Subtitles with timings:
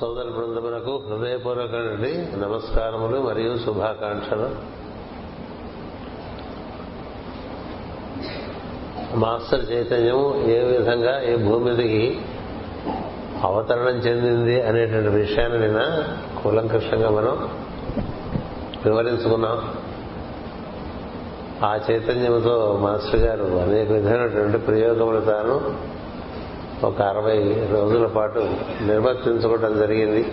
[0.00, 1.74] సోదర బృందమునకు హృదయపూర్వక
[2.38, 4.50] నమస్కారములు మరియు శుభాకాంక్షలు.
[9.16, 12.20] మాస్టర్ చైతన్యం ఏ విధంగా ఏ భూమిదికి
[13.42, 16.08] అవతరణం చెందింది అనేటువంటి విషయాన్ని నిన్న
[16.42, 17.50] కూలంకషంగా మనం
[18.84, 19.74] వివరించుకున్నాం.
[21.64, 25.95] ఆ చైతన్యంతో మాస్టర్ గారు అనేక విధమైనటువంటి ప్రయోగములు తాను
[26.84, 28.48] ఒక అరవై రోజుల పాటు
[28.82, 30.32] నిర్వర్తించుకోవడం జరిగింది.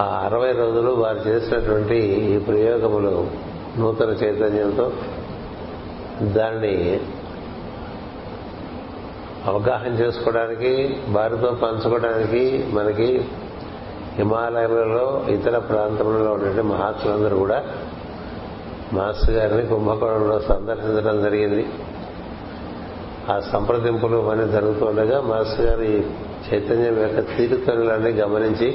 [0.00, 3.26] ఆ అరవై రోజులు వారు చేసినటువంటి ఈ ప్రయోగములు
[3.78, 4.92] నూతన చైతన్యంతో
[6.22, 7.00] దాన్ని
[9.46, 13.24] అవగాహన చేసుకోవడానికి వారితో పంచుకోవడానికి మనకి
[14.14, 17.64] హిమాలయాలలో ఇతర ప్రాంతంలో ఉండే మహాత్ములందరూ కూడా
[18.92, 21.66] మాస్టర్ గారిని కుంభకోణంలో సందర్శించడం జరిగింది.
[23.28, 25.98] ఆ సంప్రదింపులు అని జరుగుతుండగా మాస్టర్ గారు ఈ
[26.46, 28.68] చైతన్యం యొక్క తీరుతనులన్నీ గమనించి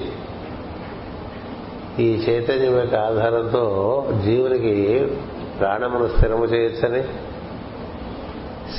[2.00, 3.64] ఈ చైతన్యం యొక్క ఆధారంతో
[4.26, 4.76] జీవునికి
[5.60, 7.02] ప్రాణమును స్థిరము చేయొచ్చని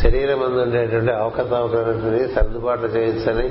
[0.01, 3.47] శరీరం మందు ఉండేటువంటి అవకతవకలన్నింటినీ సర్దుబాట్లు చేయొచ్చని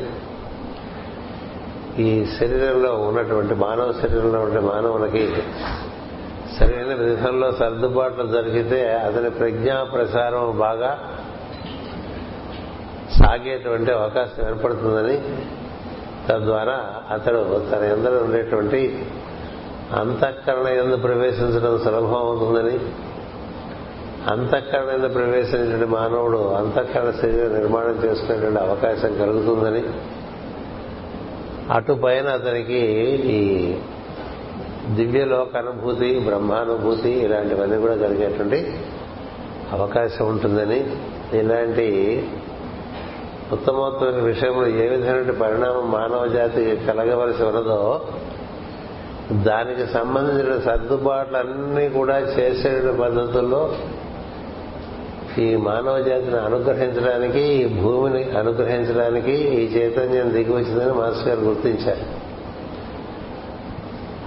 [1.99, 5.23] ఈ శరీరంలో ఉన్నటువంటి మానవ శరీరంలో ఉండే మానవునికి
[6.57, 10.91] సరైన విధంలో సర్దుబాట్లు జరిగితే అతని ప్రజ్ఞా ప్రసారం బాగా
[13.19, 15.15] సాగేటువంటి అవకాశం ఏర్పడుతుందని
[16.27, 16.77] తద్వారా
[17.11, 18.81] అతడు తన ఎందరూ ఉండేటువంటి
[19.91, 22.75] అంతఃకరణ ఎందు ప్రవేశించడం సులభం అవుతుందని
[24.27, 29.83] అంతఃకరణ ఎందు ప్రవేశించిన మానవుడు అంతఃకరణ శరీర నిర్మాణం చేసుకునేటువంటి అవకాశం కలుగుతుందని
[31.69, 32.81] అటు పైన అతనికి
[33.29, 33.39] ఈ
[34.95, 38.59] దివ్యలోక అనుభూతి బ్రహ్మానుభూతి ఇలాంటివన్నీ కూడా కలిగేటువంటి
[39.71, 40.79] అవకాశం ఉంటుందని
[41.33, 41.87] ఇలాంటి
[43.51, 48.01] ఉత్తమోత్తమైన విషయంలో ఏ విధమైన పరిణామం మానవ జాతి కలగవలసి ఉన్నదో
[49.31, 53.75] దానికి సంబంధించిన సర్దుబాట్లన్నీ కూడా చేసే పద్ధతుల్లో
[55.37, 62.05] ఈ మానవ జాతిని అనుగ్రహించడానికి ఈ భూమిని అనుగ్రహించడానికి ఈ చైతన్యం దిగి వచ్చిందని మాస్టర్ గారు గుర్తించారు.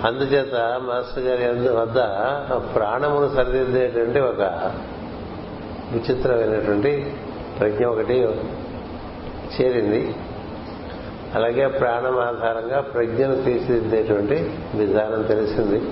[0.06, 1.98] అందుచేత మాస్టర్ గారి వద్ద
[2.74, 4.40] ప్రాణమును సరిదిద్దేటువంటి ఒక
[5.92, 7.12] విచిత్రమైనటువంటి
[7.58, 8.28] ప్రజ్ఞ ఒకటి
[9.60, 10.14] చేరింది.
[11.34, 15.82] అలాగే ప్రాణం ఆధారంగా ప్రజ్ఞను తీర్చిదిద్దేటువంటి విధానం తెలిసింది.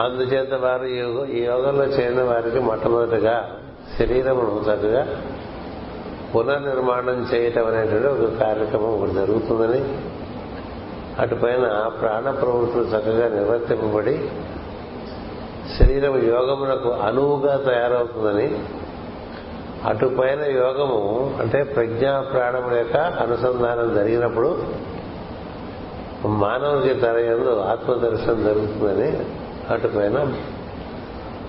[0.00, 0.84] అందుచేత వారు
[1.26, 3.50] ఈ యోగంలో చేరిన వారికి మొట్టమొదటిగా
[3.98, 5.22] శరీరమును చక్కగా
[6.36, 9.94] పునర్నిర్మాణం చేయటం అనేటువంటి ఒక కార్యక్రమం ఒకటి జరుగుతుందని
[11.18, 14.30] అటుపైన ప్రాణ ప్రవృత్తులు చక్కగా నిర్వర్తింపబడి
[15.78, 18.58] శరీరం యోగమునకు అనువుగా తయారవుతుందని
[19.86, 20.98] అటుపైన యోగము
[21.40, 24.64] అంటే ప్రజ్ఞా ప్రాణముల యొక్క అనుసంధానం జరిగినప్పుడు
[26.26, 29.20] మానవునికి తన ఎందు ఆత్మదర్శనం జరుగుతుందని
[29.70, 30.32] అటుపైన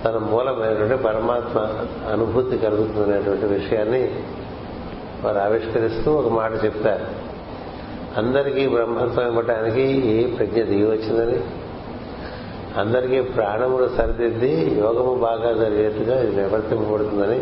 [0.03, 1.57] తన మూలమైనటువంటి పరమాత్మ
[2.11, 4.11] అనుభూతి కలుగుతుందనేటువంటి విషయాన్ని
[5.23, 7.05] వారు ఆవిష్కరిస్తూ ఒక మాట చెప్తారు.
[8.17, 11.41] అందరికీ బ్రహ్మత్వం ఇవ్వటానికి ఏ ప్రజ్ఞ దిగి వచ్చిందని
[12.79, 17.39] అందరికీ ప్రాణములు సరిదిద్ది యోగము బాగా జరిగేట్టుగా ఇది నివర్తింపబడుతుందని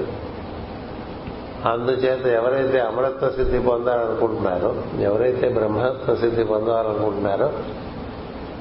[1.65, 7.49] అందుచేత ఎవరైతే అమరత్వ సిద్ధి పొందాలనుకుంటున్నారో ఎవరైతే బ్రహ్మత్వ సిద్ధి పొందాలనుకుంటున్నారో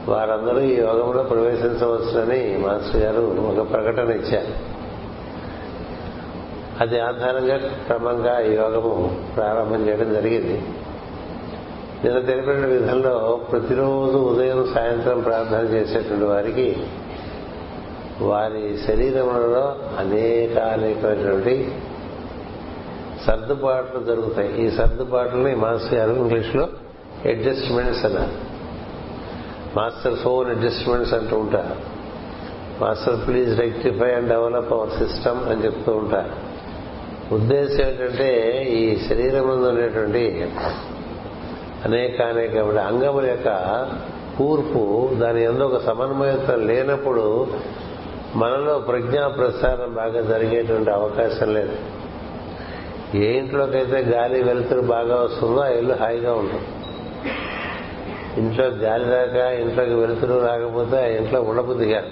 [0.08, 4.78] వారందరూ ఈ యోగంలో ప్రవేశించవచ్చునని మాస్టర్ గారు ఒక ప్రకటన ఇచ్చారు.
[6.80, 10.62] అది ఆధారంగా క్రమంగా ఈ యోగము ప్రారంభం చేయడం జరిగింది.
[12.04, 16.76] నిన్న తెలిపిన విధంలో ప్రతిరోజు ఉదయం సాయంత్రం ప్రార్థన చేసేటువంటి వారికి
[18.20, 21.72] వారి శరీరంలో అనేక అనేకమైనటువంటి
[23.28, 24.66] సర్దుబాట్లు జరుగుతాయి.
[24.66, 26.68] ఈ సర్దుబాట్లని మాస్టర్ గారు ఇంగ్లీష్లో
[27.24, 28.48] అడ్జస్ట్మెంట్స్ అన్నారు.
[29.76, 31.98] మాస్టర్ ఫోన్ అడ్జస్ట్మెంట్స్ అంటూ ఉంటారు.
[32.84, 36.58] Master please rectify and develop our system అని చెప్తూ ఉంటారు.
[37.34, 40.50] ఉద్దేశం ఏంటంటే ఈ శరీరం ముందు ఉండేటువంటి
[41.84, 43.48] అనేక అనేక అంగముల యొక్క
[44.38, 47.46] కూర్పు దాని ఎందు ఒక సమన్వయత్వం లేనప్పుడు
[48.36, 51.72] మనలో ప్రజ్ఞా ప్రసారం బాగా జరిగేటువంటి అవకాశం లేదు.
[53.14, 56.64] ఏ ఇంట్లోకైతే గాలి వెలుతురు బాగా వస్తుందో ఆ ఇల్లు హాయిగా ఉంటుంది.
[58.40, 62.04] ఇంట్లో గాలి రాక ఇంట్లోకి వెలుతురు రాకపోతే ఆ ఇంట్లో ఉండబుద్దిగా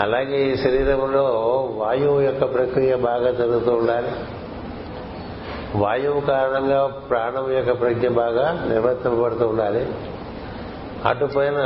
[0.00, 1.22] అలాగే ఈ శరీరంలో
[1.76, 4.08] వాయువు యొక్క ప్రక్రియ బాగా జరుగుతూ ఉండాలి.
[5.74, 9.86] వాయువు కారణంగా ప్రాణం యొక్క ప్రజ్ఞ బాగా నిర్వర్తింపబడుతూ ఉండాలి.
[11.04, 11.56] అటుపైన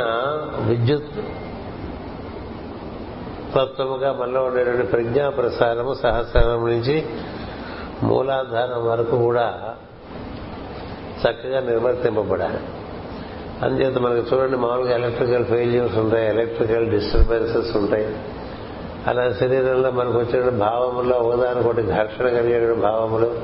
[0.67, 1.15] విద్యుత్
[3.55, 7.05] తత్వముగా మనలో ఉండేటువంటి ప్రజ్ఞా ప్రసారము సహస్రం నుంచి
[8.03, 9.75] మూలాధారం వరకు కూడా
[11.21, 12.59] చక్కగా నిర్వర్తింపబడాలి.
[13.61, 18.15] అందుచేత మనకు చూడండి మామూలుగా ఎలక్ట్రికల్ ఫెయిల్యూర్స్ ఉంటాయి ఎలక్ట్రికల్ డిస్టర్బెన్సెస్ ఉంటాయి.
[19.07, 23.37] అలా శరీరంలో మనకు వచ్చిన భావముల్లో ఒకదానికొకటి ఘర్షణ కలిగే భావములు.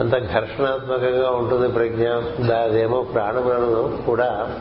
[0.00, 2.08] అంత ఘర్షణాత్మకంగా ఉంటుంది ప్రజ్ఞ.
[2.54, 4.54] అదేమో ప్రాణములను కూడా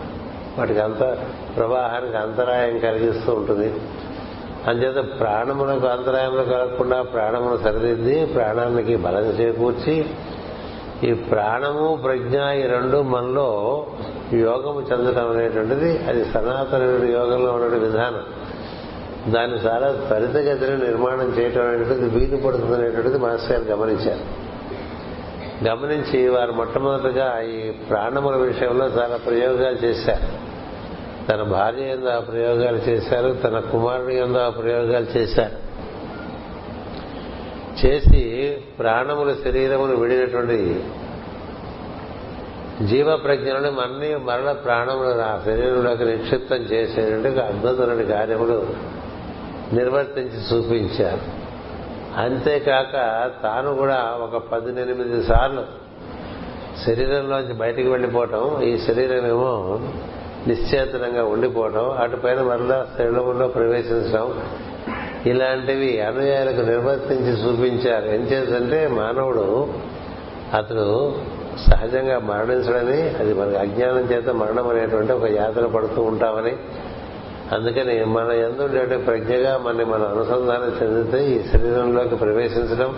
[0.59, 1.17] వాటికి అంత
[1.57, 3.73] ప్రవాహానికి అంతరాయం కలిగిస్తూ ఉంటుంది.
[4.67, 10.05] అంచేత ప్రాణములకు అంతరాయంలో కలగకుండా ప్రాణమును సరిదిద్ది ప్రాణానికి బలం చేకూర్చి
[11.03, 13.49] ఈ ప్రాణము ప్రజ్ఞ ఈ రెండు మనలో
[14.33, 18.23] యోగము చెందటం అనేటువంటిది అది సనాతన యోగంలో ఉన్న విధానం.
[19.31, 24.23] దాన్ని చాలా త్వరితగతిని నిర్మాణం చేయటం అనేటువంటిది వీలు పడుతుంది అనేటువంటిది మాస్టర్ గారు గమనించారు.
[25.67, 30.52] గమనించి వారు మొట్టమొదటిగా ఈ ప్రాణముల విషయంలో చాలా ప్రయోగాలు చేశారు.
[31.29, 35.63] తన భార్య ఎందు ఆ ప్రయోగాలు చేశారు తన కుమారుడు ఎందు ఆ ప్రయోగాలు చేశారు.
[37.85, 40.83] చేసి ప్రాణముల శరీరమును విడినటువంటి
[42.81, 48.67] జీవ ప్రజ్ఞలను మన్ని మరణ ప్రాణములు ఆ శరీరంలోకి నిక్షిప్తం చేసేటువంటి అద్భుతమైన కార్యములు
[49.73, 51.43] నిర్వర్తించి చూపించారు.
[52.19, 52.93] అంతేకాక
[53.43, 55.63] తాను కూడా ఒక పద్దెనిమిది సార్లు
[56.85, 59.79] శరీరంలోంచి బయటికి వెళ్ళిపోవటం ఈ శరీరం ఏమో
[60.47, 64.43] నిశ్చేతనంగా ఉండిపోవడం అటుపైన మరలా శరీరంలో ప్రవేశించడం
[65.25, 68.05] ఇలాంటివి అనుయాయులకు నిర్వర్తించి చూపించారు.
[68.05, 69.67] ఏం చేద్దంటే మానవుడు
[70.53, 71.15] అతడు
[71.69, 76.55] సహజంగా మరణించడని అది మనకు అజ్ఞానం చేత మరణం అనేటువంటి ఒక యాత్ర పడుతూ ఉంటామని.
[77.51, 82.95] అందుకని మన ఎందుండే ప్రజ్ఞగా మనని మనం అనుసంధానం చెందితే ఈ శరీరంలోకి ప్రవేశించడం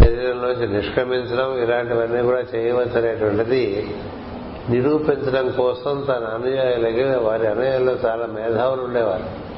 [0.00, 3.94] శరీరంలోంచి నిష్క్రమించడం ఇలాంటివన్నీ కూడా చేయవచ్చు అనేటువంటిది
[4.70, 9.52] నిరూపించడం కోసం తన అనుయాయులకి వారి అనుయాయుల్లో చాలా మేధావులు ఉండేవారు.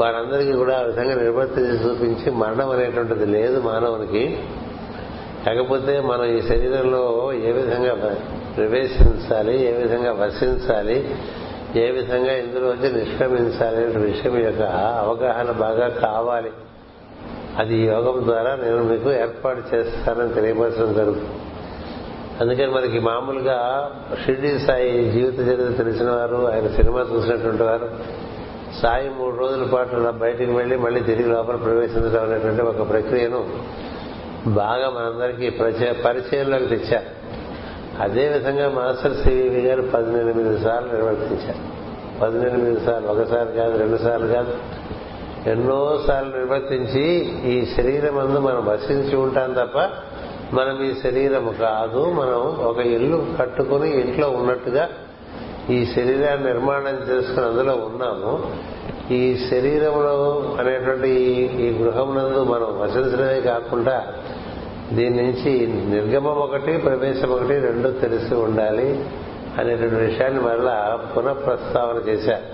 [0.00, 4.38] వారందరికీ కూడా ఆ విధంగా నిర్వర్తించి చూపించి మరణం అనేటువంటిది లేదు మానవునికి.
[5.46, 7.94] కాకపోతే మనం ఈ శరీరంలో ఏ విధంగా
[8.56, 11.14] ప్రవేశించాలి ఏ విధంగా వసించాలి
[11.76, 16.50] ఏ విధంగా ఇందులోంచి నిష్క్రమించాలి అనే విషయం యొక్క అవగాహన బాగా కావాలి.
[17.58, 21.28] అది యోగం ద్వారా నేను మీకు ఏర్పాటు చేస్తానని తెలియపరచడం జరుగుతుంది.
[22.40, 23.90] అందుకని మనకి మామూలుగా
[24.24, 27.90] షిర్డీ సాయి జీవిత చరిత్ర తెలిసిన వారు ఆయన సినిమా చూసినటువంటి వారు
[28.82, 33.44] సాయి మూడు రోజుల పాటు బయటికి వెళ్ళి మళ్ళీ తిరిగి లోపల ప్రవేశించడం అనేటువంటి ఒక ప్రక్రియను
[34.46, 35.50] బాగా మనందరికీ
[36.04, 37.24] పరిచయంలోకి తెచ్చారు.
[38.02, 41.74] అదేవిధంగా మాస్టర్ సివి గారు పద్దెనిమిది సార్లు నిర్వర్తించారు.
[42.20, 44.54] పద్దెనిమిది సార్లు ఒకసారి కాదు రెండు సార్లు కాదు.
[45.46, 47.04] ఎన్నో సార్లు నిర్వర్తించి
[47.52, 49.78] ఈ శరీరం అందు మనం వసించి ఉంటాం తప్ప
[50.54, 54.88] మనం ఈ శరీరము కాదు మనం ఒక ఇల్లు కట్టుకుని ఇంట్లో ఉన్నట్టుగా
[55.70, 58.32] ఈ శరీరాన్ని నిర్మాణం చేసుకుని అందులో ఉన్నాము.
[59.14, 60.16] ఈ శరీరంలో
[60.60, 61.10] అనేటువంటి
[61.60, 63.96] ఈ గృహమునందు మనం వసించడమే కాకుండా
[64.92, 69.04] దీని నుంచి నిర్గమం ఒకటి ప్రవేశం ఒకటి రెండు తెలిసి ఉండాలి
[69.58, 72.46] అనేటువంటి విషయాన్ని మరలా పునఃప్రస్తావన చేశారు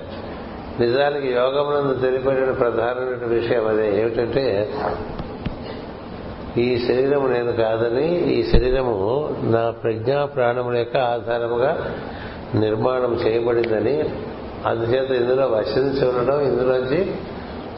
[0.83, 4.01] నిజానికి యోగమునందు తెలిపడిన ప్రధానమైన విషయం అదే.
[4.01, 4.45] ఏమిటంటే
[6.59, 11.95] ఈ శరీరము నేను కాదని ఈ శరీరము నా ప్రజ్ఞా ప్రాణముల యొక్క ఆధారముగా
[12.55, 14.11] నిర్మాణం చేయబడిందని
[14.67, 17.15] అందుచేత ఇందులో వశించి ఉండడం ఇందులోంచి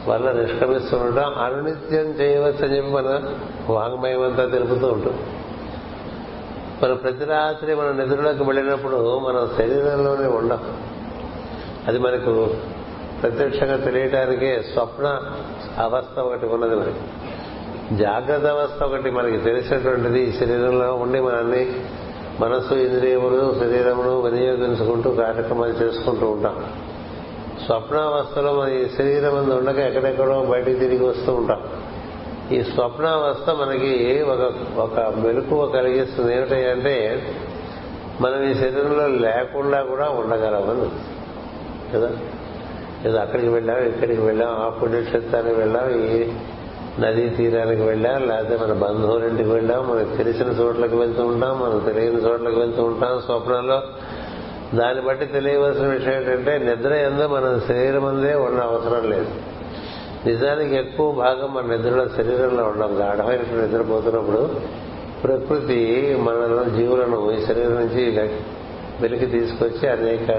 [0.07, 3.35] వల్ల నిష్క్రమిస్తుండటం అనునిత్యం చేయవచ్చు అని చెప్పి మన
[3.69, 5.17] వాంగ్మయం అంతా తెలుపుతూ ఉంటుంది.
[6.83, 10.77] మనం ప్రతి రాత్రి మనం నిద్రలోకి వెళ్ళినప్పుడు మనం శరీరంలోనే ఉండం.
[11.87, 12.55] అది మనకు
[13.21, 15.19] ప్రత్యక్షంగా తెలియటానికే స్వప్న
[15.77, 16.99] అవస్థ ఒకటి ఉన్నది మనకి
[17.91, 21.73] జాగ్రత్త అవస్థ ఒకటి మనకి తెలిసినటువంటిది ఈ శరీరంలో ఉండి మనల్ని
[22.39, 26.65] మనస్సు ఇంద్రియములు శరీరమును వినియోగించుకుంటూ కార్యక్రమాలు చేసుకుంటూ ఉంటాం.
[27.65, 31.63] స్వప్నావస్థలో మన ఈ శరీరం అందు ఉండక ఎక్కడెక్కడో బయటికి తిరిగి వస్తూ ఉంటాం.
[32.51, 36.35] ఈ స్వప్నావస్థ మనకి ఒక ఒక మెలకువ కలిగిస్తుంది.
[36.35, 37.27] ఏమిటంటే
[38.21, 40.89] మనం ఈ శరీరంలో లేకుండా కూడా ఉండగలమని.
[41.93, 42.11] కదా?
[43.05, 46.31] ఏదో అక్కడికి వెళ్ళాం ఇక్కడికి వెళ్ళాం ఆ పుణ్యక్షేత్రానికి వెళ్ళాం ఈ
[46.99, 52.59] నదీ తీరానికి వెళ్ళాం లేకపోతే మన బంధువులింటికి వెళ్ళాం మనకు తెలిసిన చోట్లకు వెళ్తూ ఉంటాం మనం తెలియని చోట్లకు
[52.59, 53.81] వెళ్తూ ఉంటాం స్వప్నంలో.
[54.75, 59.27] దాన్ని బట్టి తెలియవలసిన విషయం ఏంటంటే నిద్ర ఎందు మన శరీరం అందే ఉన్న అవసరం లేదు.
[60.25, 64.61] నిజానికి ఎక్కువ భాగం మన నిద్రలో శరీరంలో ఉండడం గాఢమైన నిద్రపోతున్నప్పుడు
[65.23, 68.29] ప్రకృతి మనలో జీవులను ఈ శరీరం నుంచి
[69.01, 70.31] వెలికి తీసుకొచ్చి అనేక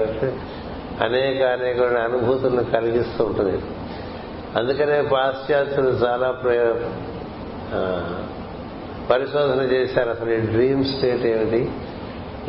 [1.03, 3.57] అనేక అనేక అనుభూతులను కలిగిస్తూ ఉంటుంది.
[4.55, 6.29] అందుకనే పాశ్చాత్యులు చాలా
[9.09, 10.09] పరిశోధన చేశారు.
[10.09, 11.61] అసలు ఈ డ్రీమ్ స్టేట్ ఏమిటి?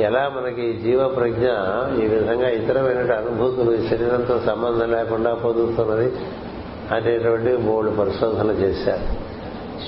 [0.02, 1.48] ఎలా మనకి జీవ ప్రజ్ఞ
[2.02, 6.12] ఈ విధంగా ఇతరమైన అనుభూతులు శరీరంతో సంబంధం లేకుండా పొందుతున్నది
[6.92, 9.06] అనేటువంటి మూడు పరిశోధనలు చేశారు.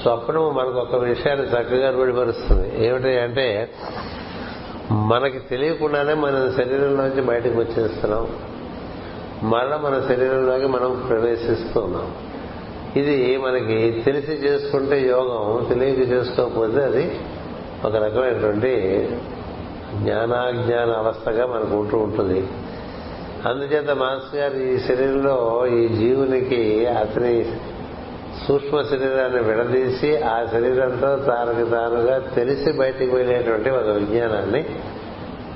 [0.02, 3.70] స్వప్నము మనకు ఒక విషయాన్ని చక్కగా రూఢిపరుస్తుంది ఏమిటి అంటే
[4.90, 8.26] మనకి తెలియకుండానే మన శరీరంలోంచి బయటకు వచ్చేస్తున్నాం.
[9.42, 12.12] మళ్ళా మన శరీరంలోకి మనం ప్రవేశిస్తున్నాం
[12.96, 17.18] ఇది మనకి తెలిసి చేసుకుంటే యోగం తెలియక చేసుకోకపోతే అది
[17.84, 18.72] ఒక రకమైనటువంటి
[19.94, 22.44] జ్ఞానాజ్ఞాన అవస్థగా మనకు ఉంటూ ఉంటుంది.
[23.46, 27.44] అందుచేత మాస్టర్ గారు ఈ శరీరంలో ఈ జీవునికి అతని
[28.48, 34.64] సూక్ష్మ శరీరాన్ని విడదీసి ఆ శరీరంతో తానుకు తానుగా తెలిసి బయటికి వెళ్ళేటువంటి ఒక విజ్ఞానాన్ని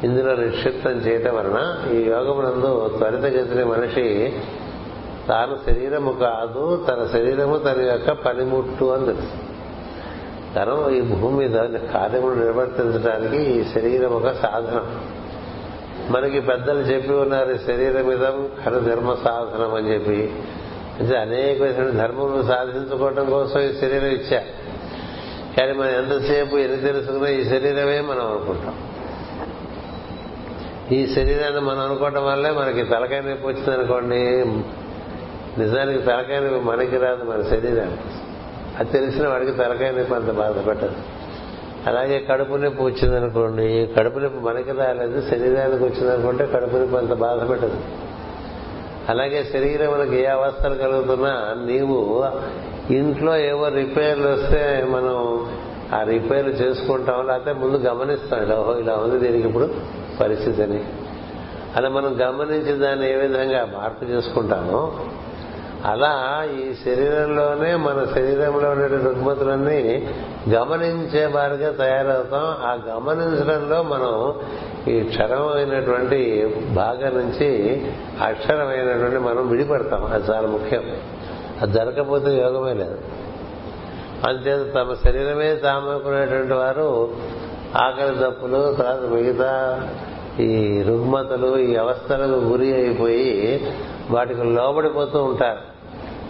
[0.04, 4.32] ఇందులో నిక్షిప్తం చేయటం వలన ఈ యోగమునందు త్వరితగతిని మనిషి
[5.28, 9.52] తాను శరీరము కాదు తన శరీరము తన యొక్క పనిముట్టు అని తెలుసు.
[10.56, 11.60] తను ఈ భూమి మీద
[11.92, 15.00] కార్యములు నిర్వర్తించడానికి ఈ శరీరం ఒక సాధనం.
[16.10, 20.32] మనకి పెద్దలు చెప్పి ఉన్నారు శరీరం విధం కర ధర్మ సాధనం అని చెప్పి.
[21.00, 24.42] అంటే అనేక ధర్మములు సాధించుకోవడం కోసం ఈ శరీరం ఇచ్చా
[25.58, 28.74] కానీ మనం ఎంతసేపు ఎన్ని తెలుసుకున్నా ఈ శరీరమే మనం అనుకుంటాం.
[30.90, 34.44] ఈ శరీరాన్ని మనం అనుకోవటం వల్లే మనకి తలకాయ నొప్పి వచ్చింది అనుకోండి.
[35.62, 38.02] నిజానికి తలకాయ నొప్పి మనకి రాదు మన శరీరానికి.
[38.78, 40.92] అది తెలిసిన వాడికి తలకాయ నొప్పి అంత బాధపడ్డదు
[41.86, 47.76] అలాగే కడుపు నొప్పి వచ్చిందనుకోండి కడుపు నొప్పి మనకి రాలేదు శరీరానికి వచ్చిందనుకుంటే కడుపు నొప్పి అంత బాధపడ్డదు
[49.08, 52.24] అలాగే శరీరం మనకి ఏ అవస్థలు కలుగుతున్నా నీవు
[52.92, 55.46] ఇంట్లో ఏవో రిపేర్లు వస్తే మనం
[55.94, 59.70] ఆ రిపేర్లు చేసుకుంటాం లేకపోతే ముందు గమనిస్తాం ఇలా ఓహో ఇలా ఉంది దీనికి ఇప్పుడు
[60.20, 60.84] పరిస్థితి అని
[61.76, 64.92] అలా మనం గమనించి దాన్ని ఏ విధంగా మార్పు చేసుకుంటామో
[65.84, 70.08] అలా ఈ శరీరంలోనే మన శరీరంలో ఉండే రుగ్మతులన్నీ
[70.50, 72.40] గమనించే వారిగా తయారవుతాం.
[72.42, 74.34] ఆ గమనించడంలో మనం
[74.88, 77.82] ఈ క్షరమైనటువంటి భాగం నుంచి
[78.20, 80.04] అక్షరమైనటువంటి మనం విడిపడతాం.
[80.04, 80.82] అది చాలా ముఖ్యం.
[81.62, 82.98] అది జరగకపోతే యోగమే లేదు.
[84.28, 87.10] అంతేత తమ శరీరమే తామకునేటువంటి వారు
[87.76, 89.80] ఆకలి దప్పులు తర్వాత మిగతా
[90.40, 93.66] ఈ రుగ్మతలు ఈ అవస్థలకు గురి అయిపోయి
[94.10, 95.72] వాటికి లోబడిపోతూ ఉంటారు.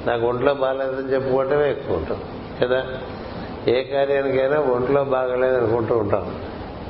[0.07, 2.19] నాకు ఒంట్లో బాగాలేదని చెప్పుకోవటమే ఎక్కువ ఉంటాం
[2.63, 2.85] కదా?
[3.69, 6.35] ఏ కార్యానికైనా ఒంట్లో బాగలేదు అనుకుంటూ ఉంటాం.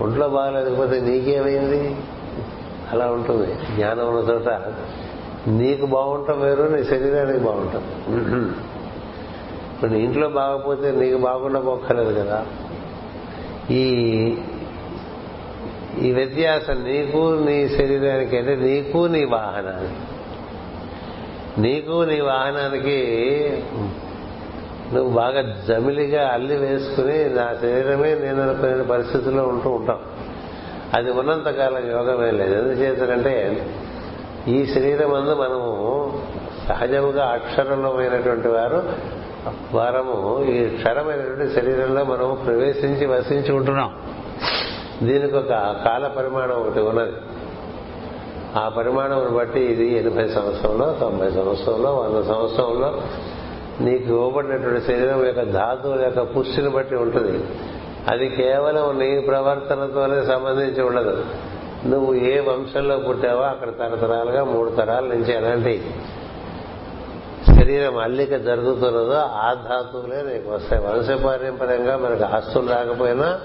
[0.00, 1.96] ఒంట్లో బాగలేకపోతే నీకేమైంది?
[2.92, 4.48] అలా ఉంటుంది జ్ఞానం ఉన్న చోట.
[5.46, 7.84] నీకు బాగుంటాం వేరు నీ శరీరానికి బాగుంటాం.
[9.82, 12.46] ఇప్పుడు నీ ఇంట్లో బాగపోతే నీకు బాగుండబోక్కర్లేదు కదా.
[13.70, 13.84] ఈ
[16.02, 19.94] ఈ వ్యత్యాసం నీకు నీ శరీరానికి అంటే నీకు నీ వాహనానికి.
[21.60, 23.00] నీకు నీ వాహనానికి
[24.94, 29.98] నువ్వు బాగా జమిలిగా అల్లి వేసుకుని నా శరీరమే నేను అనుకునే పరిస్థితుల్లో ఉంటూ ఉంటాం.
[30.94, 32.54] అది ఉన్నంతకాలం యోగమే లేదు.
[32.54, 33.66] ఎందుచేతంటే
[34.48, 36.22] ఈ శరీరం అందు మనము
[36.68, 39.12] సహజముగా అక్షరంలోమైనటువంటి వారు
[39.72, 43.94] వారము ఈ క్షరమైనటువంటి శరీరంలో మనము ప్రవేశించి వసించి ఉంటున్నాం.
[45.02, 45.48] దీనికి ఒక
[45.84, 47.12] కాల పరిమాణం ఒకటి ఉన్నది.
[48.56, 53.02] ఆ పరిమాణం బట్టి ఇది ఎనభై సంవత్సరంలో తొంభై సంవత్సరంలో వంద సంవత్సరంలో
[53.80, 57.44] నీకు ఇవ్వబడినటువంటి శరీరం యొక్క ధాతువుల యొక్క పుష్టిని బట్టి ఉంటుంది.
[58.08, 61.24] అది కేవలం నీ ప్రవర్తనతోనే సంబంధించి ఉండదు.
[61.86, 65.84] నువ్వు ఏ వంశంలో పుట్టావో అక్కడ తరతరాలుగా మూడు తరాల నుంచి ఎలాంటి
[67.62, 70.82] శరీరం అల్లిక జరుగుతున్నదో ఆ ధాతువులే నీకు వస్తాయి.
[70.82, 73.40] వంశపారంపర్యంగా మనకు ఆస్తులు రాకపోయినా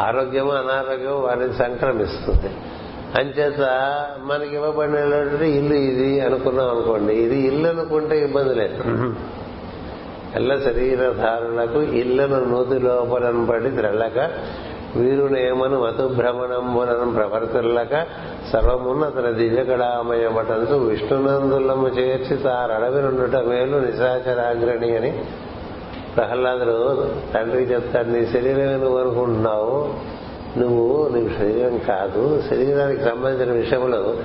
[0.00, 2.54] ఆరోగ్యము అనారోగ్యం వారిని సంక్రమిస్తుంది.
[3.18, 3.60] అంచేత
[4.18, 7.14] మనకి ఇవ్వబడినటువంటి ఇల్లు ఇది అనుకున్నాం అనుకోండి.
[7.14, 8.82] ఇది ఇల్లు అనుకుంటే ఇబ్బంది లేదు.
[10.34, 12.78] ఎల్ల శరీరధారులకు ఇళ్ళను నూతి
[14.96, 18.06] లోపలను పడి త్రెళ్ళక ప్రవర్తులక మధుభ్రమణంబులను ప్రవర్తిల్లక
[18.52, 25.24] సర్వమున్నతన దివ్యకళామయమటంతు విష్ణునందులము చేర్చి తారడవి నుండుట మేలు నిశాచరాగ్రణి అని
[26.16, 29.94] ప్రహ్లాదుడు తండ్రికి చెప్తాడు నీ శరీరమే నువ్వు అనుకుంటున్నావు.
[30.58, 32.42] నువ్వు నీ శరీరం కాదు.
[32.50, 34.16] శరీరానికి సంబంధించిన విషయంలో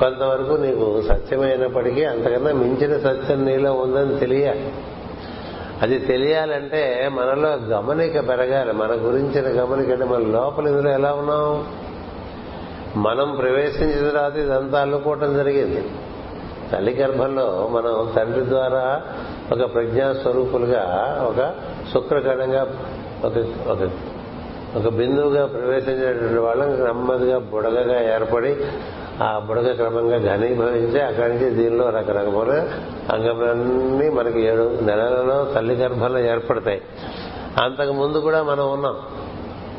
[0.00, 4.72] కొంతవరకు నీకు సత్యమైనప్పటికీ అంతకన్నా మించిన సత్యం నీలో ఉందని తెలియాలి
[5.82, 8.72] అది తెలియాలంటే మనలో గమనిక పెరగాలి.
[8.72, 11.66] మన గురించిన గమనిక అంటే మన లోపల ఇందులో ఎలా ఉన్నాం?
[13.02, 15.90] మనం ప్రవేశించిన తర్వాత ఇదంతా అల్లుకోవటం జరిగింది.
[16.72, 19.02] తల్లి గర్భంలో మనం తండ్రి ద్వారా
[19.52, 20.82] ఒక ప్రజ్ఞాస్వరూపులుగా
[21.28, 21.54] ఒక
[21.94, 22.66] శుక్రకణంగా
[23.24, 23.32] ఒక
[23.68, 23.90] ఒక
[24.76, 28.56] ఒక బిందువుగా ప్రవేశించినటువంటి వాళ్ళం నెమ్మదిగా బుడగగా ఏర్పడి
[29.20, 32.68] ఆ బుడగ క్రమంగా ఘనీభవించి అక్కడి నుంచి దీనిలో రకరకమైన
[33.12, 36.82] అంగములన్నీ మనకి ఏడు నెలలలో తల్లి గర్భంలో ఏర్పడతాయి.
[37.62, 38.96] అంతకు ముందు కూడా మనం ఉన్నాం.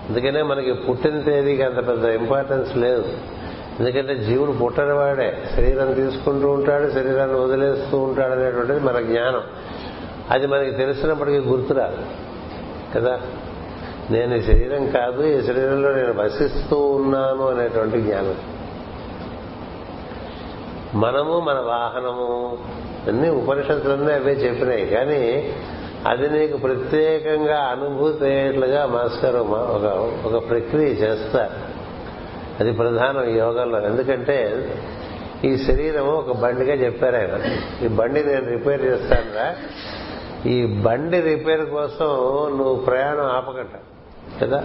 [0.09, 3.05] అందుకనే మనకి పుట్టిన తేదీకి అంత పెద్ద ఇంపార్టెన్స్ లేదు.
[3.79, 5.37] ఎందుకంటే జీవుడు పుట్టని వాడే.
[5.55, 9.41] శరీరం తీసుకుంటూ ఉంటాడు శరీరాన్ని వదిలేస్తూ ఉంటాడు అనేటువంటిది మన జ్ఞానం.
[10.31, 11.97] అది మనకి తెలిసినప్పటికీ గుర్తురాదు.
[12.95, 13.19] కదా?
[14.11, 18.35] నేను ఈ శరీరం కాదు ఈ శరీరంలో నేను వసిస్తూ ఉన్నాను అనేటువంటి జ్ఞానం.
[20.93, 22.57] మనము మన వాహనము
[23.07, 24.85] అన్ని ఉపనిషత్తులన్నీ అవే చెప్పినాయి.
[24.85, 25.53] కానీ
[26.07, 31.83] అది నీకు ప్రత్యేకంగా అనుభూతి అయ్యేట్లుగా మాస్టర్ ఒక ఒక ప్రక్రియ చేస్తారు.
[32.59, 33.81] అది ప్రధానం యోగంలో.
[33.81, 34.69] ఎందుకంటే
[35.45, 37.39] ఈ శరీరం ఒక బండిగా చెప్పారు ఆయన.
[37.85, 39.55] ఈ బండి నేను రిపేర్ చేస్తానురా.
[40.51, 42.05] ఈ బండి రిపేర్ కోసం
[42.57, 43.79] నువ్వు ప్రయాణం ఆపకట.
[44.41, 44.63] కదా?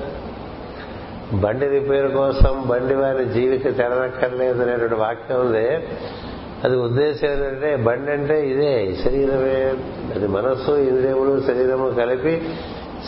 [1.34, 5.88] బండి రిపేర్ కోసం బండి వారి జీవిత తెరనక్కర్లేదు అనేటువంటి వాక్యం ఉంది.
[6.64, 9.74] అది ఉద్దేశం ఏంటంటే బండి అంటే ఇదే శరీరమే.
[10.14, 12.48] అది మనస్సు ఇంద్రియములు శరీరము కలిపి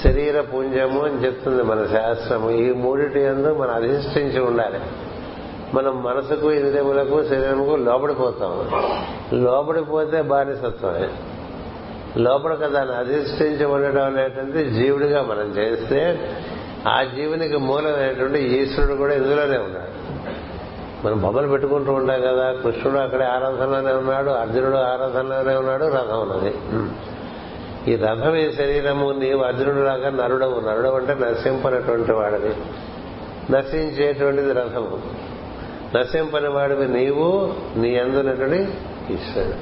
[0.04, 2.50] శరీర పుంజము అని చెప్తుంది మన శాస్త్రము.
[2.50, 4.78] ఈ మూడిటి ఎందు మనం అధిష్ఠించి ఉండాలి.
[5.74, 8.68] మనం మనసుకు ఇంద్రియములకు శరీరముకు లోపడిపోతాం
[9.44, 11.08] లోపడిపోతే బానిసత్వమే.
[12.16, 16.18] లోపల దాన్ని అధిష్ఠించి ఉండడం అనేటువంటి జీవుడిగా మనం చేస్తే
[16.88, 19.90] ఆ జీవునికి మూలమైనటువంటి ఈశ్వరుడు కూడా ఇందులోనే ఉన్నాడు.
[21.06, 26.54] మనం బొమ్మలు పెట్టుకుంటూ ఉంటాం కదా కృష్ణుడు అక్కడే ఆరాధనలోనే ఉన్నాడు అర్జునుడు ఆరాధనలోనే ఉన్నాడు రథం ఉన్నది.
[27.92, 30.60] ఈ రథం ఈ శరీరము నీవు అర్జునుడు లాగా నరుడవు.
[30.60, 32.54] నరుడు అంటే నశింపనటువంటి వాడివి.
[33.52, 34.99] నశించేటువంటిది రథము.
[35.99, 38.62] నశింపని వాడివి నీవు నీ అందునటువంటి
[39.10, 39.54] ఈశ్వరుడు.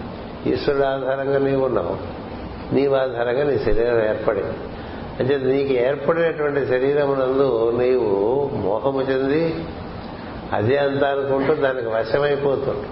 [0.48, 1.96] ఈశ్వరుడు ఆధారంగా నీవు ఉన్నావు.
[2.74, 4.67] నీవు ఆధారంగా నీ శరీరం ఏర్పడింది.
[5.20, 9.64] అంటే నీకు ఏర్పడినటువంటి శరీరమునందు నీవు మోహము చెంది
[10.52, 12.86] అదే అంత అనుకుంటూ దానికి వశమైపోతుంది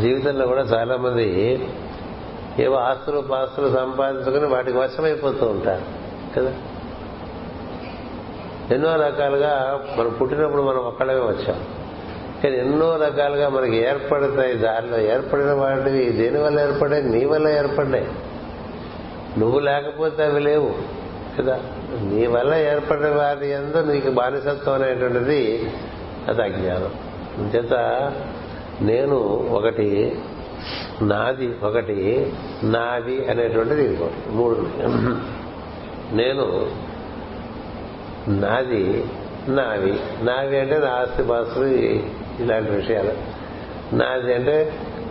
[0.00, 1.60] జీవితంలో కూడా చాలా మంది
[2.58, 5.82] ఏవో ఆస్తులు పాస్తులు సంపాదించుకుని వాటికి వశమైపోతూ ఉంటారు
[6.36, 6.54] కదా?
[8.70, 11.64] ఎన్నో రకాలుగా మనం పుట్టినప్పుడు మనం ఒక్కడమే వచ్చాం.
[12.44, 15.00] కానీ ఎన్నో రకాలుగా మనకి ఏర్పడతాయి దారిలో.
[15.00, 18.08] ఏర్పడిన వాటివి దేనివల్ల ఏర్పడాయి నీ వల్ల ఏర్పడ్డాయి.
[19.38, 20.99] నువ్వు లేకపోతే అవి లేవు.
[21.38, 21.56] కదా.
[22.02, 25.40] నీ వల్ల ఏర్పడిన వారి ఎందు నీకు బానిసత్వం అనేటువంటిది
[26.28, 26.92] అది అజ్ఞానం.
[27.54, 27.74] చేత
[28.80, 29.16] నేను
[29.50, 29.88] ఒకటి
[31.02, 31.96] నాది ఒకటి
[32.64, 34.56] నాది అనేటువంటిది ఇంకోటి మూడు
[36.12, 36.46] నేను
[38.40, 38.82] నాది
[39.48, 39.92] నావి.
[40.22, 41.68] నావి అంటే నా ఆస్తి పాస్తులు
[42.40, 43.14] ఇలాంటి విషయాలు.
[43.92, 44.56] నాది అంటే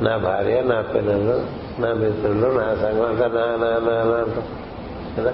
[0.01, 1.37] నా భార్య నా పిల్లలు
[1.79, 4.45] నా మిత్రులు నా సంఘం అంతా నా నా నా నా అంటాం
[5.17, 5.33] కదా?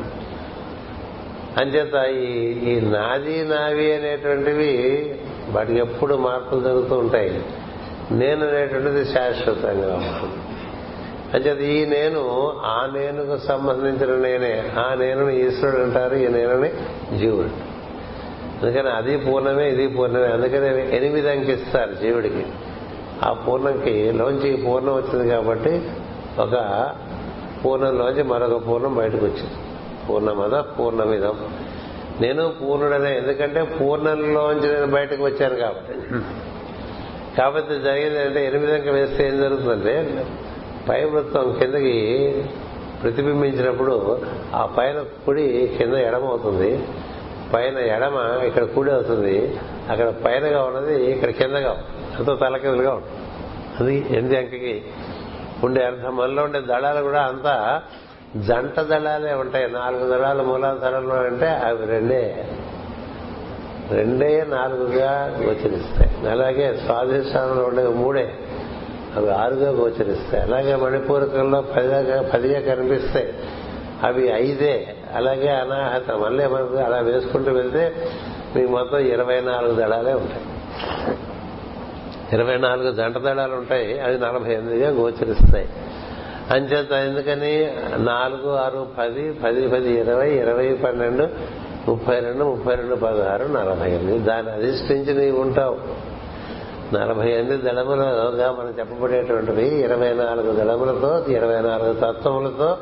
[1.59, 2.31] అంచేత ఈ
[2.69, 4.71] ఈ నాది నావి అనేటువంటివి
[5.49, 7.41] వాటికి ఎప్పుడు మార్పులు జరుగుతూ ఉంటాయి.
[8.11, 10.39] నేను అనేటువంటిది శాశ్వతంగా ఉంటుంది.
[11.33, 12.21] అంచేత ఈ నేను
[12.65, 16.69] ఆ నేనుకు సంబంధించిన నేనే ఆ నేను ఈశ్వరుడు అంటారు ఈ నేనని
[17.17, 17.75] జీవుడు.
[18.61, 22.45] అందుకని అది పూర్ణమే ఇది పూర్ణమే అందుకని ఎనిమిది అంకిస్తారు జీవుడికి.
[23.23, 25.81] ఆ పూర్ణంకి లోంచి పూర్ణం వచ్చింది కాబట్టి
[26.39, 26.55] ఒక
[27.65, 29.57] పూర్ణంలోంచి మరొక పూర్ణం బయటకు వచ్చింది.
[30.09, 30.63] పూర్ణమద?
[30.79, 31.35] పూర్ణమిదం.
[32.21, 35.93] నేను పూర్ణుడనే ఎందుకంటే పూర్ణంలోంచి నేను బయటకు వచ్చాను కాబట్టి.
[37.37, 40.25] కాబట్టి జరిగింది అంటే ఎనిమిదంక వేస్తే ఏం జరుగుతుందంటే
[40.89, 41.95] పై వృత్తం కిందకి
[43.03, 44.21] ప్రతిబింబించినప్పుడు
[44.53, 46.79] ఆ పైన కుడి కింద ఎడమ అవుతుంది.
[47.53, 49.59] పైన ఎడమ ఇక్కడ కుడి అవుతుంది.
[49.89, 51.71] అక్కడ పైనగా ఉన్నది ఇక్కడ కిందగా
[52.19, 53.19] అంత తలకిందులుగా ఉంటుంది.
[53.79, 54.83] అది ఎనిమిది అంకకి
[55.63, 56.15] ఉండే అర్థం.
[56.15, 57.81] మనలో ఉండే దళాలు కూడా అంతా
[58.35, 59.71] జంట దళాలే ఉంటాయి.
[59.71, 62.47] నాలుగు దళాలు మూలాధారంలో అంటే అవి రెండే.
[63.91, 66.29] రెండే నాలుగుగా గోచరిస్తాయి.
[66.29, 68.33] అలాగే స్వాధిష్టానంలో ఉండే మూడే.
[69.15, 70.43] అవి ఆరుగా గోచరిస్తాయి.
[70.43, 73.33] అలాగే మణిపూరకంలో పదిగా పదిగా కనిపిస్తాయి.
[74.03, 74.95] అవి ఐదే.
[75.15, 76.11] అలాగే అనాహత.
[76.11, 77.95] మళ్ళీ మనకు అలా వేసుకుంటూ వెళ్తే
[78.55, 80.41] మీకు మొత్తం ఇరవై నాలుగు దళాలే ఉంటాయి.
[82.33, 83.99] ఇరవై నాలుగు జంట దళాలు ఉంటాయి.
[83.99, 85.69] అవి నలభై ఎనిమిదిగా గోచరిస్తాయి.
[86.51, 91.27] అంచేత ఎందుకని నాలుగు ఆరు పది పది పది ఇరవై ఇరవై పన్నెండు
[91.87, 94.19] ముప్పై రెండు ముప్పై రెండు పదహారు నలభై ఎనిమిది.
[94.19, 95.77] దాన్ని అధిష్ఠించి నీవు ఉంటావు.
[96.95, 99.67] నలభై ఎనిమిది దళములుగా మనం చెప్పబడేటువంటివి.
[99.67, 102.77] ఇరవై నాలుగు దళములతో ఇరవై నాలుగు తత్వములతో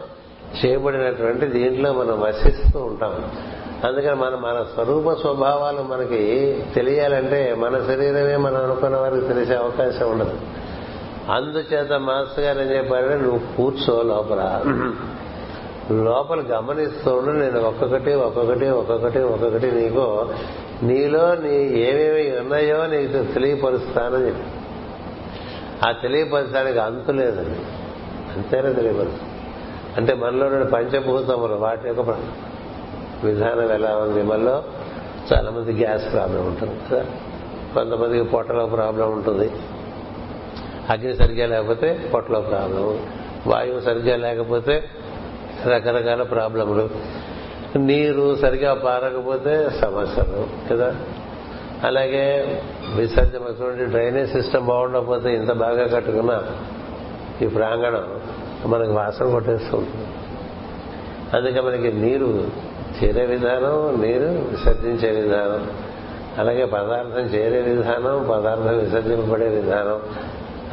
[0.66, 3.32] చేయబడినటువంటి దీంట్లో మనం వసిస్తూ ఉంటాం.
[3.84, 10.63] అందుకని మన మన స్వరూప స్వభావాలు మనకి తెలియాలంటే మన శరీరమే మనం అనుకున్న వారికి తెలిసే అవకాశం ఉండదు.
[11.32, 14.64] అందుచేత మాస్టర్ గారు ఏం చెప్పారంటే నువ్వు కూర్చో లోపల.
[15.92, 20.30] లోపల గమనిస్తుండు నేను ఒక్కొక్కటి ఒక్కొక్కటి ఒక్కొక్కటి ఒక్కొక్కటి నీకు
[20.84, 24.44] నీలో నీ ఏమేమి ఉన్నాయో నీకు తెలియపరుస్తానని చెప్పి.
[25.88, 27.60] ఆ తెలియపరచడానికి అంతు లేదండి.
[28.36, 29.34] అంతేనా తెలియపరుస్తాను
[29.98, 32.02] అంటే మనలో రెండు పంచభూతములు వాటి యొక్క
[33.24, 34.24] విధానం ఎలా ఉంది?
[34.24, 34.64] మనలో
[35.34, 37.06] చాలా మంది గ్యాస్ ప్రాబ్లం ఉంటుంది కదా.
[37.74, 39.52] కొంతమందికి పొట్టలో ప్రాబ్లం ఉంటుంది.
[40.90, 43.00] అగ్ని సరిగ్గా లేకపోతే పొట్టలో ప్రాబ్లం
[43.48, 44.84] వాయువు సరిగ్గా లేకపోతే
[45.68, 46.90] రకరకాల ప్రాబ్లములు.
[47.76, 50.96] నీరు సరిగా పారకపోతే సమస్యలు కదా?
[51.84, 52.58] అలాగే
[52.96, 56.44] విసర్జనటువంటి డ్రైనేజ్ సిస్టమ్ బాగుండకపోతే ఇంత బాగా కట్టుకున్న
[57.42, 58.20] ఈ ప్రాంగణం
[58.72, 59.90] మనకి వాసన కొట్టేస్తుంది
[61.34, 62.44] అందుకే మనకి నీరు
[63.04, 65.72] చేరే విధానం నీరు విసర్జించే విధానం
[66.38, 70.02] అలాగే పదార్థం చేరే విధానం పదార్థం విసర్జింపబడే విధానం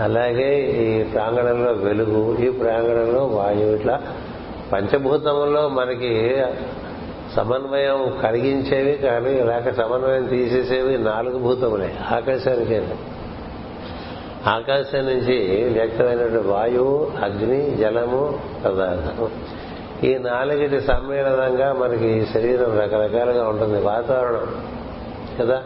[0.01, 4.01] అలాగే ఈ ప్రాంగణంలో వెలుగు ఈ ప్రాంగణంలో వాయువు ఇట్లా
[4.73, 6.43] పంచభూతముల్లో మనకి
[7.37, 12.87] సమన్వయం కలిగించేవి కానీ లేక సమన్వయం తీసేసేవి నాలుగు భూతములే ఆకాశానికే.
[14.47, 19.31] ఆకాశం నుంచి వ్యక్తమైనటువంటి వాయువు అగ్ని జలము పదార్థం.
[20.09, 24.65] ఈ నాలుగిటి సమ్మేళనంగా మనకి ఈ శరీరం రకరకాలుగా ఉంటుంది వాతావరణం.
[25.41, 25.63] కదా?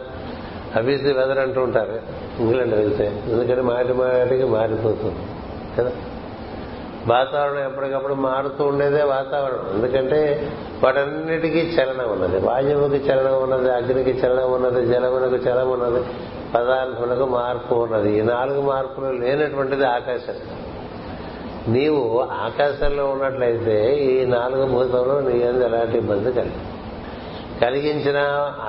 [0.75, 1.99] అభివృద్ధి వెదర్ అంటూ ఉంటారు.
[2.39, 3.23] ఇంగ్లాండ్ వెళ్తే.
[3.27, 5.15] ఎందుకంటే మాటి మాటికి మారిపోతుంది.
[5.79, 5.91] కదా?
[7.07, 9.75] వాతావరణం ఎప్పటికప్పుడు మారుతూ ఉండేదే వాతావరణం.
[9.75, 10.51] ఎందుకంటే
[10.83, 12.39] వాటన్నిటికీ చలనం ఉన్నది.
[12.39, 16.05] వాయువుకి చలనం ఉన్నది అగ్నికి చలనం ఉన్నది జలమునకు చలం ఉన్నది
[16.55, 18.19] పదార్థములకు మార్పు ఉన్నది.
[18.19, 20.33] ఈ నాలుగు మార్పులు లేనటువంటిది ఆకాశం.
[21.67, 26.84] నీవు ఆకాశంలో ఉన్నట్లయితే ఈ నాలుగు భూతంలో నీ అందు ఎలాంటి ఇబ్బంది కలిగి
[27.61, 28.17] కలిగించిన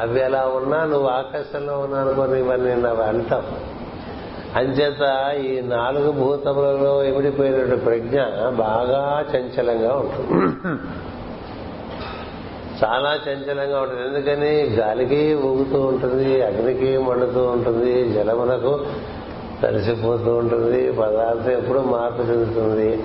[0.00, 3.42] అవి ఎలా ఉన్నా నువ్వు ఆకాశంలో ఉన్నా అనుకోని ఇవన్నీ అవి అంటాం
[4.56, 10.46] అంచేత ఈ నాలుగు భూతములలో ఎమిడిపోయినటువంటి ప్రజ్ఞ బాగా చంచలంగా ఉంటుంది.
[12.84, 14.02] చాలా చంచలంగా ఉంటుంది.
[14.02, 14.76] ఎందుకని?
[14.76, 18.80] గాలికి ఊగుతూ ఉంటుంది అగ్నికి మండుతూ ఉంటుంది జలమునకు
[19.62, 23.04] తడిసిపోతూ ఉంటుంది పదార్థం ఎప్పుడూ మార్పు చెందుతుంది.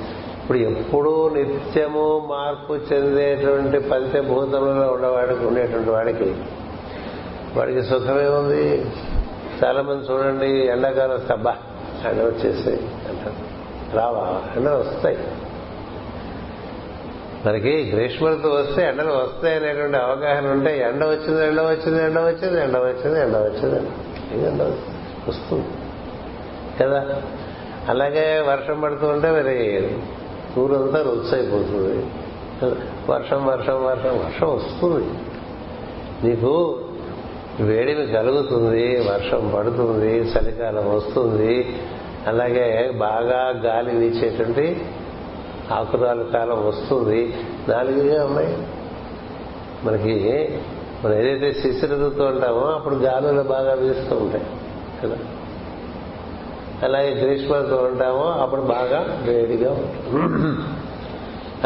[0.51, 6.35] ఇప్పుడు ఎప్పుడూ నిత్యము మార్పు చెందేటువంటి పంచభూతములలో ఉండేవాడికి ఉండేటువంటి వాడికి.
[7.55, 8.85] వాడికి సుఖమే ఉంది.
[9.65, 11.55] చాలా మంది చూడండి ఎండాకాలం సబ్బా.
[12.11, 12.69] ఎండ వచ్చేసి
[13.09, 13.33] అంటారు
[13.95, 14.41] రావా?
[14.55, 15.17] ఎండ వస్తాయి.
[17.45, 22.61] మనకి గ్రీష్మ ఋతువు వస్తే ఎండలు వస్తాయి అనేటువంటి అవగాహన ఉంటే ఎండ వచ్చింది ఎండ వచ్చింది ఎండ వచ్చింది
[22.61, 23.89] ఎండ వచ్చింది ఎండ వచ్చింది.
[24.47, 24.61] ఎండ
[25.27, 25.67] వస్తుంది.
[26.83, 27.21] కదా?
[27.89, 29.89] అలాగే వర్షం పడుతూ ఉంటే మరి
[30.59, 31.41] ఊరంతా రుచి
[33.09, 35.05] వర్షం వర్షం వర్షం వర్షం వస్తుంది.
[36.27, 36.79] నీకు
[37.59, 41.79] వేడిమి కలుగుతుంది వర్షం పడుతుంది చలికాలం వస్తుంది.
[42.27, 44.85] అలాగే బాగా గాలి వీచేటువంటి
[45.71, 47.33] ఆకురాలు కాలం వస్తుంది.
[47.69, 48.57] నాలుగుగా ఉన్నాయి
[49.83, 50.49] మనకి
[51.05, 54.43] మనం ఏదైతే శిశిరదుతో ఉంటామో అప్పుడు గాలులు బాగా వీస్తూ ఉంటాయి
[55.03, 55.15] కదా?
[56.83, 60.65] అలాగే గ్రీష్మతో ఉంటామో అప్పుడు బాగా వేడిగా ఉంటుంది.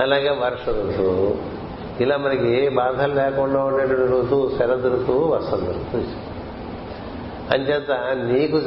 [0.01, 1.36] అలాగే వర్ష ఋతువు.
[2.04, 6.04] ఇలా మనకి ఏ బాధలు లేకుండా ఉండేటువంటి ఋతువు శరద్ ఋతువు వసంత ఋతువు.
[7.54, 7.91] అంచేత
[8.32, 8.58] నీకు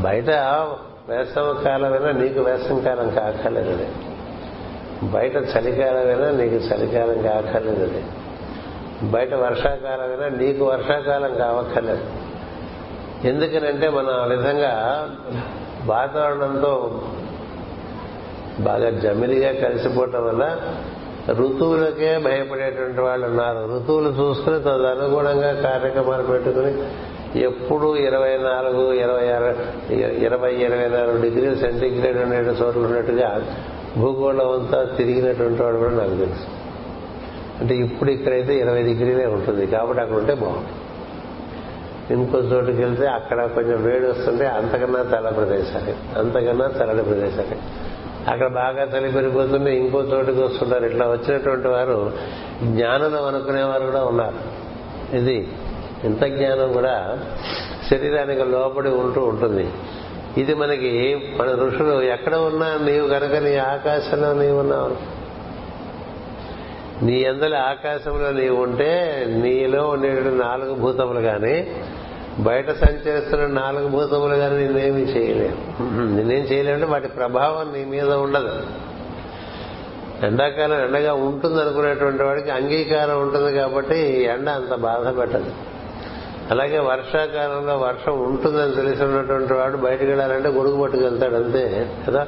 [0.00, 0.30] బయట
[1.08, 3.86] వేసవ కాలమైనా నీకు వేసవ కాలం కాకలేదు
[5.02, 8.02] బయట చలికాలమైనా నీకు చలికాలం కాకలేదు
[9.06, 12.04] బయట వర్షాకాలమైనా నీకు వర్షాకాలం కావక్కర్లేదు.
[13.24, 15.08] ఎందుకనంటే మనం ఆ విధంగా
[15.86, 17.02] వాతావరణంతో
[18.60, 20.56] బాగా జమిలిగా కలిసిపోవటం వల్ల
[21.30, 23.76] ఋతువులకే భయపడేటువంటి వాళ్ళు ఉన్నారు.
[23.76, 26.74] ఋతువులు చూసుకుని తదనుగుణంగా కార్యక్రమాలు పెట్టుకుని
[27.40, 29.56] ఎప్పుడు ఇరవై నాలుగు ఇరవై ఆరు
[30.02, 33.42] ఇరవై ఇరవై నాలుగు డిగ్రీ సెంటిగ్రేడ్ ఉండే చోట్ల ఉన్నట్టుగా
[33.96, 36.46] భూగోళం అంతా తిరిగినటువంటి వాడు కూడా నాకు తెలుసు.
[37.60, 40.68] అంటే ఇప్పుడు ఇక్కడైతే ఇరవై డిగ్రీలే ఉంటుంది కాబట్టి అక్కడ ఉంటే బాగుంటుంది.
[42.10, 46.18] ఇంకో చోటుకి వెళ్తే అక్కడ కొంచెం వేడి వస్తుంటే అంతకన్నా చల్ల ప్రదేశాలు.
[46.18, 47.88] అంతకన్నా చల్లటి ప్రదేశాలు.
[48.30, 50.84] అక్కడ బాగా చలి పెరిగిపోతుంటే ఇంకో చోటుకి వస్తుంటారు.
[50.84, 52.12] ఇట్లా వచ్చినటువంటి వారు
[52.62, 54.58] జ్ఞానం అనుకునేవారు కూడా ఉన్నారు.
[55.16, 55.48] ఇది
[56.04, 57.18] ఇంత జ్ఞానం కూడా
[57.90, 59.68] శరీరానికి లోపడి ఉంటూ ఉంటుంది.
[60.38, 65.18] ఇది మనకి మన ఋషులు ఎక్కడ ఉన్నా నీవు కనుక నీ ఆకాశంలో నీవు ఉన్నావు.
[67.04, 71.82] నీ అందరి ఆకాశంలో నీవు ఉంటే నీలో ఉండేటువంటి నాలుగు భూతములు కానీ
[72.38, 75.82] బయట సంచరిస్తున్న నాలుగు భూతములు కానీ నిన్నేమి చేయలేవు.
[76.14, 78.60] నిన్నేం చేయలేమంటే వాటి ప్రభావం నీ మీద ఉండదు.
[80.26, 85.50] ఎండాకాలం ఎండగా ఉంటుంది అనుకునేటువంటి వాడికి అంగీకారం ఉంటుంది కాబట్టి ఎండ అంత బాధ పెట్టదు.
[86.50, 92.26] అలాగే వర్షాకాలంలో వర్షం ఉంటుందని తెలిసి ఉన్నటువంటి వాడు బయటకు వెళ్ళాలంటే గొడుగు పట్టుకెళ్తాడు అంతే కదా?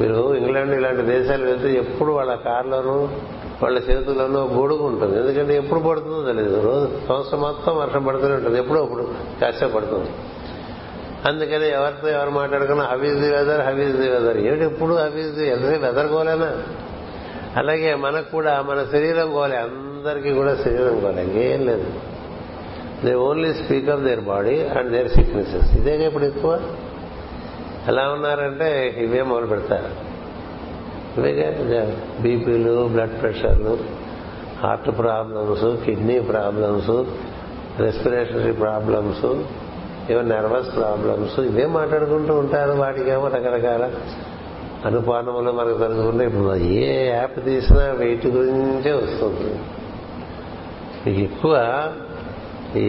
[0.00, 3.08] మీరు ఇంగ్లాండ్ ఇలాంటి దేశాలు వెళ్తే ఎప్పుడు వాళ్ళ కార్లోనూ
[3.62, 5.18] వాళ్ళ చేతులలో గొడుగు ఉంటుంది.
[5.18, 8.58] ఎందుకంటే ఎప్పుడు పడుతుందో తెలియదు రోజు సంవత్సరం మొత్తం వర్షం పడుతూనే ఉంటుంది.
[8.58, 9.04] ఎప్పుడో అప్పుడు
[9.42, 10.10] కష్టపడుతుంది పడుతుంది.
[11.28, 15.84] అందుకని ఎవరితో ఎవరు మాట్లాడుకున్నా how is the weather how is the weather ఏమిటి ఎప్పుడు హవీజ్ ది ఎంతసేపు
[15.84, 16.50] వెదర్ గోలేనా
[17.56, 21.86] అలాగే మనకు కూడా మన శరీరం గోలే అందరికీ కూడా శరీరం గోలే ఇంకేం లేదు.
[23.04, 26.60] They only speak of their body and their sicknesses ఇదేగా ఇప్పుడు ఎక్కువ?
[27.88, 30.13] ఎలా ఉన్నారంటే ఇవే మొదలు పెడతారు
[32.22, 33.74] బీపీలు blood ప్రెషర్లు
[34.62, 36.94] heart problems kidney problems
[37.80, 39.26] respiratory problems
[40.10, 43.84] ఏవో నర్వస్ ప్రాబ్లమ్స్ ఇవే మాట్లాడుకుంటూ ఉంటారు వాటికేమో రకరకాల
[44.86, 49.52] అనుపానములు మనకు తెలుసుకుంటే ఇప్పుడు ఏ యాప్ తీసినా వెయిట్ గురించే వస్తుంది
[51.04, 51.54] మీకు ఎక్కువ
[52.76, 52.86] ఈ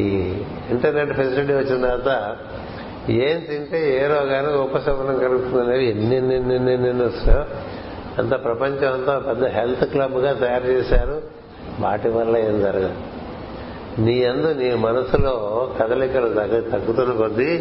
[0.72, 2.12] ఇంటర్నెట్ ఫెసిలిటీ వచ్చిన తర్వాత
[3.22, 7.44] ఏం తింటే ఏ రోగానికి ఉపశమనం కలుగుతుందనేవి ఎన్ని ఎన్ని ఎన్ని ఎన్ని ఎన్ని వస్తాయో
[8.20, 11.18] అంత ప్రపంచం అంతా పెద్ద హెల్త్ క్లబ్గా తయారు చేశారు.
[11.80, 12.98] వాటి వల్ల ఏం జరగదు.
[14.02, 15.34] నీ అందు నీ మనసులో
[15.80, 17.52] కదలికలు తగ్గ తగ్గుతున్న కొద్దీ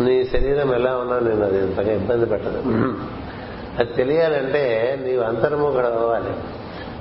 [0.00, 2.60] నీ శరీరం ఎలా ఉన్నా నేను అది ఇంతగా ఇబ్బంది పెట్టదు
[3.78, 4.62] అది తెలియాలంటే
[5.04, 6.32] నీవు అంతర్ముఖుడు అవ్వాలి.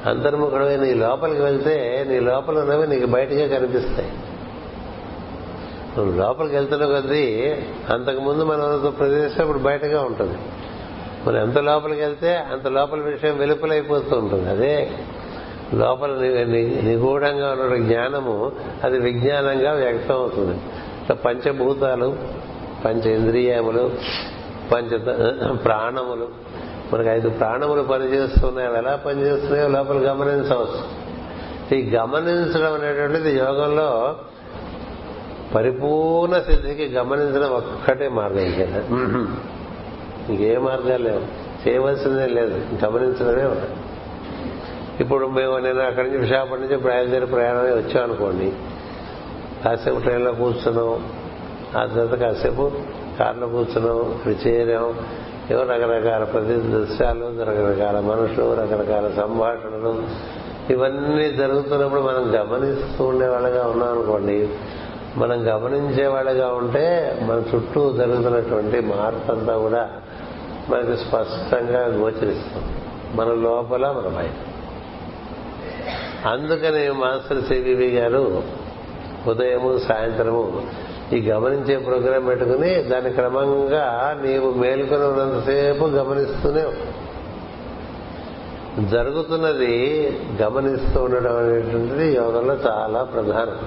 [0.09, 1.75] అంతర్ముఖుడు నీ లోపలికి వెళ్తే
[2.09, 4.11] నీ లోపల ఉన్నవి నీకు బయటగా కనిపిస్తాయి.
[5.95, 7.25] నువ్వు లోపలికి వెళ్తున్న కొద్దీ
[7.93, 10.37] అంతకుముందు మనం ప్రదేశం ఇప్పుడు బయటగా ఉంటుంది.
[11.27, 14.91] మనం ఎంత లోపలికి వెళ్తే అంత లోపల విషయం వెలుపలైపోతూ ఉంటుంది అదే
[15.73, 16.09] లోపల
[16.83, 18.51] నిగూఢంగా ఉన్న జ్ఞానము
[18.83, 20.57] అది విజ్ఞానంగా వ్యక్తం అవుతుంది.
[21.15, 22.17] పంచభూతాలు
[22.85, 23.91] పంచేంద్రియములు
[24.71, 24.97] పంచ
[25.53, 26.27] ప్రాణములు.
[26.93, 28.67] మనకు ఐదు ప్రాణములు పనిచేస్తున్నాయి.
[28.67, 31.05] అవి ఎలా పనిచేస్తున్నాయో లోపల గమనించవచ్చు.
[31.75, 34.15] ఈ గమనించడం అనేటువంటిది యోగంలో
[35.55, 38.51] పరిపూర్ణ సిద్ధికి గమనించడం ఒక్కటే మార్గం.
[38.59, 38.81] కదా
[40.29, 41.45] ఇంకే మార్గాలు లేవు.
[41.69, 42.61] చేయవలసిందే లేదు.
[42.85, 43.61] గమనించడమే
[44.99, 48.53] ఇప్పుడు మేము నేను అక్కడి నుంచి విశాఖపట్నం నుంచి బయలుదేరి ప్రయాణం వచ్చాం అనుకోండి.
[49.65, 51.09] కాసేపు ట్రైన్లో కూర్చున్నాం.
[51.77, 52.71] ఆ తర్వాత కాసేపు
[53.19, 54.15] కార్లో కూర్చున్నాం.
[54.15, 54.95] ఇక్కడ చేరాం.
[55.51, 60.03] ఏవో రకరకాల ప్రతి దృశ్యాలు రకరకాల మనుషులు రకరకాల సంభాషణలు.
[60.69, 64.49] ఇవన్నీ జరుగుతున్నప్పుడు మనం గమనిస్తూ ఉండేవాళ్ళగా ఉన్నాం అనుకోండి.
[65.17, 69.89] మనం గమనించేవాళ్ళగా ఉంటే మన చుట్టూ జరుగుతున్నటువంటి మార్పు అంతా కూడా
[70.69, 72.75] మనకి స్పష్టంగా గోచరిస్తుంది.
[73.15, 74.31] మన లోపల మన బయట.
[76.27, 78.43] అందుకని మాస్టర్ సివివి గారు
[79.27, 80.63] ఉదయము సాయంత్రము
[81.13, 86.65] ఈ గమనించే ప్రోగ్రాం పెట్టుకుని దాని క్రమంగా నీవు మేలుకొని ఉన్నంతసేపు గమనిస్తూనే
[88.89, 90.07] జరుగుతున్నది
[90.41, 93.57] గమనిస్తూ ఉండడం అనేటువంటిది యోగంలో చాలా ప్రధానం.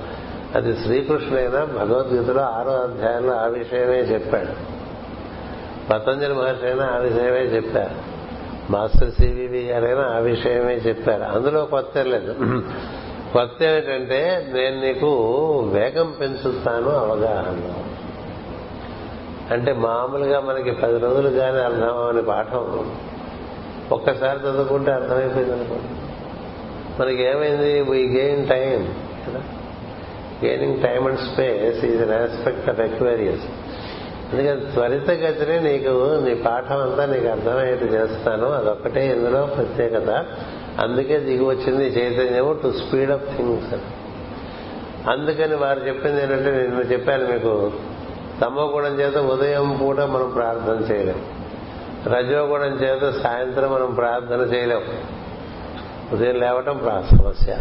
[0.55, 4.79] అది శ్రీకృష్ణైనా భగవద్గీతలో ఆరో అధ్యాయంలో ఆ విషయమే చెప్పాడు.
[5.91, 8.19] పతంజలి మహర్షి అయినా ఆ విషయమే చెప్పారు.
[8.73, 11.23] మాస్టర్ సివివి గారైనా ఆ విషయమే చెప్పారు.
[11.23, 12.35] అందులో కొత్త లేదు.
[13.33, 15.09] కొత్త ఏమిటంటే నేను నీకు
[15.75, 17.73] వేగం పెంచుతాను అవగాహన.
[19.53, 22.93] అంటే మామూలుగా మనకి పది రోజులు కానీ అర్థం అవని పాఠం.
[23.93, 25.99] ఒక్కసారి చదువుకుంటే అర్థమైపోయింది అనుకోండి
[27.03, 27.83] మనకి ఏమైంది?
[27.83, 28.95] వీ గెయిన్ టైం
[29.29, 29.43] కదా?
[30.45, 33.43] Gaining time and space is an aspect of Aquarius
[34.33, 38.53] అందుకని త్వరితగతినే నీకు నీ పాఠం అంతా నీకు అర్థమయ్యేట్టు చేస్తాను.
[38.53, 40.25] అదొక్కటే ఇందులో ప్రత్యేకత.
[40.81, 43.75] అందుకే దిగి వచ్చింది చైతన్యము టు స్పీడ్ అప్ థింగ్స్
[45.09, 47.73] అందుకని వారు చెప్పింది ఏంటంటే నేను చెప్పాను మీకు
[48.41, 51.23] తమోగుణం చేత ఉదయం పూట మనం ప్రార్థన చేయలేం.
[52.07, 54.83] రజోగుణం చేత సాయంత్రం మనం ప్రార్థన చేయలేం.
[56.13, 56.81] ఉదయం లేవటం
[57.17, 57.57] సమస్య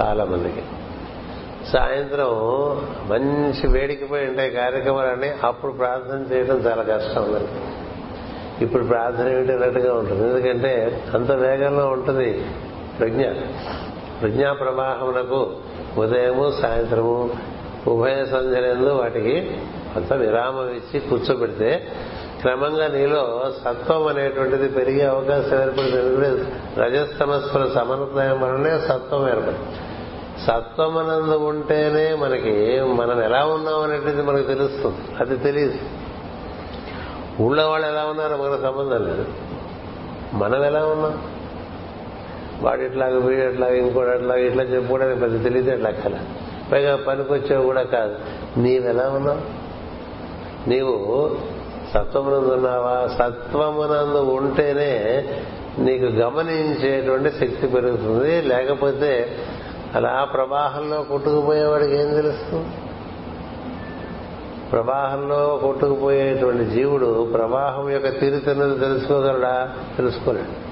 [0.00, 0.62] చాలా మందికి
[1.72, 2.28] సాయంత్రం
[3.10, 7.58] మంచి వేడికిపోయి ఉంటాయి కార్యక్రమాలన్నీ అప్పుడు ప్రార్థన చేయడం చాలా కష్టం అందరికి
[8.64, 10.28] ఇప్పుడు ప్రార్థన ఏమిటన్నట్టుగా ఉంటుంది.
[10.28, 12.44] ఎందుకంటే అంత వేగంలో ఉంటుంది
[12.98, 13.24] ప్రజ్ఞ.
[14.20, 15.52] ప్రజ్ఞా ప్రవాహమునకు
[15.98, 17.30] ఉదయము సాయంత్రము
[17.86, 19.56] ఉభయ సంధ్యలందు వాటికి
[19.94, 21.88] కొంత విరామం ఇచ్చి కూర్చోబెడితే
[22.40, 26.44] క్రమంగా నీలో సత్వం అనేటువంటిది పెరిగే అవకాశం ఏర్పడుతుంది.
[26.80, 29.87] రజస్తమస్సుల సమన్వయం వలనే సత్వం ఏర్పడుతుంది.
[30.46, 34.98] సత్వమనందు ఉంటేనే మనకి మనం ఎలా ఉన్నాం అనేటువంటిది మనకు తెలుస్తుంది.
[35.20, 35.78] అది తెలియదు.
[37.42, 39.24] ఊళ్ళో వాళ్ళు ఎలా ఉన్నారో మనకు సంబంధం లేదు.
[40.34, 41.22] మనం ఎలా ఉన్నాం?
[42.62, 46.18] వాడు ఇట్లాగా వీడు ఎట్లాగా ఇంకోటి అట్లాగా ఇట్లా చెప్పుకోవడానికి పెద్ద తెలియదు అట్లా అక్కల.
[46.72, 48.16] పైగా పనికొచ్చేవి కూడా కాదు.
[48.56, 49.68] నీవెలా ఉన్నావు?
[50.68, 51.36] నీవు
[51.94, 53.08] సత్వమునందు ఉన్నావా?
[53.08, 55.24] సత్వమునందు ఉంటేనే
[55.78, 58.42] నీకు గమనించేటువంటి శక్తి పెరుగుతుంది.
[58.42, 59.36] లేకపోతే
[59.94, 62.68] అలా ప్రవాహంలో కొట్టుకుపోయేవాడికి ఏం తెలుస్తుంది
[64.72, 69.74] ప్రవాహంలో కొట్టుకుపోయేటువంటి జీవుడు ప్రవాహం యొక్క తీరుతున్నది తెలుసుకోగలడా?
[69.96, 70.68] తెలుసుకోలేడు.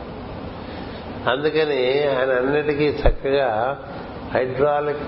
[1.30, 3.78] అందుకని ఆయన అన్నిటికీ చక్కగా
[4.34, 5.02] హైడ్రాలిక్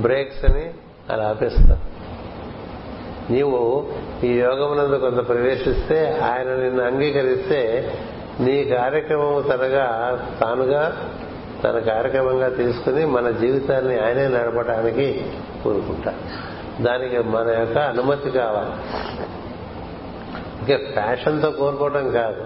[0.00, 0.70] బ్రేక్స్ అని
[1.10, 1.90] అలా ఆపేస్తారు.
[3.32, 3.88] నీవు
[4.24, 7.92] ఈ యోగమునందు కొంత ప్రవేశిస్తే ఆయన నిన్ను అంగీకరిస్తే
[8.40, 11.10] నీ కార్యక్రమం తనగా తానుగా
[11.64, 15.32] తన కార్యక్రమంగా తీసుకుని మన జీవితాన్ని ఆయనే నడపడానికి
[15.64, 16.14] కోరుకుంటా.
[16.80, 18.70] దానికి మన యొక్క అనుమతి కావాలి.
[20.60, 22.44] ఇంకా ఫ్యాషన్తో కోరుకోవడం కాదు.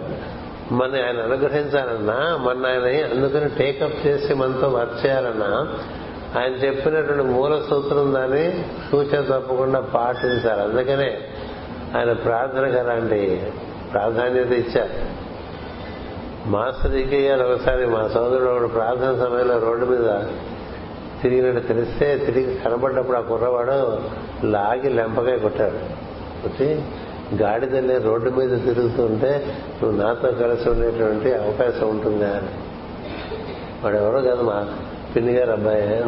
[0.73, 5.75] మన ఆయన అనుగ్రహించాలన్నా మన ఆయన అందుకని టేకప్ చేసి మనతో వర్క్ చేయాలన్నా
[6.41, 10.63] ఆయన చెప్పినటువంటి మూల సూత్రం దాన్ని సూచన తప్పకుండా పాటించాలి.
[10.63, 11.19] అందుకనే
[11.97, 13.53] ఆయన ప్రార్థనకు అలాంటి
[13.93, 15.24] ప్రాధాన్యత ఇచ్చారు.
[16.47, 17.87] మాస్టర్ గారు ఒకసారి.
[17.87, 20.23] మా సోదరుడు ఒకడు ప్రార్థన సమయంలో రోడ్డు మీద
[21.23, 23.99] తిరిగినట్టు తెలిస్తే తిరిగి కనబడ్డప్పుడు ఆ కుర్రవాడు
[24.47, 25.77] లాగి లెంపకాయ కొట్టాడు.
[26.43, 26.83] కొట్టి
[27.43, 32.29] గాడిదల్లే రోడ్డు మీద తిరుగుతుంటే నువ్వు నాతో కలిసి ఉండేటువంటి అవకాశం ఉంటుందా?
[32.29, 32.49] అని.
[33.85, 34.75] వాడు ఎవరో కాదు మా
[35.17, 36.05] పిన్ని గారు అబ్బాయి.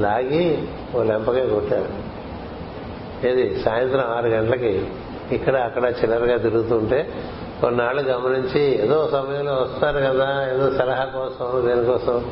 [0.00, 2.10] లాగి ఓ లెంపకాయ కొట్టాడు.
[3.26, 3.62] ఏది?
[3.62, 4.86] సాయంత్రం ఆరు గంటలకి
[5.32, 7.12] ఇక్కడ అక్కడ చిల్లరగా తిరుగుతుంటే
[7.60, 12.30] కొన్నాళ్ళు గమనించి ఏదో సమయంలో వస్తారు కదా ఏదో సలహా కోసం దేనికోసం.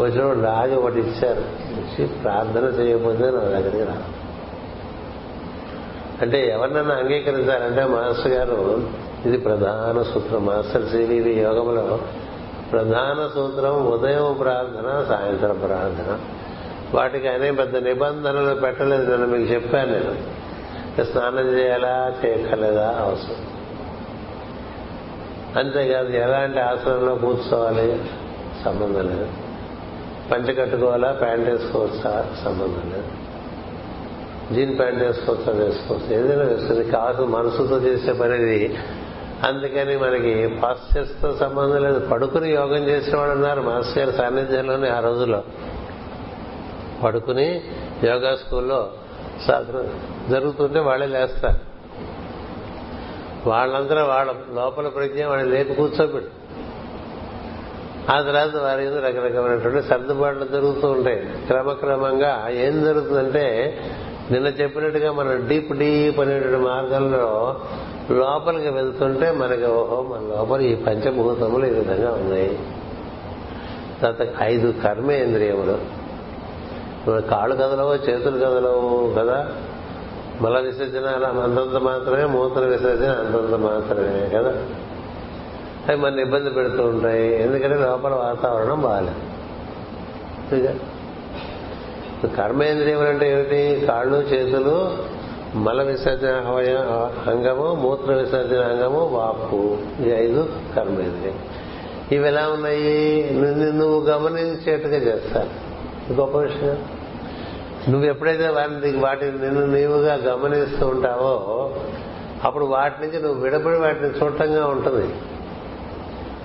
[0.00, 1.42] వచ్చినప్పుడు రాగి ఒకటి ఇచ్చారు.
[1.80, 4.02] ఇచ్చి ప్రార్థన చేయకపోతే నా దగ్గరికి రా.
[6.22, 8.88] అంటే ఎవరినైనా అంగీకరించాలంటే మాస్టర్ గారు
[9.26, 10.46] ఇది ప్రధాన సూత్రం.
[10.46, 12.00] మాస్టర్ సివివి యోగంలో
[12.72, 16.18] ప్రధాన సూత్రం ఉదయం ప్రార్థన సాయంత్రం ప్రార్థన.
[16.94, 20.42] వాటికి అనే పెద్ద నిబంధనలు పెట్టలేదు నేను మీకు చెప్పాను నేను.
[21.04, 22.98] స్నానం చేయాలా చేయక్కర్లేదా?
[23.00, 23.61] అవసరం.
[25.56, 28.04] అంతేకాదు ఎలాంటి ఆసనంలో కూర్చోవాలి?
[28.64, 29.26] సంబంధం లేదు.
[30.32, 31.12] పంచ కట్టుకోవాలా?
[31.12, 32.34] ప్యాంట్ వేసుకోవచ్చా?
[32.44, 33.08] సంబంధం లేదు.
[34.54, 35.52] జీన్ ప్యాంట్ వేసుకోవచ్చా?
[35.52, 36.14] వేసుకోవచ్చు.
[36.14, 38.78] ఏదైనా వేసుకుంది కాదు మనసుతో చేసే పనిది
[39.48, 42.06] అందుకని మనకి పాస్చర్స్తో సంబంధం లేదు.
[42.06, 45.42] పడుకుని యోగం చేసేవాడు ఉన్నారు మాస్టర్ గారి సాన్నిధ్యంలోనే ఆ రోజుల్లో.
[47.04, 47.60] పడుకుని
[48.04, 48.90] యోగా స్కూల్లో
[49.46, 49.84] సాధన
[50.30, 51.71] జరుగుతుంటే వాళ్ళే లేస్తారు.
[53.46, 56.42] వాళ్ళందరూ వాళ్ళ లోపల ప్రజ్ఞ వాళ్ళు లేపి కూర్చోబెట్టు.
[58.12, 61.16] ఆ తర్వాత వారి రకరకమైనటువంటి సర్దుబాట్లు జరుగుతూ ఉంటాయి.
[61.46, 63.76] క్రమక్రమంగా ఏం జరుగుతుందంటే
[64.30, 67.60] నిన్న చెప్పినట్టుగా మనం డీప్ డీప్ అనేటువంటి మార్గంలో
[68.10, 72.58] లోపలికి వెళ్తుంటే మనకి ఓహో మన లోపల ఈ పంచభూతములు ఈ విధంగా ఉన్నాయి.
[74.02, 76.02] తర్వాత ఐదు కర్మేంద్రియములు.
[77.20, 79.52] కాళ్ళు కదలవు చేతులు కదలవు కదా?
[80.42, 84.50] మల విసర్జన అలా అంతంత మాత్రమే మూత్ర విసర్జన అంతంత మాత్రమే కదా?
[85.88, 87.42] అవి మన ఇబ్బంది పెడుతూ ఉంటాయి.
[87.42, 90.74] ఎందుకంటే లోపల వాతావరణం బాగాలేదు.
[92.36, 93.86] కర్మేంద్రియములు అంటే ఏమిటి?
[93.86, 94.98] కాళ్ళు చేతులు
[95.58, 96.34] మల విసర్జన
[97.26, 101.38] అంగము మూత్ర విసర్జన అంగము వాపు ఈ ఐదు కర్మేంద్రియం.
[102.12, 103.28] ఇవి ఎలా ఉన్నాయి?
[103.32, 105.48] నిన్ను నువ్వు గమనించేట్టుగా చేస్తారు.
[106.12, 107.01] గొప్ప విషయం.
[107.88, 111.74] నువ్వు ఎప్పుడైతే వాటిని వాటిని నిన్ను నీవుగా గమనిస్తూ ఉంటావో
[112.44, 115.14] అప్పుడు వాటి నుంచి నువ్వు విడబడి వాటిని చూడటంగా ఉంటుంది.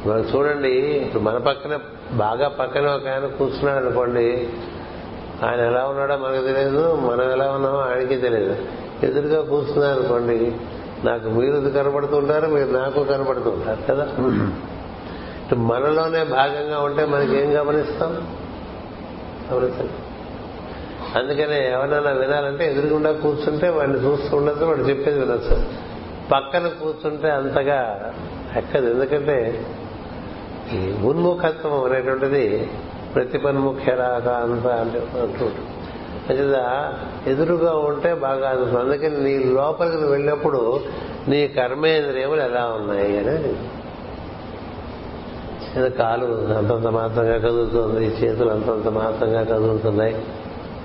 [0.09, 1.79] మనం చూడండి ఇప్పుడు మన పక్కన
[2.11, 4.47] బాగా పక్కన ఒక ఆయన కూర్చున్నాడు అనుకోండి
[5.43, 8.55] ఆయన ఎలా ఉన్నాడో మనకు తెలియదు మనం ఎలా ఉన్నామో ఆయనకి తెలియదు
[9.03, 10.55] ఎదురుగా కూర్చున్నారు అనుకోండి
[11.03, 14.07] నాకు మీరు కనబడుతుంటారు మీరు నాకు కనబడుతుంటారు కదా?
[15.57, 18.27] మనలోనే భాగంగా ఉంటే మనకి గమనిస్తాం?
[19.53, 19.87] గమనిస్తాం.
[21.15, 25.63] అందుకనే ఎవరైనా వినాలంటే ఎదురుగుండా కూర్చుంటే వాడిని చూస్తూ ఉండొచ్చు వాడు చెప్పేది వినొచ్చు.
[26.31, 28.11] పక్కన కూర్చుంటే అంతగా
[28.55, 28.93] ఎక్కదు.
[28.93, 29.65] ఎందుకంటే
[30.73, 32.69] ఈ ఉన్ముఖత్వం అనేటువంటిది
[33.15, 35.67] ప్రతిపన్ముఖ్యరాక అంత అంటే అంటుంటుంది
[36.29, 36.93] అంచేత
[37.27, 40.79] ఎదురుగా ఉంటే బాగా అందుతుంది అందుకని నీ లోపలికి వెళ్ళినప్పుడు
[41.27, 43.53] నీ కర్మేంద్రియములు ఎలా ఉన్నాయి అని
[45.89, 50.15] కాలు అంతంత మాత్రంగా కదులుతుంది చేతులు అంతంత మాత్రంగా కదులుతున్నాయి.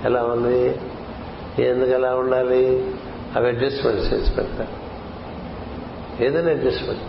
[0.05, 0.81] ఎలా ఉంది?
[1.59, 2.93] ఎందుకు ఎలా ఉండాలి?
[3.35, 4.83] అవి అడ్జస్ట్మెంట్స్ చేసి పెడతారు
[6.23, 7.01] ఏదైనా అడ్జస్ట్మెంట్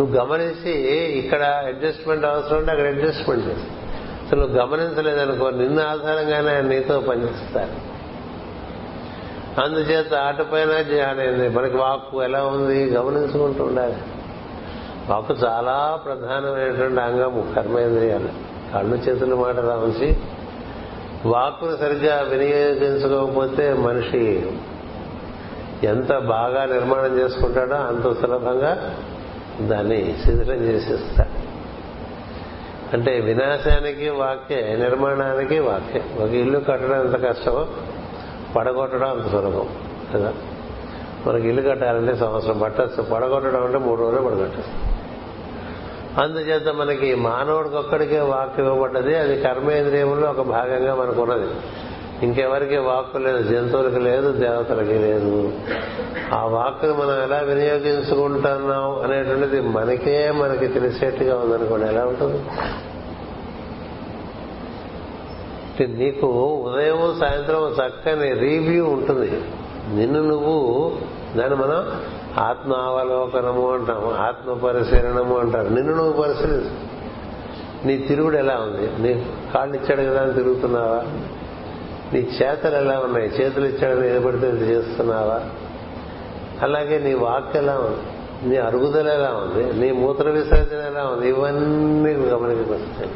[0.00, 0.72] నువ్వు గమనించి
[1.18, 3.78] ఇక్కడ అడ్జస్ట్మెంట్ అవసరం ఉంటే అక్కడ అడ్జస్ట్మెంట్ చేస్తావు
[4.26, 7.98] అసలు నువ్వు గమనించలేదనుకో నిన్న ఆధారంగానే ఆయన నీతో పనిచేస్తారు.
[9.60, 12.84] అందుచేత ఆటపైన ధ్యానైంది మనకి వాక్కు ఎలా ఉంది?
[12.84, 13.96] గమనించుకుంటూ ఉండాలి.
[15.08, 18.28] వాక్కు చాలా ప్రధానమైనటువంటి అంగము కర్మేంద్రియాలు.
[18.74, 20.16] కళ్ళు చేతుల మాట రావంచి
[21.26, 24.50] వాక్కును సరిగ్గా వినియోగించుకోకపోతే మనిషి
[25.84, 28.96] ఎంత బాగా నిర్మాణం చేసుకుంటాడో అంత సులభంగా
[29.60, 31.48] దాన్ని శిథిలం చేసేస్తాడు.
[32.96, 36.24] అంటే వినాశానికి వాక్యే నిర్మాణానికి వాక్యే.
[36.24, 37.66] ఒక ఇల్లు కట్టడం ఎంత కష్టమో
[38.56, 39.68] పడగొట్టడం అంత సులభం
[40.14, 40.34] కదా?
[41.26, 43.02] మనకి ఇల్లు కట్టాలంటే సంవత్సరం పట్టచ్చు.
[43.02, 44.77] పడగొట్టడం అంటే మూడు రోజులు పడగొట్టచ్చు.
[46.18, 49.18] అందుచేత మనకి మానవుడికి ఒక్కడికే వాక్ ఇవ్వబడ్డది.
[49.18, 51.50] అది కర్మేంద్రియంలో ఒక భాగంగా మనకు ఉన్నది
[52.22, 53.42] ఇంకెవరికి వాక్కు లేదు.
[53.42, 54.32] జంతువులకి లేదు.
[54.32, 55.52] దేవతలకి లేదు.
[56.34, 61.86] ఆ వాక్కుని మనం ఎలా వినియోగించుకుంటున్నాం అనేటువంటిది మనకే మనకి తెలిసేట్టుగా ఉందనుకోండి.
[61.86, 62.42] ఎలా ఉంటుంది?
[65.86, 66.26] నీకు
[66.66, 69.42] ఉదయం సాయంత్రం చక్కని రివ్యూ ఉంటుంది.
[69.94, 70.92] నిన్ను నువ్వు
[71.36, 71.92] దాన్ని మనం
[72.38, 75.68] ఆత్మావలోకనము అంటాం ఆత్మ పరిశీలనము అంటారు.
[75.68, 76.98] నిన్ను నువ్వు పరిశీలించు.
[77.86, 79.02] నీ తిరుగుడు ఎలా ఉంది?
[79.02, 81.02] నీ కాళ్ళు ఇచ్చాడు కదా అని తిరుగుతున్నావా?
[82.12, 83.28] నీ చేతలు ఎలా ఉన్నాయి?
[83.28, 85.40] చేతులు ఇచ్చాడని ఏది ఇది చేస్తున్నావా?
[86.62, 87.98] అలాగే నీ వాక్ ఎలా ఉంది?
[88.48, 89.80] నీ అరుగుదల ఎలా ఉంది?
[89.80, 91.28] నీ మూత్ర విసర్జన ఎలా ఉంది?
[91.28, 93.10] ఇవన్నీ గమనికకి వస్తాయి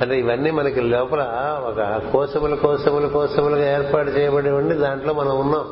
[0.00, 1.26] అంటే ఇవన్నీ మనకి లోపల
[1.66, 5.64] ఒక కోసములు కోసములు కోశములుగా ఏర్పాటు చేయబడి ఉండి దాంట్లో మనం ఉన్నాం.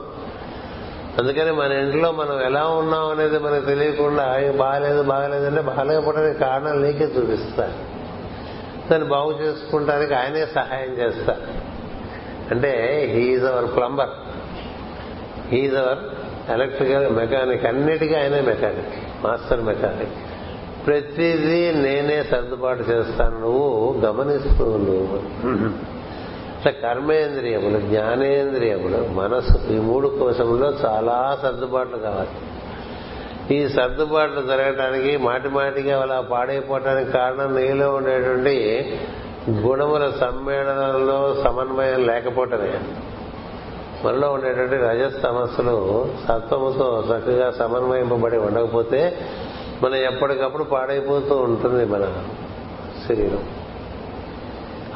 [1.18, 7.72] అందుకని మన ఇంట్లో మనం ఎలా ఉన్నాం అనేది మనకు తెలియకుండా బాగాలేదు బాగాలేదంటే బాగలేకపోవడానికి కారణాలు నీకే చూపిస్తా.
[8.90, 11.36] దాన్ని బాగు చేసుకుంటానికి ఆయనే సహాయం చేస్తా.
[12.50, 12.70] అంటే
[13.14, 14.08] he is our plumber
[15.48, 15.98] he is our
[16.50, 20.12] electrical mechanic అన్నిటికీ ఆయనే మెకానిక్ మాస్టర్ మెకానిక్
[20.86, 23.40] ప్రతిదీ నేనే సర్దుబాటు చేస్తాను.
[23.40, 26.01] నువ్వు గమనిస్తూ నువ్వు
[26.66, 32.28] ఇట్లా కర్మేంద్రియములు జ్ఞానేంద్రియములు మనస్సు ఈ మూడు కోశంలో చాలా సర్దుబాట్లు కావాలి.
[33.56, 38.56] ఈ సర్దుబాట్లు జరగటానికి మాటి మాటిగా అలా పాడైపోవటానికి కారణం నీలో ఉండేటువంటి
[39.50, 42.78] గుణముల సమ్మేళనంలో సమన్వయం లేకపోవటమే.
[44.04, 49.18] మనలో ఉండేటువంటి రజ సమస్యలు సత్వముతో చక్కగా సమన్వయింపబడి ఉండకపోతే
[49.82, 52.06] మనం ఎప్పటికప్పుడు పాడైపోతూ ఉంటుంది మన
[53.08, 53.61] శరీరం.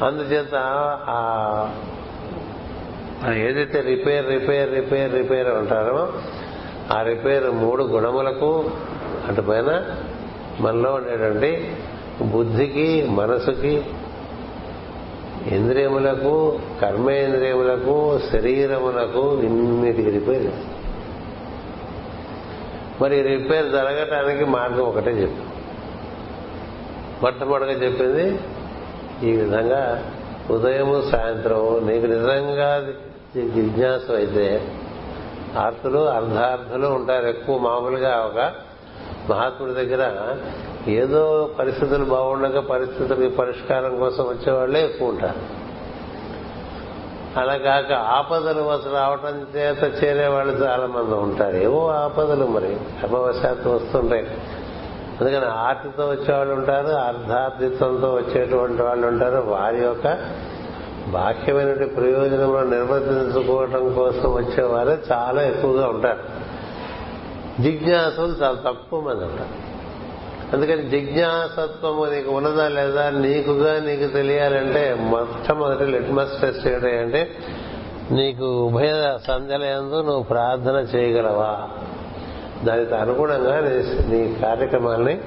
[0.01, 0.55] అందుచేత
[3.37, 6.13] ఏదైతే రిపేర్ రిపేర్ రిపేర్ రిపేర్ అంటారో
[6.91, 8.71] ఆ రిపేర్ మూడు గుణములకు
[9.27, 9.83] అటుపైన
[10.59, 11.75] మనలో ఉండేటువంటి
[12.21, 13.85] బుద్ధికి మనసుకి
[15.47, 20.51] ఇంద్రియములకు కర్మేంద్రియములకు శరీరములకు ఇన్నిటికి రిపేర్
[23.01, 25.57] మరి రిపేర్ జరగటానికి మార్గం ఒకటే చెప్పు.
[27.23, 28.39] మొట్టమొదటిగా చెప్పింది
[29.23, 30.03] ఈ విధంగా
[30.51, 32.87] ఉదయము సాయంత్రం నీకు నిజంగా
[33.35, 34.61] జిజ్ఞాసు అయితే
[35.57, 37.25] ఆర్తులు అర్ధార్థులు ఉంటారు.
[37.25, 38.51] ఎక్కువ మామూలుగా ఒక
[39.31, 40.35] మహాత్ముడి దగ్గర
[40.87, 45.67] ఏదో పరిస్థితులు బాగుండక పరిస్థితులకి పరిష్కారం కోసం వచ్చేవాళ్ళే ఎక్కువ ఉంటారు.
[47.39, 51.55] అలా కాక ఆపదలు వస్తు రావటం చేత చేరే వాళ్ళు చాలా మంది ఉంటారు.
[51.55, 54.27] ఏవో ఆపదలు మరి అపవశాత్తు వస్తుంటాయి.
[55.21, 59.37] అందుకని ఆర్తితో వచ్చేవాళ్ళు ఉంటారు అర్ధార్థిత్వంతో వచ్చేటువంటి వాళ్ళు ఉంటారు.
[59.37, 60.17] వారి యొక్క
[61.07, 66.47] బాహ్యమైన ప్రయోజనంలో నిర్వర్తించుకోవటం కోసం వచ్చేవారే చాలా ఎక్కువగా ఉంటారు.
[67.61, 69.67] జిజ్ఞాసులు చాలా తక్కువ మంది ఉంటారు.
[70.55, 77.31] అందుకని జిజ్ఞాసత్వము నీకు ఉన్నదా లేదా నీకుగా నీకు తెలియాలంటే మొట్టమొదటి లిట్మస్ టెస్ట్ ఏంటంటే
[78.11, 81.69] నీకు ఉభయ సంధ్యలందు నువ్వు ప్రార్థన చేయగలవా?
[82.63, 83.59] దానికి అనుగుణంగా
[84.09, 85.21] నీ కార్యక్రమాల్ని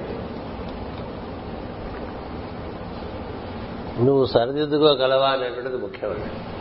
[4.01, 6.51] నువ్వు సరిదిద్దుకోగలవా అనేటువంటిది ముఖ్యమండి.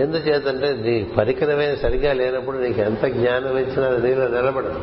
[0.00, 4.80] ఎందుచేతంటే నీ పరికరమే సరిగా లేనప్పుడు నీకు ఎంత జ్ఞానం ఇచ్చినా అది నీలో నిలబడదు.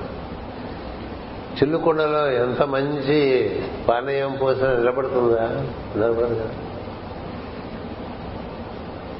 [1.55, 3.49] చిల్లుకుండలో ఎంత మంచి
[3.89, 5.67] పానీయం పోసినా నిలబడుతుందా?
[5.95, 6.49] నిలబడదు కదా.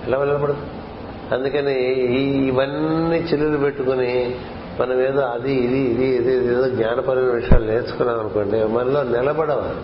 [0.07, 0.57] ఎలా నిలబడదు?
[1.33, 1.89] అందుకని
[2.47, 4.39] ఇవన్నీ చిల్లులు పెట్టుకుని
[4.80, 9.76] మనం ఏదో అది ఇది ఇది ఇది ఏదో జ్ఞానపరమైన విషయాలు నేర్చుకున్నాం అనుకోండి మనలో నిలబడవ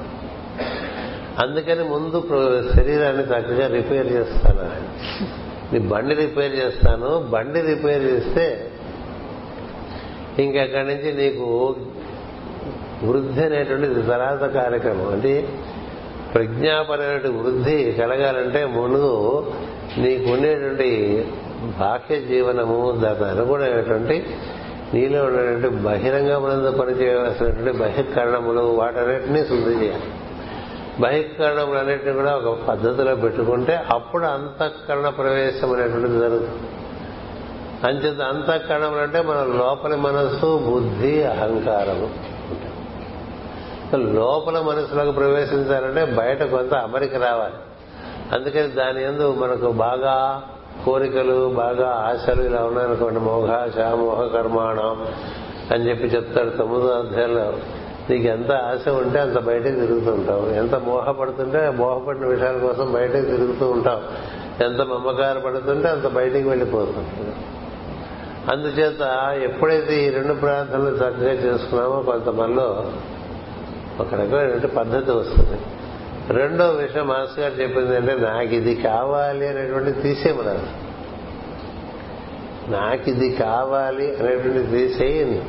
[1.40, 2.18] అందుకని ముందు
[2.76, 4.66] శరీరాన్ని చక్కగా రిపేర్ చేస్తాను.
[5.74, 7.28] నీ బండి రిపేర్ చేస్తాను.
[7.30, 8.72] బండి రిపేర్ చేస్తే
[10.40, 11.76] ఇంకెక్కడి నుంచి నీకు
[13.04, 15.12] వృద్ధి అనేటువంటిది తర్వాత కార్యక్రమం.
[15.12, 15.50] అంటే
[16.34, 19.06] ప్రజ్ఞాపరమైన వృద్ధి కలగాలంటే ముందు
[19.98, 20.90] నీకు ఉండేటువంటి
[21.80, 24.26] బాహ్య జీవనము దాని అనుగుణమైనటువంటి
[24.94, 30.04] నీలో ఉన్నటువంటి బహిరంగమునందు పనిచేయవలసినటువంటి బహిష్కరణములు వాటన్నిటినీ శుద్ధి చేయాలి.
[31.00, 36.68] బహిష్కరణములన్నింటినీ కూడా ఒక పద్ధతిలో పెట్టుకుంటే అప్పుడు అంతఃకరణ ప్రవేశం అనేటువంటిది జరుగుతుంది.
[37.88, 42.32] అంచేత అంతఃకరణములు అంటే మన లోపలి మనస్సు బుద్ధి అహంకారము
[43.96, 47.54] లోపల మనసులోకి ప్రవేశించాలంటే బయట కొంత అమరిక రావాలి.
[48.34, 50.44] అందుకని దాని ఎందు మనకు బాగా
[50.86, 55.08] కోరికలు బాగా ఆశలు ఇలా ఉన్నాయనుకోండి మోఘాశ మోహ కర్మాణం
[55.72, 57.54] అని చెప్పి చెప్తాడు తొమ్మిదో అధ్యాయంలో.
[58.10, 64.02] నీకు ఎంత ఆశ ఉంటే అంత బయటకు తిరుగుతుంటావు ఎంత మోహపడుతుంటే మోహపడిన విషయాల కోసం బయటకు తిరుగుతూ ఉంటావు.
[64.64, 67.36] ఎంత మమ్మకార పడుతుంటే అంత బయటికి వెళ్ళిపోతుంది
[68.52, 69.02] అందుచేత
[69.44, 72.86] ఎప్పుడైతే ఈ రెండు ప్రార్థనలు చక్కగా చేసుకున్నామో కొంతమందిలో
[74.00, 75.62] ఒక రకమైనటువంటి పద్ధతి వస్తుంది.
[76.32, 80.92] రెండో విషయం మాస్ గారు చెప్పింది అంటే నాకు ఇది కావాలి అనేటువంటి తీసేయమన్నారు.
[82.72, 85.42] నాకు ఇది కావాలి అనేటువంటి తీసేయని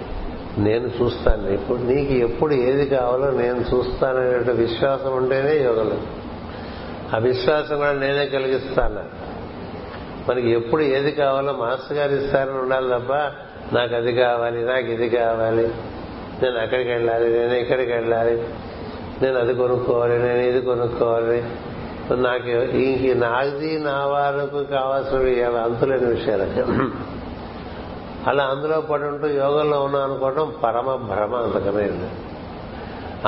[0.58, 1.48] నేను చూస్తాను.
[1.48, 5.96] ఇప్పుడు నీకు ఎప్పుడు ఏది కావాలో నేను చూస్తాననే విశ్వాసం ఉంటేనే యోగంలో
[7.14, 9.32] ఆ విశ్వాసం కూడా నేనే కలిగిస్తాను.
[10.28, 13.12] మనకి ఎప్పుడు ఏది కావాలో మాస్టర్ గారు ఇస్తారని ఉండాలి తప్ప
[13.74, 15.68] నాకు అది కావాలి నాకు ఇది కావాలి
[16.42, 18.44] నేను అక్కడికి వెళ్ళాలి నేను ఇక్కడికి వెళ్ళాలి
[19.22, 21.38] నేను అది కొనుక్కోవాలి నేను ఇది కొనుక్కోవాలి.
[22.22, 22.50] నాకు
[22.84, 26.46] ఇంక నాది నా వారికి కావాల్సినవి అవి అంతులేని విషయాలు
[28.28, 32.10] అలా అందులో పడి ఉంటూ యోగంలో ఉన్నాం అనుకోవడం పరమ భ్రమ అంతకమే ఉంది.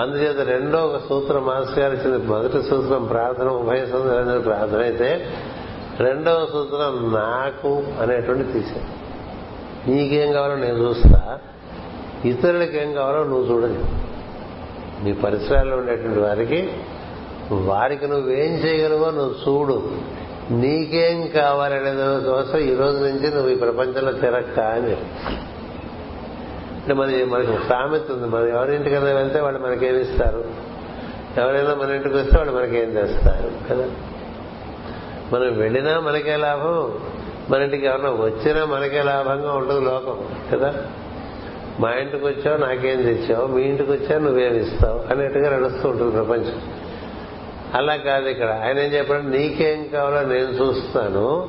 [0.00, 2.18] అందుచేత రెండో ఒక సూత్రం మాస్టర్ గారు ఇచ్చింది.
[2.26, 5.10] మొదటి సూత్రం ప్రార్థన ఉభయ సందర్భ ప్రార్థన అయితే
[6.00, 7.72] రెండవ సూత్రం నాకు
[8.02, 8.88] అనేటువంటి తీశారు
[9.90, 11.38] నీకేం కావాలో నేను చూస్తా.
[12.24, 13.86] ఇతరులకి ఏం కావాలో నువ్వు చూడలేదు
[15.04, 16.72] నీ పరిసరాల్లో ఉండేటువంటి వారికి
[17.50, 19.90] వారికి నువ్వేం చేయగలవో నువ్వు చూడు.
[20.50, 21.92] నీకేం కావాలనే
[22.30, 24.96] కోసం ఈ రోజు నుంచి నువ్వు ఈ ప్రపంచంలో తిరక్క అని
[26.80, 28.28] అంటే మరి మనకి సామెత ఉంది.
[28.28, 30.44] మనం ఎవరింటికైనా వెళ్తే వాళ్ళు మనకేమి ఇస్తారు?
[31.38, 33.50] ఎవరైనా మన ఇంటికి వస్తే వాళ్ళు మనకేం తెస్తారు?
[33.70, 33.90] కదా?
[35.32, 36.98] మనం వెళ్ళినా మనకే లాభం
[37.50, 40.74] మన ఇంటికి ఎవరైనా వచ్చినా మనకే లాభంగా ఉంటుంది లోకం కదా?
[41.80, 46.62] మా ఇంటికి వచ్చావు నాకేం తెచ్చావు మీ ఇంటికి వచ్చావు నువ్వేమి ఇస్తావు అనేట్టుగా నడుస్తూ ఉంటుంది ప్రపంచం.
[47.74, 48.60] అలా కాదు ఇక్కడ.
[48.64, 49.22] ఆయన ఏం చెప్పాడు?
[49.22, 51.48] నీకేం కావాలో నేను చూస్తాను.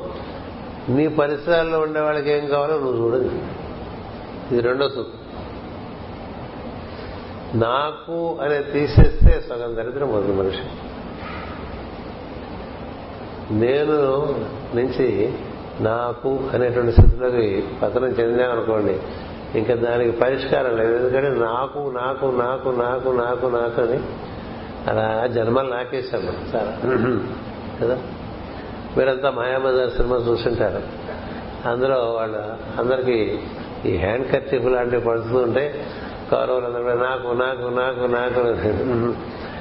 [0.89, 3.31] నీ పరిసరాల్లో ఉండే వాళ్ళకి ఏం కావాలో నువ్వు చూడదు
[4.51, 5.25] ఇది రెండో సూత్రం.
[7.61, 10.57] నాకు అనే తీసేస్తే సగం దరిద్రం మొదటి మనిషి.
[13.53, 14.35] నేను
[14.75, 15.33] నుంచి
[15.79, 18.99] నాకు అనేటువంటి స్థితిలోకి పతనం చెందామనుకోండి
[19.57, 20.93] ఇంకా దానికి పరిష్కారం లేదు.
[20.95, 23.99] ఎందుకంటే నాకు నాకు నాకు నాకు నాకు నాకు అని
[24.89, 26.73] అలా జన్మలు నాకేశాము చాలా
[27.81, 27.97] కదా?
[28.97, 30.81] మీరంతా మాయాబజార్ సినిమా చూసింటారు
[31.69, 32.35] అందులో వాళ్ళ
[32.79, 33.17] అందరికి
[33.85, 35.63] ఈ హ్యాండ్ కర్చీఫ్ లాంటివి పడుతూ ఉంటే
[36.31, 38.41] కౌరవులందరూ కూడా నాకు నాకు నాకు నాకు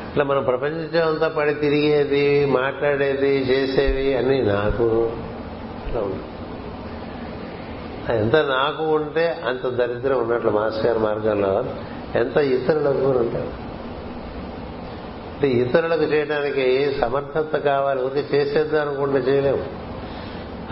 [0.08, 2.22] ఇట్లా మనం ప్రపంచం అంతా పడి తిరిగేది
[2.52, 4.86] మాట్లాడేది చేసేవి అన్ని నాకు.
[5.78, 6.30] అట్లా ఉంటుంది
[8.12, 11.64] ఎంత నాకు ఉంటే అంత దరిద్రం ఉన్నట్లు మాస్టర్ గారి మార్గంలో
[12.14, 13.74] ఎంత ఇతరులకు ఉంటారు.
[15.34, 19.64] అంటే ఇతరులకు చేయడానికి సమర్థత కావాలి ఊరికి చేసేద్దాం అనుకుంటే చేయలేము.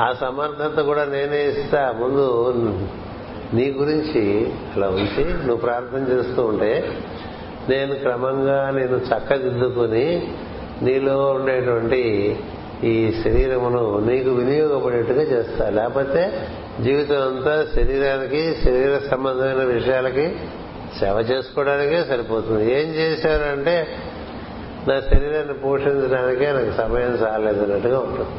[0.02, 1.92] ఆ సమర్థత కూడా నేనే ఇస్తా.
[1.92, 2.54] ముందు
[3.54, 6.98] నీ గురించి అలా ఉంచి నువ్వు ప్రార్థన చేస్తూ ఉంటే
[7.68, 10.34] నేను క్రమంగా నేను చక్కదిద్దుకుని
[10.82, 12.36] నీలో ఉండేటువంటి
[12.84, 15.68] ఈ శరీరమును నీకు వినియోగపడేట్టుగా చేస్తా.
[15.68, 16.48] లేకపోతే
[16.80, 20.36] జీవితం అంతా శరీరానికి శరీర సంబంధమైన విషయాలకి
[21.00, 22.82] సేవ చేసుకోవడానికే సరిపోతుంది.
[22.82, 23.86] ఏం చేశారంటే
[24.88, 28.30] నా శరీరాన్ని పోషించడానికే నాకు సమయం చాలేదన్నట్టుగా ఉంటుంది.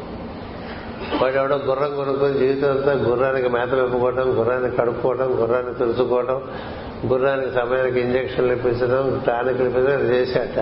[1.22, 6.42] వాడు ఎవడో గుర్రం కొనుక్కొని జీవితం అంతా గుర్రానికి మేత వెప్పుకోవటం గుర్రాన్ని కడుక్కోవటం గుర్రాన్ని తుడుచుకోవటం
[7.06, 10.58] గుర్రానికి సమయానికి ఇంజక్షన్లు ఇప్పించడం టానిక్ ఇప్పించడం చేశాట.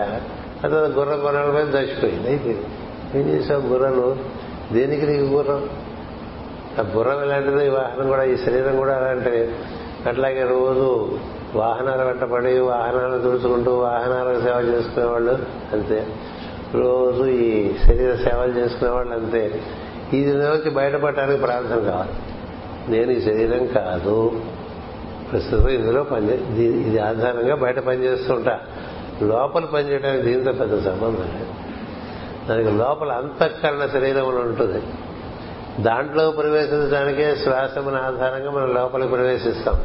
[0.64, 2.66] అది గుర్రం కొనాల మీద చచ్చిపోయింది అయిపోయింది.
[3.18, 4.16] ఏం చేసావు గుర్రాలు?
[4.72, 5.70] దేనికి నీకు గుర్రం?
[6.78, 9.54] ఆ గుర్రం ఇలాంటిదో ఈ వాహనం కూడా ఈ శరీరం కూడా అలాంటిది.
[10.08, 11.18] అట్లాగే రోజు
[11.54, 15.38] వాహనాల వెంటబడి వాహనాలు తుడుచుకుంటూ వాహనాలకు సేవ చేసుకునేవాళ్ళు
[15.72, 16.06] అంతే.
[16.74, 19.62] రోజు ఈ శరీర సేవలు చేసుకునేవాళ్ళు అంతే.
[20.12, 22.12] ఇది నుంచి బయటపడటానికి ప్రార్థన కావాలి.
[22.88, 24.40] నేను ఈ శరీరం కాదు.
[25.32, 28.60] ప్రస్తుతం ఇందులో పని ఇది ఆధారంగా బయట పనిచేస్తుంటా
[29.22, 31.46] లోపల పనిచేయడానికి దీంతో పెద్ద సంబంధం లేదు.
[32.48, 34.82] దానికి లోపల అంతఃకరణ శరీరం ఉంటుంది.
[35.80, 39.76] దాంట్లో ప్రవేశించడానికే శ్వాసమున ఆధారంగా మనం లోపలికి ప్రవేశిస్తాం.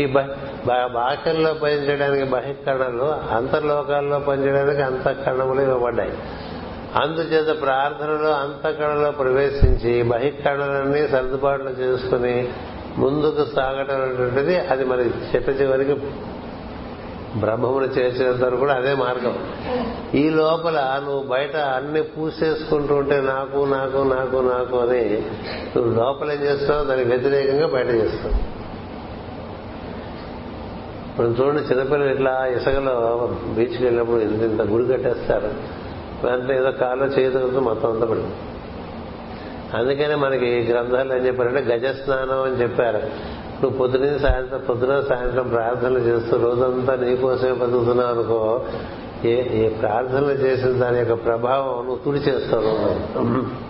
[0.00, 6.12] ఈ బాహ్యంలో పనిచేయడానికి బహిష్కరణలు అంతర్లోకాల్లో పనిచేయడానికి అంతఃకరణములు ఇవ్వబడ్డాయి.
[7.02, 12.48] అందుచేత ప్రార్థనలో అంతఃకరణలో ప్రవేశించి బహిష్కరణలన్నీ సర్దుబాట్లు చేసుకుని
[12.98, 15.94] ముందుకు సాగటం అనేటువంటిది అది మరి చిట్ట చివరికి
[17.36, 19.38] బ్రహ్మమును చేసేంత కూడా అదే మార్గం.
[20.14, 25.22] ఈ లోపల నువ్వు బయట అన్ని పూసేసుకుంటూ ఉంటే నాకు నాకు నాకు నాకు అని
[25.76, 28.62] నువ్వు లోపల ఏం చేస్తావు దానికి వ్యతిరేకంగా బయట చేస్తావు
[31.10, 35.50] ఇప్పుడు చూడండి చిన్నపిల్లలు ఇట్లా ఇసుకలో బీచ్కి వెళ్ళినప్పుడు ఇంత ఇంత గుడి కట్టేస్తారు.
[36.26, 38.32] దాంట్లో ఏదో కాలో చేయదు మొత్తం అంతా
[39.78, 43.02] అందుకనే మనకి గ్రంథాలు ఏం చెప్పారంటే గజ స్నానం అని చెప్పారు.
[43.62, 48.64] నువ్వు పొద్దున సాయంత్రం పొద్దున సాయంత్రం ప్రార్థనలు చేస్తూ రోజంతా నీకోసమే బతుకుతున్నావు అనుకో
[49.24, 53.62] ఏ ఏ ప్రార్థనలు చేసిన దాని యొక్క ప్రభావం నువ్వు తుడిచేస్తావు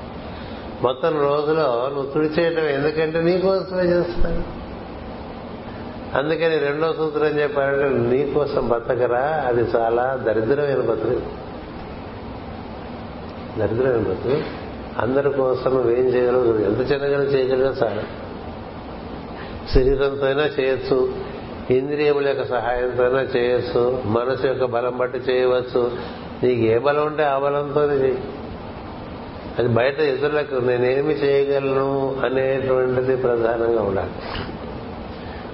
[0.82, 4.62] మొత్తం రోజులో నువ్వు తుడిచేయటం ఎందుకంటే నీకోసమే చేస్తాను
[6.18, 11.20] అందుకని రెండో సూత్రం చెప్పారంటే నీకోసం బతకరా అది చాలా దరిద్రమైన బతుకు.
[13.61, 14.43] దరిద్రమైన బతుకు.
[14.99, 16.45] అందరి కోసం నువ్వేం చేయగలవు?
[16.45, 18.03] ఎంత చిన్నగా చేయగలిగా చాలా.
[19.74, 21.14] శరీరంతో అయినా చేయొచ్చు.
[21.70, 24.02] ఇంద్రియముల యొక్క సహాయంతో అయినా చేయొచ్చు.
[24.04, 25.90] మనసు యొక్క బలం బట్టి చేయవచ్చు.
[26.42, 28.18] నీకు ఏ బలం ఉంటే ఆ బలంతోనే చేయి
[29.58, 34.10] అది బయట ఇతరులకు నేనేమి చేయగలను అనేటువంటిది ప్రధానంగా ఉండాలి.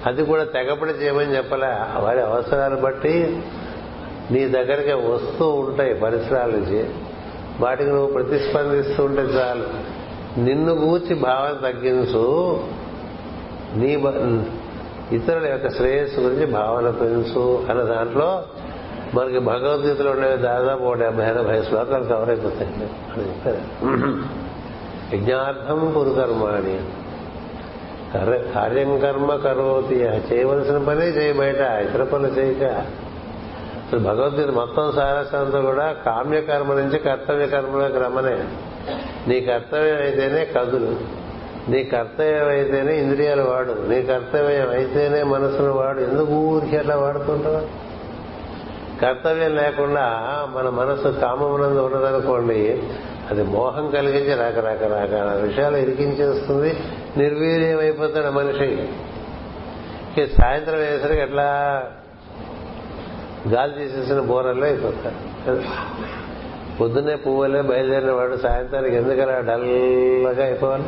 [0.07, 1.67] అది కూడా తెగపడి చేయమని చెప్పలే.
[2.01, 3.43] వారి అవసరాలు బట్టి
[4.31, 6.89] నీ దగ్గరికి వస్తూ ఉంటాయి పరిసరాల నుంచి.
[7.61, 9.65] వాటికి నువ్వు ప్రతిస్పందిస్తూ ఉంటే చాలు.
[10.41, 12.61] నిన్ను గూర్చి భావన తగ్గించు.
[13.75, 14.05] నీ
[15.17, 18.43] ఇతరుల యొక్క శ్రేయస్సు గురించి భావన పెంచు అన్న దాంట్లో
[19.15, 22.67] మనకి భగవద్గీతలో ఉండేవి దాదాపు ఒక డెబ్బై ఎనభై శ్లోకాలు కవర్ అయిపోతాయి.
[22.67, 23.59] అని చెప్పారు.
[25.17, 26.81] యజ్ఞార్థం పురుకర్మాణి.
[28.53, 29.95] కార్యం కర్మ కరోతి.
[29.95, 32.63] చేయవలసిన పనే చేయి బయట ఇతర పనులు చేయక.
[32.63, 38.45] అసలు భగవద్గీత మొత్తం సారస్యంతో కూడా కామ్యకర్మ నుంచి కర్తవ్య కర్మలోకి రమ్మనే.
[39.29, 41.18] నీ కర్తవ్యం అయితేనే కదులు.
[41.69, 46.01] నీ కర్తవ్యం అయితేనే ఇంద్రియాలు వాడు నీ కర్తవ్యం అయితేనే మనసును వాడు.
[46.01, 47.63] ఎందుకు ఊరికి అట్లా వాడుతుంటావా?
[49.03, 50.07] కర్తవ్యం లేకుండా
[50.57, 52.83] మన మనసు కామమునందు ఉన్నదనుకోండి
[53.31, 56.77] అది మోహం కలిగించి రకరకరకాల విషయాలు ఇరికించేస్తుంది
[57.17, 58.89] నిర్వీర్యమైపోతాడు మనిషి.
[60.27, 61.45] సాయంత్రం వేసరికి ఎట్లా
[63.49, 65.63] గాలి తీసేసిన బోరల్లో అయిపోతాడు.
[66.79, 70.85] పొద్దున్నే పువ్వులే బయలుదేరిన వాడు సాయంత్రానికి ఎందుకలా డల్గా అయిపోవాలి?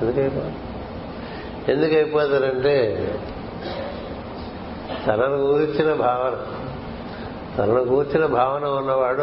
[0.00, 0.54] ఎందుకు అయిపోవాలి
[1.72, 3.08] ఎందుకు అయిపోతారంటే
[5.06, 6.36] తనను కూర్చిన భావన.
[7.58, 9.22] తనను కూర్చిన భావన ఉన్నవాడు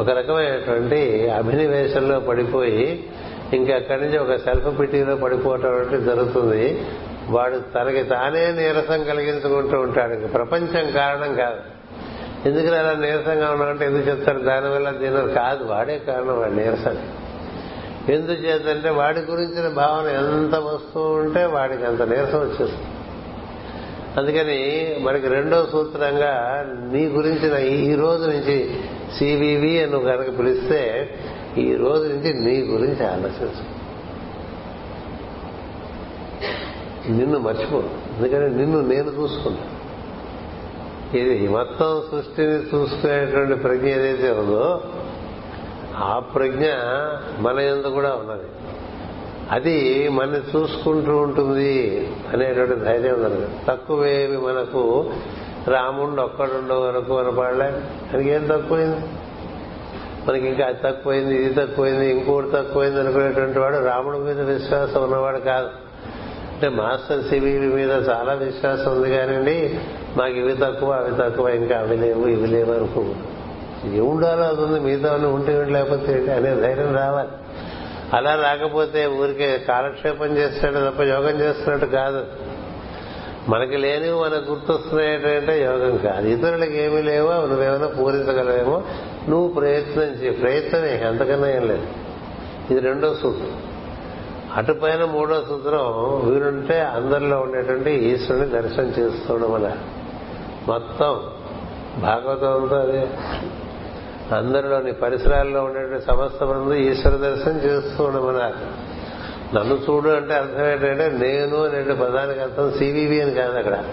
[0.00, 3.10] ఒక రకమైనటువంటి అభినవేశంలో పడిపోయి
[3.52, 6.86] ఇంకా అక్కడి నుంచి ఒక సెల్ఫ్ పిటీలో పడిపోవటం అంటే జరుగుతుంది.
[7.28, 10.26] వాడు తనకి తానే నీరసం కలిగించుకుంటూ ఉంటాడు.
[10.26, 11.60] ప్రపంచం కారణం కాదు.
[12.48, 14.38] ఎందుకు అలా నీరసంగా ఉన్నామంటే ఎందుకు చెప్తారు?
[14.38, 15.64] దానివల్ల దీని కాదు.
[15.64, 16.98] వాడే కారణం వాడు నీరసం
[18.08, 22.86] ఎందుచేతంటే వాడి గురించిన భావన ఎంత వస్తూ ఉంటే వాడికి అంత నీరసం వచ్చేస్తుంది.
[24.16, 28.80] అందుకని మనకి రెండో సూత్రంగా నీ గురించిన ఈ రోజు నుంచి
[29.18, 31.10] సివివి అని కనుక పిలిస్తే
[31.58, 33.82] ఈ రోజు నుంచి నీ గురించి ఆలోచించు.
[37.12, 37.82] నిన్ను మర్చిపో
[38.18, 39.62] ఎందుకంటే నిన్ను నేను చూసుకుంటా.
[41.18, 44.82] ఇది మొత్తం సృష్టిని చూసుకునేటువంటి ప్రజ్ఞ ఏదైతే ఉందో
[45.96, 46.66] ఆ ప్రజ్ఞ
[47.38, 48.48] మన ఎందు కూడా ఉన్నది.
[49.50, 53.46] అది మన చూసుకుంటూ ఉంటుంది అనేటువంటి ధైర్యం ఉన్నది.
[53.68, 55.10] తక్కువేమి మనకు
[55.68, 57.72] రాముండు ఒక్కడుండో వరకు అనపడలే
[58.14, 58.96] మనకి ఏం తక్కువైంది?
[60.28, 65.68] మనకి ఇంకా అది తక్కువైంది ఇది తక్కువైంది ఇంకోటి తక్కువైంది అనుకునేటువంటి వాడు రాముడి మీద విశ్వాసం ఉన్నవాడు కాదు.
[66.52, 69.80] అంటే మాస్టర్ సివివి మీద చాలా విశ్వాసం ఉంది కానివ్వండి
[70.16, 73.04] మాకు ఇవి తక్కువ అవి తక్కువ ఇంకా అవి లేవు ఇవి లేవు అనుకో
[73.86, 77.28] ఏ ఉండాలో అది ఉంది మిగతా ఉంటే లేకపోతే అనే ధైర్యం రావాలి.
[78.12, 82.24] అలా రాకపోతే ఊరికే కాలక్షేపం చేస్తాడు తప్ప యోగం చేస్తున్నట్టు కాదు.
[83.48, 86.28] మనకి లేనివి మనకు గుర్తొస్తున్నాయంటే యోగం కాదు.
[86.28, 88.82] ఇతరులకు ఏమీ లేవో నువ్వేమైనా పూరించగలవేమో
[89.28, 90.30] నువ్వు ప్రయత్నం చేయి.
[90.30, 91.86] ప్రయత్నమే అంతకన్నా ఏం లేదు.
[92.70, 93.62] ఇది రెండో సూత్రం.
[94.56, 95.80] అటుపైన మూడో సూత్రం
[96.30, 99.76] వీరుంటే అందరిలో ఉండేటువంటి ఈశ్వరుని దర్శనం చేసుకోవడం అలా
[100.68, 101.20] మొత్తం
[102.02, 103.08] భాగవతంతో అదే.
[104.34, 108.92] అందరిలోని పరిసరాల్లో ఉండేటువంటి సమస్త మంది ఈశ్వర దర్శనం చేస్తూ ఉండమన్నారు.
[109.56, 113.84] నన్ను చూడు అంటే అర్థం ఏంటంటే నేను అనే పదానికి అర్థం సివివి అని కాదు అక్కడ.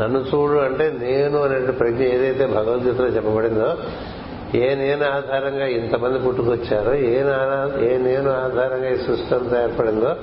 [0.00, 3.76] నన్ను చూడు అంటే నేను అనే ప్రజ్ఞ ఏదైతే భగవద్గీతలో చెప్పబడిందో
[4.54, 7.18] ఏ నేను ఆధారంగా ఇంతమంది పుట్టుకొచ్చారో ఏ
[7.84, 10.16] ఏ నేను ఆధారంగా ఈ సృష్టి అంతా ఏర్పడిందో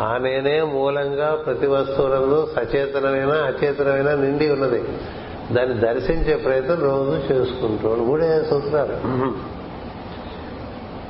[0.00, 4.82] ఆ నేనే మూలంగా ప్రతి వస్తువులందు సచేతనమైన అచేతనమైన నిండి ఉన్నది.
[5.52, 8.98] దాన్ని దర్శించే ప్రయత్నం రోజు చేసుకుంటూ మూడే సూత్రాలు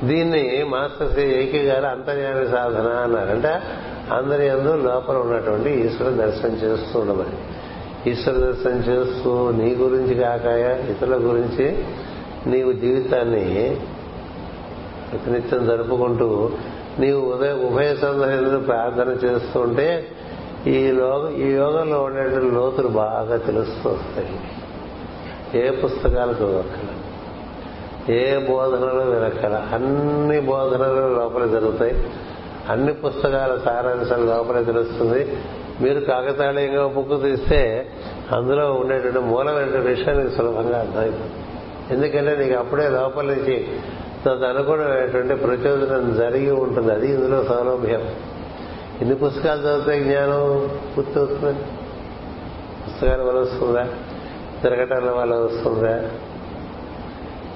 [0.05, 3.29] దీన్ని మాస్టర్ శ్రీ ఏకే గారు అంతర్యామి సాధన అన్నారు.
[3.29, 3.53] అంటే
[4.13, 7.35] అందరి అందు లోపల ఉన్నటువంటి ఈశ్వర దర్శనం చేస్తూ ఉండమని.
[8.11, 11.85] ఈశ్వర దర్శనం చేస్తూ నీ గురించి కాకాయ ఇతరుల గురించి
[12.47, 13.77] నీవు జీవితాన్ని
[15.11, 16.49] ప్రతినిత్యం జరుపుకుంటూ
[16.99, 20.07] నీవు ఉదయ ఉభయ సందర్భంలో ప్రార్థన చేస్తుంటే
[20.67, 24.29] ఈ లోక ఈ యోగంలో ఉండేటువంటి లోతులు బాగా తెలుస్తూ వస్తాయి
[25.65, 26.89] ఏ పుస్తకాలు చదవక్కల
[28.13, 32.03] ఏ బోధనలు వినక్కల అన్ని బోధనలు లోపల జరుగుతాయి.
[32.69, 35.37] అన్ని పుస్తకాల సారాంశాలు లోపలే తెలుస్తుంది.
[35.81, 37.87] మీరు కాకతాళీయంగా బుక్ తీస్తే
[38.31, 41.19] అందులో ఉండేటువంటి మూలమైన విషయానికి సులభంగా అర్థమైంది
[41.91, 43.67] ఎందుకంటే నీకు అప్పుడే లోపల నుంచి
[44.29, 46.91] అనుగుణమైనటువంటి ప్రచోదనం జరిగి ఉంటుంది.
[46.91, 48.09] అది ఇందులో సౌలభ్యం.
[49.01, 50.69] ఎన్ని పుస్తకాలు చదివితే జ్ఞానం?
[50.97, 51.59] పూర్తవుతుంది
[52.85, 53.87] పుస్తకాల వల్ల వస్తుందా?
[54.63, 56.09] తిరగటాల వల్ల వస్తుందా?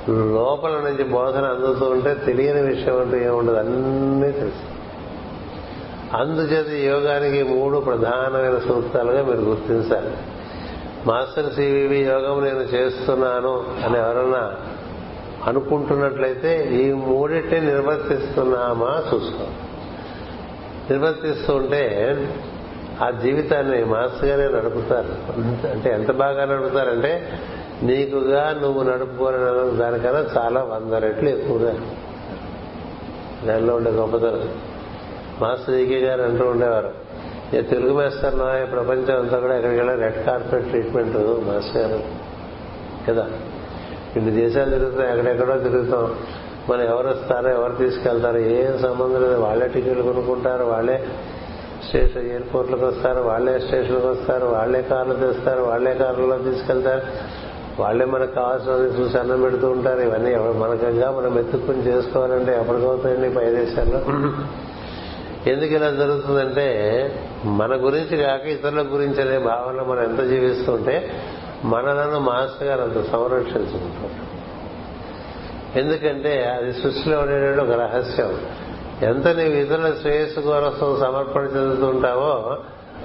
[0.09, 3.55] లోపల నుంచి బోధన అందుతూ ఉంటే తెలియని విషయం అంటూ ఏముండదు.
[3.55, 4.73] అన్నీ తెలుసు.
[6.17, 10.11] అందుచేత యోగానికి మూడు ప్రధానమైన సూత్రాలుగా మీరు గుర్తించాలి.
[11.05, 14.51] మాస్టర్ సివివి యోగం నేను చేస్తున్నాను అని ఎవరన్నా
[15.45, 19.47] అనుకుంటున్నట్లయితే ఈ మూడింటిని నిర్వర్తిస్తున్నామా చూసుకో
[20.91, 22.17] నిర్వర్తిస్తూ ఉంటే
[23.01, 25.41] ఆ జీవితాన్ని మాస్గానే గారే నడుపుతారు.
[25.67, 27.39] అంటే ఎంత బాగా నడుపుతారంటే
[27.83, 29.35] నీకుగా నువ్వు నడుపుకోన
[29.79, 31.73] దానికన్నా చాలా వంద రెట్లు ఎక్కువగా.
[33.45, 34.49] దానిలో ఉండే గొప్పతనం.
[35.41, 36.91] మాస్టర్ జీకే గారు అంటూ ఉండేవారు
[37.53, 42.03] "ఏ తెలుగు మాస్టర్లో ప్రపంచం అంతా కూడా ఎక్కడికి రెడ్ కార్పెట్ ట్రీట్మెంట్ మాస్టర్ గారు.
[43.09, 43.29] కదా.
[44.15, 46.15] ఇన్ని దేశాలు తిరుగుతాం ఎక్కడెక్కడో తిరుగుతాం.
[46.69, 49.39] మనం ఎవరు వస్తారో ఎవరు తీసుకెళ్తారో ఏం సంబంధం లేదు.
[49.41, 50.97] వాళ్ళే టికెట్లు కొనుక్కుంటారు వాళ్ళే
[51.87, 57.01] స్టేషన్ ఎయిర్పోర్ట్లకు వస్తారు వాళ్ళే స్టేషన్లకు వస్తారు వాళ్ళే కార్లు తెస్తారు వాళ్ళే కార్లలో తీసుకెళ్తారు.
[57.81, 60.01] వాళ్ళే మనకు కావాల్సిన చూసి అన్నం పెడుతూ ఉంటారు.
[60.01, 64.01] ఇవన్నీ మనకంగా మనం ఎత్తుక్కుని చేసుకోవాలంటే ఎప్పటికవుతాయండి పై దేశాల్లో.
[65.51, 66.67] ఎందుకు ఇలా జరుగుతుందంటే
[67.45, 71.11] మన గురించి కాక ఇతరుల గురించి అనే భావనలో మనం ఎంత జీవిస్తుంటే
[71.63, 74.22] మనలను మాస్టర్ గారు అంత సంరక్షించుకుంటారు.
[75.75, 78.39] ఎందుకంటే అది సృష్టిలో ఉండేటువంటి ఒక రహస్యం.
[79.01, 82.57] ఎంత నీవు ఇతరుల శ్రేయస్సు కోసం సమర్పణ చెందుతుంటావో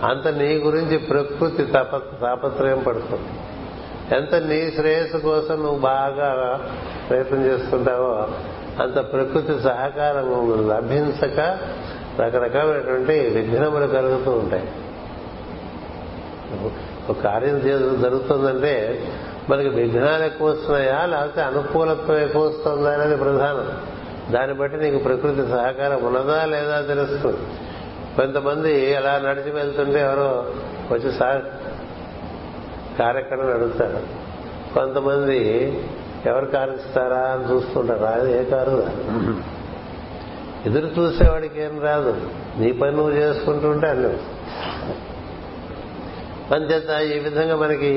[0.04, 3.28] అంత నీ గురించి ప్రకృతి తప తాపత్రయం పడుతుంది.
[4.16, 6.60] ఎంత నీ శ్రేయస్సు కోసం నువ్వు బాగా
[7.08, 8.28] ప్రయత్నం చేస్తుంటావో
[8.82, 11.58] అంత ప్రకృతి సహకారం లభించక
[12.20, 14.68] రకరకాలైనటువంటి విఘ్నములు కలుగుతూ ఉంటాయి.
[17.10, 17.60] ఒక కార్యం
[18.00, 19.02] జరుగుతుందంటే
[19.50, 21.06] మనకి విఘ్నాలు ఎక్కువ వస్తున్నాయా?
[21.06, 23.82] లేకపోతే అనుకూలత్వం ఎక్కువ వస్తుందా అనేది ప్రధానం.
[24.32, 27.36] దాన్ని బట్టి నీకు ప్రకృతి సహకారం ఉన్నదా లేదా తెలుస్తుంది.
[28.16, 30.46] కొంతమంది అలా నడిచి వెళ్తుంటే ఎవరో
[30.92, 31.38] వచ్చి సహ
[32.98, 33.98] కార్యక్రమం అడుగుతారు
[34.74, 35.38] కొంతమంది
[36.26, 38.04] ఎవరు కారుస్తారా అని చూస్తుంటారు.
[38.04, 38.86] అది ఏ కారు
[40.66, 42.16] ఎదురు చూసేవాడికి ఏం రాదు.
[42.58, 44.18] నీ పని నువ్వు చేసుకుంటుంటే అన్నీ
[46.54, 47.92] అంచేత ఈ విధంగా మనకి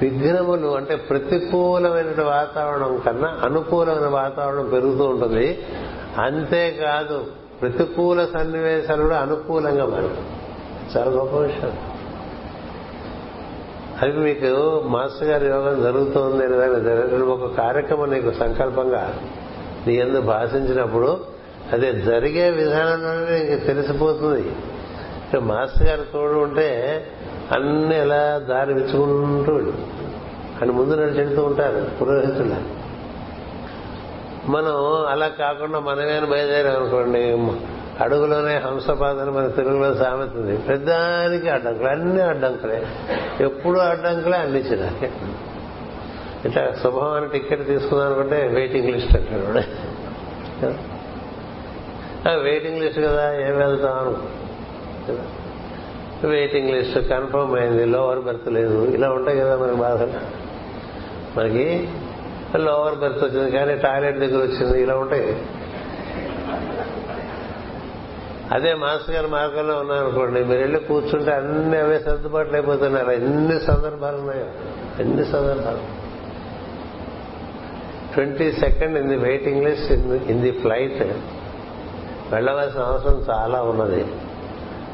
[0.00, 5.66] విఘ్నములు అంటే ప్రతికూలమైన వాతావరణం కన్నా అనుకూలమైన వాతావరణం పెరుగుతూ ఉంటుంది.
[6.18, 7.26] అంతేకాదు
[7.60, 10.26] ప్రతికూల సన్నివేశాలు కూడా అనుకూలంగా మారుతాయి.
[10.96, 11.72] చాలా గొప్ప విషయం.
[14.02, 19.18] అది మీకు మాస్టర్ గారి యోగం జరుగుతోంది అని ఒక కార్యక్రమం నీకు సంకల్పంగా
[19.86, 21.20] నీ ఎందు భాషించినప్పుడు
[21.72, 24.52] అదే జరిగే విధానంలోనే నీకు తెలిసిపోతుంది.
[25.40, 27.06] మాస్టర్ గారు తోడు ఉంటే
[27.52, 29.52] అన్ని ఎలా దారి విచ్చుకుంటూ
[30.62, 32.56] అని ముందు నడిచెడుతూ ఉంటారు పురోహితుల.
[34.48, 37.22] మనం అలా కాకుండా మనమేనా బయలుదేరాం అనుకోండి
[38.00, 40.58] అడుగులోనే హంసపాదని మన తెలుగులో సామెతుంది.
[40.58, 42.86] పెద్దానికి అడ్డంకులు అన్ని అడ్డంకులే.
[43.40, 45.10] ఎప్పుడు అడ్డంకులే అన్ని చిరాకే
[46.44, 49.44] ఇట్లా శుభమైన టికెట్ తీసుకుందాం అనుకుంటే వెయిటింగ్ లిస్ట్ అంటాడు
[52.42, 53.98] వెయిటింగ్ లిస్ట్ కదా ఏం వెళ్తాం?
[53.98, 55.22] అనుకో
[56.26, 58.84] వెయిటింగ్ లిస్ట్ కన్ఫర్మ్ అయింది లోవర్ బెర్త్ లేదు.
[58.84, 60.12] ఇలా ఉంటాయి కదా మనకి బాధలు.
[61.38, 61.88] మనకి
[62.56, 65.42] లోవర్ బెర్త్ వచ్చింది కానీ టాయిలెట్ దగ్గర వచ్చింది ఇలా ఉంటాయి.
[68.52, 74.16] అదే మాస్టర్ గారి మార్గంలో ఉన్నారనుకోండి మీరు వెళ్ళి కూర్చుంటే అన్ని అవే సర్దుబాట్లు అయిపోతున్నాయి అలా ఎన్ని సందర్భాలు
[74.16, 74.46] ఉన్నాయో
[75.02, 76.04] ఎన్ని సందర్భాలు.
[78.14, 81.02] Twenty second in the waiting list in the flight
[82.32, 84.06] వెళ్ళవలసిన అవసరం చాలా ఉన్నది.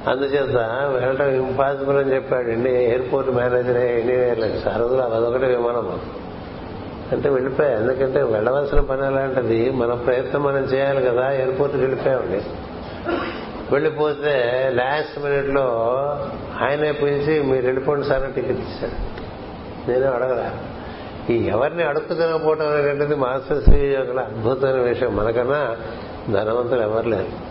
[0.09, 0.57] అందుచేత
[0.93, 2.49] వెళ్ళటం ఇంపాసిబుల్ అని చెప్పాడు.
[2.49, 6.01] India airport manager Indian airlines ఆ రోజులు అదొకటి విమానం.
[7.13, 7.71] అంటే వెళ్ళిపోయా.
[7.71, 11.31] ఎందుకంటే వెళ్ళవలసిన పని అలాంటిది మన ప్రయత్నం మనం చేయాలి కదా.
[11.31, 12.43] ఎయిర్పోర్ట్కి వెళ్ళిపోయామండి.
[13.73, 15.63] వెళ్ళిపోతే లాస్ట్ మినిట్లో
[16.61, 19.21] ఆయనే పిలిచి మీరు వెళ్ళిపోండి సార్ టికెట్ ఇచ్చాడు.
[19.91, 20.51] నేనే అడగరా
[21.31, 25.17] ఈ ఎవరిని అడుక్కు తినకపోవటం అనేటువంటిది మాస్టర్ శ్రీ యొక్క అద్భుతమైన విషయం.
[25.17, 25.77] మనకన్నా
[26.31, 27.51] ధనవంతులు ఎవరు లేరు.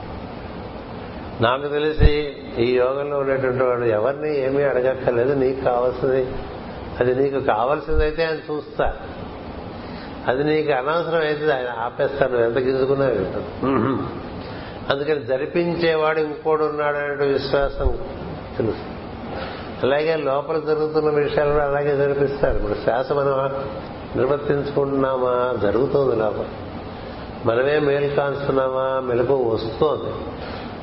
[1.43, 6.27] నాకు తెలిసి ఈ యోగంలో ఉండేటువంటి వాడు ఎవరిని ఏమీ అడగక్కర్లేదు నీకు కావాల్సింది
[6.99, 8.93] అది నీకు కావాల్సిందైతే ఆయన చూస్తా.
[10.27, 13.05] అది నీకు అనవసరం అయితే ఆయన ఆపేస్తాను ఎంత గింజుకున్నా
[14.89, 17.97] అందుకని జరిపించేవాడు ఇంకోడు ఉన్నాడనే విశ్వాసం
[18.57, 18.99] తెలుసు
[19.83, 22.57] అలాగే లోపల జరుగుతున్న విషయాలు కూడా అలాగే జరిపిస్తారు.
[22.57, 23.53] ఇప్పుడు శ్వాస మనం
[24.15, 25.57] నిర్వర్తించుకుంటున్నామా?
[25.61, 26.45] జరుగుతోంది లోపల.
[27.45, 30.13] మనమే మేలు కాంచుతున్నామా మెలకు వస్తోంది.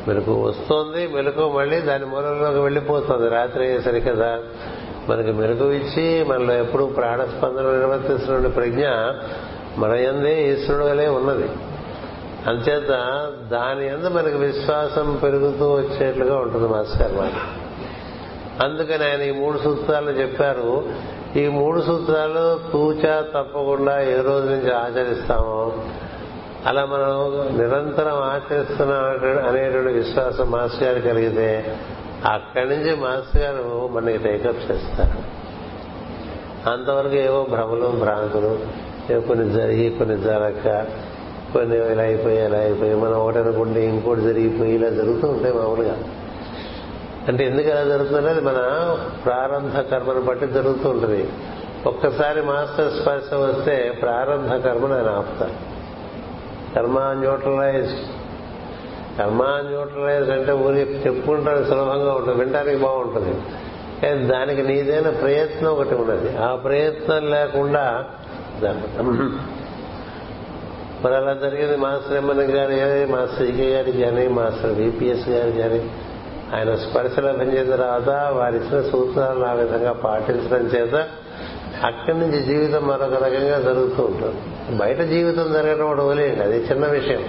[0.09, 3.29] మెలకు వస్తోంది మెలకు మళ్ళీ దాని మూలంలోకి వెళ్ళిపోతుంది.
[3.29, 4.39] రాత్రి అయ్యేసరి కదా.
[5.09, 8.87] మనకి మెలకు ఇచ్చి మనలో ఎప్పుడు ప్రాణస్పందన నిర్వర్తిస్తున్న ప్రజ్ఞ
[9.79, 11.51] మన ఎందే ఈశ్వరుడు ఉన్నది.
[12.47, 12.89] అంచేత
[13.53, 17.33] దాని ఎందు మనకి విశ్వాసం పెరుగుతూ వచ్చేట్లుగా ఉంటుంది మాస్టర్ మాట
[18.63, 20.85] అందుకని ఆయన ఈ మూడు సూత్రాలు చెప్పారు.
[21.37, 25.73] ఈ మూడు సూత్రాలు తూచా తప్పకుండా ఏ రోజు నుంచి ఆచరిస్తామో
[26.67, 31.77] అలా మనం నిరంతరం ఆచరిస్తున్నాం అనేటువంటి విశ్వాసం మాస్టర్ గారు కలిగితే
[32.25, 35.37] అక్కడి నుంచి మాస్టర్ గారు మనకి టేకప్ చేస్తారు.
[36.71, 38.59] అంతవరకు ఏవో భ్రమలు భ్రాంతులు
[39.21, 40.87] కొన్ని జరిగి కొన్ని జరగక
[41.53, 45.97] కొన్ని ఇలా అయిపోయి ఇలా అయిపోయి మనం ఒకటి అనుకుంటే ఇంకోటి జరిగిపోయి ఇలా జరుగుతూ ఉంటాయి మామూలుగా.
[47.29, 48.55] అంటే ఎందుకు అలా జరుగుతుందంటే అది మన
[49.25, 51.31] ప్రారంభ కర్మను బట్టి జరుగుతూ ఉంటుంది.
[51.87, 55.76] ఒక్కసారి మాస్టర్ స్పర్శ వస్తే ప్రారంభ కర్మను ఆయన ఆపుతారు.
[56.77, 57.93] కర్మ న్యూట్రలైజ్.
[59.19, 63.35] కర్మ న్యూట్రలైజ్ అంటే ఊరి చెప్పుకుంటాడు సులభంగా ఉంటుంది వినడానికి బాగుంటుంది.
[64.03, 66.31] కానీ దానికి నీదైన ప్రయత్నం ఒకటి ఉన్నది.
[66.37, 68.05] ఆ ప్రయత్నం లేకుండా
[71.05, 71.77] మరి అలా జరిగింది.
[71.77, 75.81] మాస్టర్ ఎమ్మెన్ గారి కానీ మాస్టర్ ఈకే గారికి కానీ మాస్టర్ విపిఎస్ గారికి కానీ
[76.55, 80.95] ఆయన స్పర్శ లభించిన తర్వాత వారి ఇచ్చిన ఆ విధంగా పాటించడం చేత
[81.85, 84.41] అక్కడి నుంచి జీవితం మరొక రకంగా జరుగుతూ ఉంటుంది.
[84.71, 86.43] బయట జీవితం జరగడం ఒకటి వదిలేయండి.
[86.43, 87.25] అది చిన్న విషయం.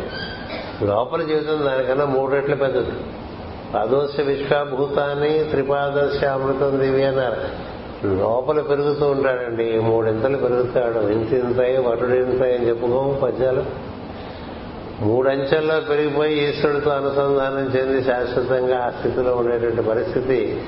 [0.87, 2.91] లోపల జీవితం దానికన్నా మూడు రెట్లు పెద్దది.
[3.73, 7.67] పాదోశ విశ్వభూతాన్ని త్రిపాదశ అమృతం దివి అన్నారు.
[8.07, 9.79] లోపల పెరుగుతూ ఉంటాడండి.
[9.79, 10.99] మూడింతలు పెరుగుతాడు.
[10.99, 13.63] ఇంత ఇంతాయి వటుడింతాయి అని చెప్పుకోము పద్యాలు.
[14.99, 20.61] మూడంచెల్లో పెరిగిపోయి ఈశ్వరుడితో అనుసంధానం చెంది శాశ్వతంగా ఆ స్థితిలో ఉండేటువంటి పరిస్థితి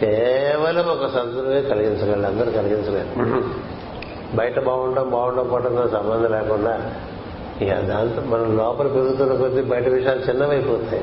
[0.00, 3.75] కేవలం ఒక సద్గురువే కలిగించగలరు అందరూ కలిగించలేరు.
[4.36, 6.94] బయట బాగుండడం బాగుండకపోవడంతో సంబంధం లేకుండా.
[7.60, 11.02] ఇక దాంతో మనం లోపల పెరుగుతున్న కొద్దీ బయట విషయాలు చిన్నవైపోతాయి.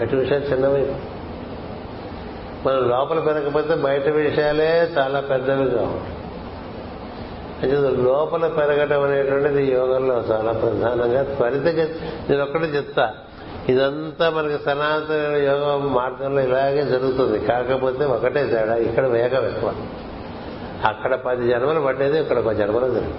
[0.00, 0.94] బయట విషయాలు చిన్నవి
[2.66, 6.16] మనం లోపల పెరగకపోతే బయట విషయాలే చాలా పెద్దవిగా ఉంటాయి.
[7.62, 11.94] అంటే లోపల పెరగటం అనేటువంటిది యోగంలో చాలా ప్రధానంగా త్వరితగతి
[12.30, 13.14] నేను ఒక్కటే చెప్తా.
[13.68, 17.38] ఇదంతా మనకి సనాతన యోగ మార్గంలో ఇలాగే జరుగుతుంది.
[17.38, 19.74] కాకపోతే ఒకటే తేడా ఇక్కడ వేగం ఎక్కువ.
[20.84, 23.18] అక్కడ పది జన్మలు పట్టేది ఇక్కడ ఒక జన్మలో జరిగింది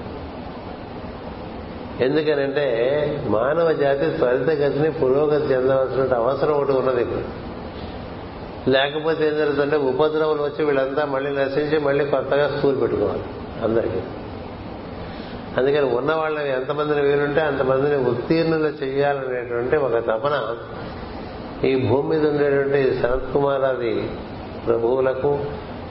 [2.03, 2.65] ఎందుకనంటే
[3.27, 7.17] మానవ జాతి త్వరితగతిని పురోగతి చెందవలసిన అవసరం ఒకటి ఉన్నది ఇక్కడ
[8.67, 13.23] లేకపోతే ఏం జరుగుతుందంటే ఉపద్రవాలు వచ్చి వీళ్ళంతా మళ్ళీ నశించి మళ్ళీ కొత్తగా స్కూల్ పెట్టుకోవాలి
[13.63, 13.99] అందరికీ.
[15.57, 20.55] అందుకని ఉన్న వాళ్ళని ఎంతమందిని వీలుంటే అంతమందిని ఉత్తీర్ణులు చేయాలనేటువంటి ఒక తపన
[21.67, 24.09] ఈ భూమి మీద ఉండేటువంటి శరత్ కుమారాది
[24.67, 25.39] ప్రభువులకు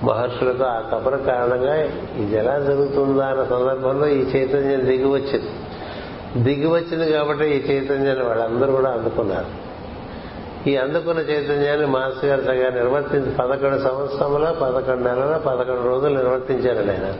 [0.03, 1.75] మహర్షులకు ఆ తపన కారణంగా
[2.17, 5.51] ఇది ఎలా జరుగుతుందా అన్న సందర్భంలో ఈ చైతన్యం దిగి వచ్చింది
[6.37, 9.71] దిగి వచ్చింది కాబట్టి ఈ చైతన్యాన్ని వాళ్ళందరూ కూడా అందుకున్నారు.
[10.69, 17.15] ఈ అందుకున్న చైతన్యాన్ని మాస్టర్ గారు సగా నిర్వర్తించి పదకొండు సంవత్సరంలో పదకొండు నెలల పదకొండు రోజులు నిర్వర్తించారు ఆయన.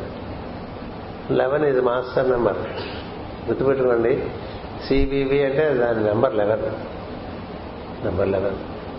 [1.35, 2.59] లెవెన్ ఇది మాస్టర్ నెంబర్.
[3.49, 4.31] గుర్తుపెట్టుకోండి.
[4.89, 6.63] సిబివి అంటే దాని number eleven.
[8.05, 8.57] Number eleven.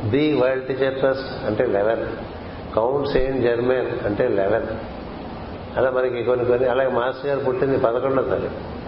[0.09, 2.05] The world teacher trust అంటే లెవెన్.
[2.76, 4.67] కౌంట్ సెయింట్ జర్మన్ అంటే లెవెన్.
[5.78, 8.82] అలా మనకి కొన్ని కొన్ని అలాగే మాస్టర్ గారు పుట్టింది పదకొండో తారీఖు.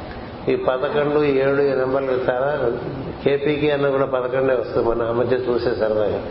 [0.51, 2.71] ఈ పదకొండు ఏడు ఈ నెంబర్లు చాలా
[3.23, 6.21] కేపీకి అన్న కూడా పదకొండే వస్తుంది మన మధ్య చూసే సరదాగా.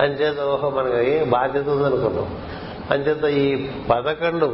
[0.00, 2.28] అంచేత ఓహో మనకి బాధ్యత ఉందనుకున్నాం
[2.90, 4.46] అంచేత ఈ పదకొండు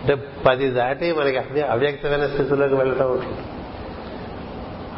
[0.00, 0.14] అంటే
[0.46, 3.42] పది దాటి మనకి అవ్యక్తమైన స్థితిలోకి వెళ్ళటం ఉంటుంది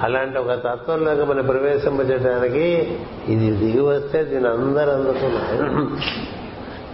[0.02, 5.66] అలాంటి ఒక తత్వంలోకి మనం ప్రవేశింపజేయడానికి ఇది దిగి వస్తే దీని అందరూ అందుకున్నారు.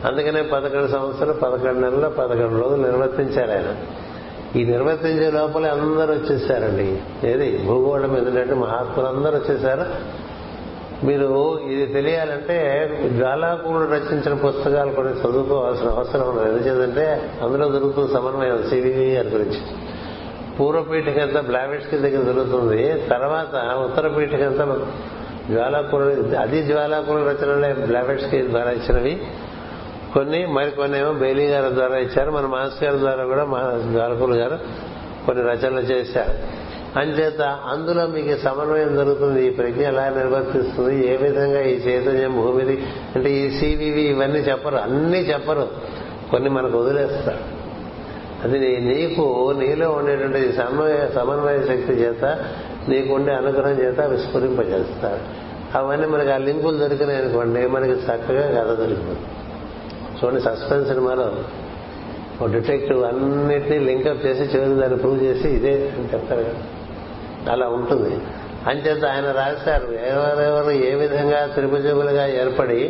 [0.06, 3.76] అందుకనే పదకొండు సంవత్సరాలు పదకొండు నెలలు పదకొండు రోజులు నిర్వర్తించారు ఆయన.
[4.58, 6.98] ఈ నిర్వర్తించే లోపలే అందరూ వచ్చేసారండి.
[7.28, 7.58] ఏది?
[7.66, 9.84] భూగోళం ఎందుకంటే ఉన్నట్టు మహాత్ములు అందరూ వచ్చేసారు.
[11.06, 19.12] మీరు ఇది తెలియాలంటే జ్వాలాకుడు రచించిన పుస్తకాలు కొన్ని చదువుకోవాల్సిన అవసరం ఉన్నది ఎందుచేతంటే అందులో దొరుకుతుంది సమన్వయం సివివి
[19.12, 19.91] గారి గురించి.
[20.60, 24.86] పూర్వపీఠికంతా బ్లావిడ్స్కి దగ్గర జరుగుతుంది తర్వాత ఉత్తర పీఠికంతా
[25.50, 29.22] జ్వాలాకుల అది జ్వాలాకుల రచనలే బ్లావెట్స్కి ద్వారా ఇచ్చినవి.
[30.14, 32.30] కొన్ని మరికొన్ని ఏమో బెయిలీ గారి ద్వారా ఇచ్చారు.
[32.30, 34.58] మన మాస్ గారి ద్వారా కూడా మా జ్వాలకులు గారు
[35.26, 36.62] కొన్ని రచనలు చేశారు.
[36.98, 41.12] అంచేత అందులో మీకు సమన్వయం జరుగుతుంది ఈ ప్రజ్ఞ ఎలా నిర్వర్తిస్తుంది?
[41.12, 42.86] ఏ విధంగా ఈ చైతన్యం భూమిది?
[43.14, 44.76] అంటే ఈ సివివి ఇవన్నీ చెప్పరు.
[44.76, 45.68] అన్నీ చెప్పరు.
[46.30, 47.61] కొన్ని మనకు వదిలేస్తారు.
[48.44, 49.24] అది నీకు
[49.58, 52.24] నీలో ఉండేటువంటి సమన్వయ సమన్వయ శక్తి చేత
[52.88, 55.22] నీకుండే అనుగ్రహం చేత విస్ఫురింపజేస్తారు
[55.78, 59.28] అవన్నీ మనకి ఆ లింకులు దొరికినాయి అనుకోండి మనకి చక్కగా కథ దొరికిపోతుంది
[60.18, 61.28] చూడండి సస్పెన్స్ సినిమాలో
[62.42, 66.62] ఓ డిటెక్టివ్ అన్నిటినీ లింకప్ చేసి చివరి దాన్ని ప్రూవ్ చేసి ఇదే అని చెప్తారు కదా.
[67.52, 68.12] అలా ఉంటుంది.
[68.66, 72.80] అంచేత ఆయన రాశారు ఎవరెవరు ఏ విధంగా త్రిభుజములుగా ఏర్పడి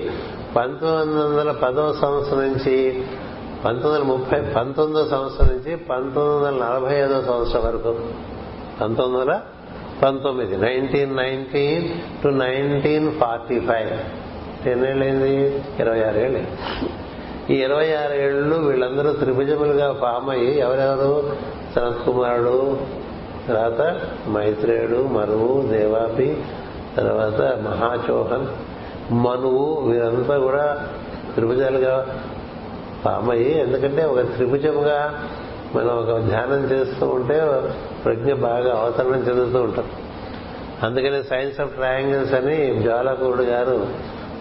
[0.57, 2.75] పంతొమ్మిది వందల పదవ సంవత్సరం నుంచి
[3.65, 8.01] పంతొమ్మిది వందల ముప్పై పంతొమ్మిదో సంవత్సరం నుంచి పంతొమ్మిది వందల నలభై ఐదో సంవత్సరం వరకు.
[8.81, 9.41] పంతొమ్మిది వందల
[10.03, 11.89] పంతొమ్మిది nineteen nineteen
[12.23, 13.91] to nineteen forty five
[14.69, 15.65] ఎన్నేళ్ళైంది?
[15.81, 16.43] ఇరవై ఆరేళ్ళు.
[17.53, 21.37] ఈ ఇరవై ఆరేళ్ళు వీళ్ళందరూ త్రిభుజములుగా ఫామ్ అయ్యి ఎవరెవరు?
[21.75, 22.79] సనత్ కుమారుడు
[23.49, 26.45] తర్వాత మైత్రేయుడు మరువు దేవాపి
[26.97, 28.47] తర్వాత మహాచోహన్
[29.15, 30.89] మనువు వీరంతా కూడా
[31.35, 32.07] త్రిభుజాలుగా
[33.07, 35.29] పామయ్యి ఎందుకంటే ఒక త్రిభుజంగా
[35.75, 37.63] మనం ఒక ధ్యానం చేస్తూ ఉంటే
[38.05, 39.85] ప్రజ్ఞ బాగా అవతరణం చెందుతూ ఉంటాం.
[40.83, 43.87] అందుకని సైన్స్ ఆఫ్ ట్రయాంగిల్స్ అని జ్వాలకుడు గారు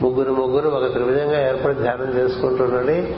[0.02, 3.16] ముగ్గురు ముగ్గురు ఒక త్రిభుజంగా ఏర్పడి ధ్యానం చేసుకుంటున్నది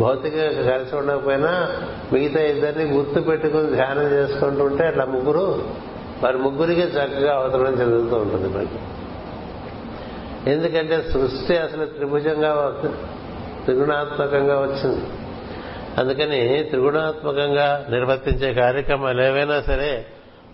[0.00, 1.68] భౌతికంగా కలిసి ఉండకపోయినా
[2.12, 5.62] మిగతా ఇద్దరిని గుర్తు పెట్టుకుని ధ్యానం చేసుకుంటుంటే అట్లా ముగ్గురు
[6.22, 8.78] వారి ముగ్గురికి చక్కగా అవతరణం చెందుతూ ఉంటుంది మనకి
[10.50, 12.52] ఎందుకంటే సృష్టి అసలు త్రిభుజంగా
[13.66, 15.04] త్రిగుణాత్మకంగా వచ్చింది.
[15.98, 20.06] అందుకని త్రిగుణాత్మకంగా నిర్వర్తించే కార్యక్రమాలు ఏవైనా సరే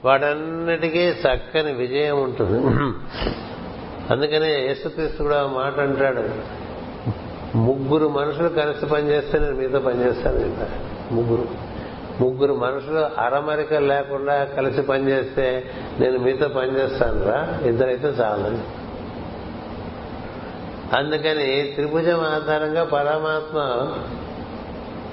[0.04, 2.60] వాటన్నిటికీ చక్కని విజయం ఉంటుంది.
[4.10, 6.22] అందుకనే యేసుక్రీస్తు కూడా మాట అంటాడు.
[7.56, 10.66] ముగ్గురు మనుషులు కలిసి పనిచేస్తే నేను మీతో పనిచేస్తాను
[11.14, 11.48] ముగ్గురు.
[12.20, 18.58] ముగ్గురు మనుషులు అరమరిక లేకుండా కలిసి పనిచేస్తే నేను మీతో పనిచేస్తాను రా ఇద్దరైతే చాలని.
[20.96, 23.58] అందుకని త్రిభుజం ఆధారంగా పరమాత్మ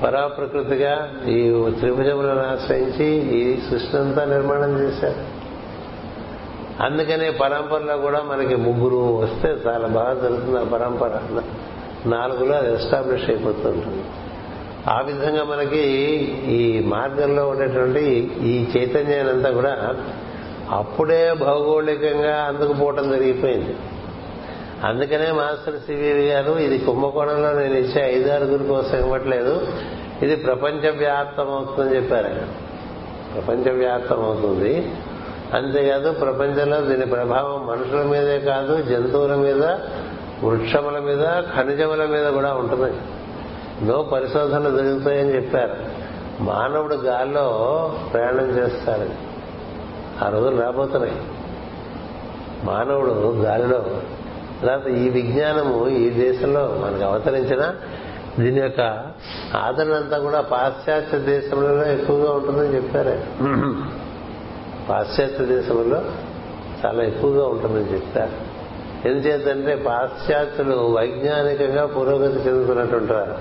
[0.03, 3.05] పరాప్రకృతిగా ఈ త్రిభుజములను ఆశ్రయించి
[3.37, 5.39] ఈ సృష్టి అంతా నిర్మాణం చేశారు.
[6.83, 11.19] అందుకనే పరంపరలో కూడా మనకి ముగ్గురు వస్తే చాలా బాగా జరుగుతుంది ఆ పరంపర.
[12.05, 14.03] నాలుగులో అది ఎస్టాబ్లిష్ అయిపోతుంటుంది
[14.87, 15.79] ఆ విధంగా మనకి
[16.47, 18.05] ఈ మార్గంలో ఉండేటువంటి
[18.41, 19.95] ఈ చైతన్యానంతా కూడా
[20.69, 23.75] అప్పుడే భౌగోళికంగా అందుకుపోవటం జరిగిపోయింది.
[24.83, 29.67] అందుకనే మాస్టర్ సివివి గారు ఇది కుంభకోణంలో నేను ఇచ్చే ఐదారుగురి కోసం ఇవ్వట్లేదు.
[30.21, 32.27] ఇది ప్రపంచవ్యాప్తం అవుతుందని చెప్పారు.
[32.27, 32.39] ఆయన
[33.33, 34.91] ప్రపంచ అవుతుంది
[35.53, 39.63] అంతేకాదు ప్రపంచంలో దీని ప్రభావం మనుషుల మీదే కాదు జంతువుల మీద
[40.43, 41.25] వృక్షముల మీద
[41.57, 42.97] ఖనిజముల మీద కూడా ఉంటుంది.
[43.81, 45.75] ఎన్నో పరిశోధనలు జరుగుతాయని చెప్పారు.
[46.43, 49.09] మానవుడు గాల్లో ప్రయాణం చేస్తారు.
[50.25, 51.21] ఆ రోజులు రాబోతున్నాయి.
[52.63, 53.85] మానవుడు గాలిలో
[54.61, 57.73] తర్వాత ఈ విజ్ఞానము ఈ దేశంలో మనకు అవతరించిన
[58.39, 58.81] దీని యొక్క
[59.55, 63.15] ఆదరణ అంతా కూడా పాశ్చాత్య దేశంలో ఎక్కువగా ఉంటుందని చెప్పారు.
[64.89, 66.01] పాశ్చాత్య దేశంలో
[66.85, 68.31] చాలా ఎక్కువగా ఉంటుందని చెప్తారు
[69.09, 73.35] ఎందుచేతంటే పాశ్చాత్యులు వైజ్ఞానికంగా పురోగతి చెందుతున్నటువంటి వారు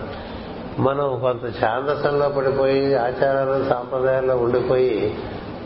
[0.83, 5.15] మనం కొంత ఛాందసంలో పడిపోయి ఆచారాలు సాంప్రదాయాల్లో ఉండిపోయి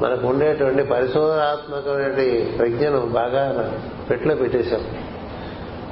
[0.03, 2.13] మనకు ఉండేటువంటి పరిశోధనాత్మకమైన
[2.57, 3.73] ప్రజ్ఞను బాగా
[4.11, 4.81] పెట్లో పెట్టేశాం.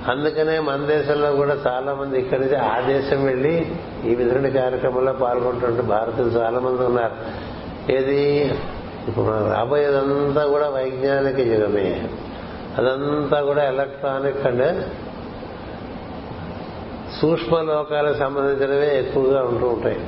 [0.09, 3.75] అందుకనే మన దేశంలో కూడా చాలా మంది ఇక్కడి నుంచి ఆ దేశం వెళ్ళి
[4.05, 7.15] ఈ విధుడి కార్యక్రమంలో పాల్గొంటుంటే భారతీయులు చాలా మంది ఉన్నారు.
[7.93, 8.45] ఏది?
[9.09, 12.09] ఇప్పుడు మనం రాబోయేదంతా కూడా వైజ్ఞానిక యుగమే.
[12.79, 14.85] అదంతా కూడా ఎలక్ట్రానిక్ అండ్
[17.21, 20.01] సూక్ష్మ లోకాలకు సంబంధించినవే ఎక్కువగా ఉంటూ ఉంటాయి.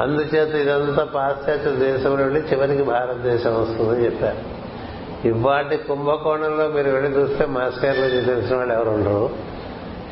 [0.00, 4.57] అందుచేత ఇదంతా పాశ్చాత్య దేశం నుండి చివరికి భారతదేశం వస్తుందని చెప్పారు.
[5.24, 9.30] ఇవాటి కుంభకోణంలో మీరు వెళ్ళి చూస్తే మాస్టర్ గురించి తెలిసిన వాళ్ళు ఎవరు ఉండరు.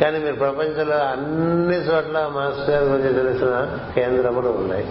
[0.01, 4.87] కానీ మీరు ప్రపంచంలో అన్ని చోట్ల మాస్టర్ గురించి తెలిసిన కేంద్రములు ఉన్నాయి.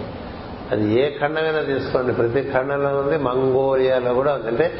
[0.72, 2.12] అది ఏ ఖండమైనా తీసుకోండి.
[2.12, 3.16] ప్రతి ఖండంలో ఉంది.
[3.16, 4.46] మంగోలియాలో కూడా ఉంది.
[4.46, 4.78] అంటే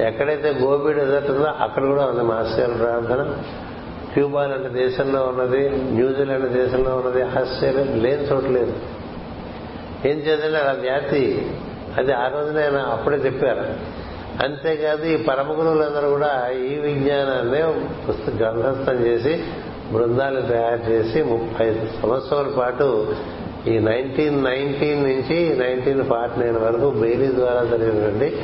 [0.00, 3.36] ఎక్కడైతే గోబీ డెజర్ట్ ఉందో అక్కడ కూడా ఉంది మాస్టర్ ప్రార్థన.
[4.12, 8.72] క్యూబా లాంటి దేశంలో ఉన్నది న్యూజిలాండ్ దేశంలో ఉన్నది ఆస్ట్రేలియా లేని చోటు లేదు.
[10.04, 11.50] ఏం చేద్దంటే ఆ వ్యాప్తి
[11.98, 13.97] అది ఆ రోజున ఆయన అప్పుడే చెప్పారు.
[14.42, 17.62] అంతేకాదు ఈ పరమ గురువులందరూ కూడా ఈ విజ్ఞానాన్ని
[18.36, 19.44] గ్రంథస్థం చేసి
[19.92, 21.72] బృందాలు తయారు చేసి ముప్పై
[22.02, 23.14] సంవత్సరాల పాటు
[23.66, 28.42] ఈ నైన్టీన్ నైన్టీన్ నుంచి నైన్టీన్ ఫార్టీ నైన్ వరకు బెయిలీ ద్వారా జరిగినటువంటి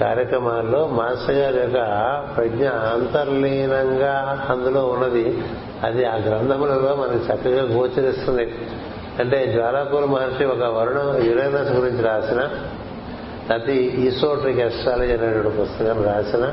[0.00, 1.78] కార్యక్రమాల్లో మాస్టర్ గారి యొక్క
[2.36, 5.38] ప్రజ్ఞ అంతర్లీనంగా అందులో ఉన్నది.
[5.82, 8.54] అది ఆ గ్రంథములలో మనకి చక్కగా గోచరిస్తుంది.
[9.20, 12.48] అంటే జ్వాలాపూర్ మహర్షి ఒక వరుణ యురేనస్ గురించి రాసిన
[13.52, 16.52] అది ఈసోట్రిక్ ఎస్ట్రాలజీ అనేటువంటి పుస్తకం రాసిన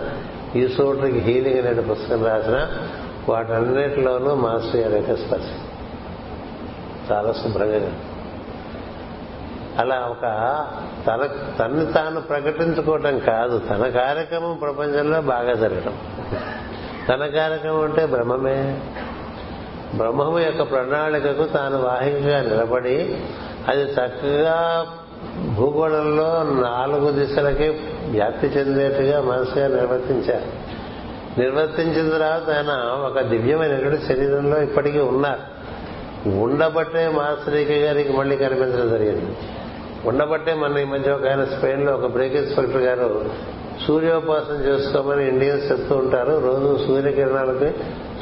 [0.60, 2.68] ఈసోట్రిక్ హీలింగ్ అనే పుస్తకం రాసిన
[3.30, 5.44] వాటన్నిటిలోనూ మాస్టర్ గారి యొక్క స్పర్శ.
[7.12, 7.92] చాలా శుభ్రంగా
[9.80, 10.22] అలా ఒక
[11.08, 11.30] తన
[11.60, 13.60] తన్ని తాను ప్రకటించుకోవటం కాదు.
[13.60, 15.98] తన కార్యక్రమం ప్రపంచంలో బాగా జరగడం
[17.10, 18.80] తన కార్యక్రమం అంటే బ్రహ్మమే.
[19.96, 23.22] బ్రహ్మము యొక్క ప్రణాళికకు తాను వాహికగా నిలబడి
[23.68, 24.88] అది చక్కగా
[25.40, 27.70] భూగోళంలో నాలుగు దిశలకి
[28.10, 30.74] వ్యాప్తి చెందేట్టుగా మనసుగా నిర్వర్తించారు.
[31.40, 32.72] నిర్వర్తించిన తర్వాత ఆయన
[33.06, 35.54] ఒక దివ్యమైనటువంటి శరీరంలో ఇప్పటికీ ఉన్నారు.
[36.30, 39.38] ఉండబట్టే మాస్టరీకి గారికి మళ్ళీ కనిపించడం జరిగింది.
[40.06, 43.26] ఉండబట్టే మన ఈ మధ్య ఒక ఆయన స్పెయిన్లో ఒక బ్రేక్ ఇన్స్పెక్టర్ గారు
[43.88, 46.32] సూర్యోపాసన చేసుకోమని ఇండియన్స్ చెప్తూ ఉంటారు.
[46.32, 47.74] రోజు సూర్యకిరణాలకి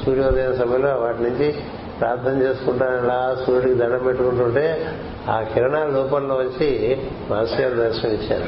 [0.06, 1.56] సూర్యోదయం సమయంలో వాటి నుంచి
[2.02, 4.86] ప్రార్థన చేసుకుంటాను ఇలా సూర్యుడికి దండం పెట్టుకుంటుంటే
[5.30, 8.46] ఆ కిరణాల రూపంలో వచ్చి మాస్టర్ గారు దర్శనం ఇచ్చారు.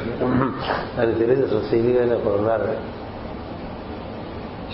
[1.00, 2.68] అని తెలియదు అసలు సివి గారు అప్పుడు ఉన్నారు.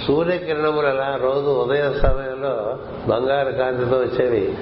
[0.07, 2.79] సూర్యకిరణములు ఎలా రోజు ఉదయ సమయంలో
[3.09, 4.59] బంగారు కాంతితో వచ్చేవి.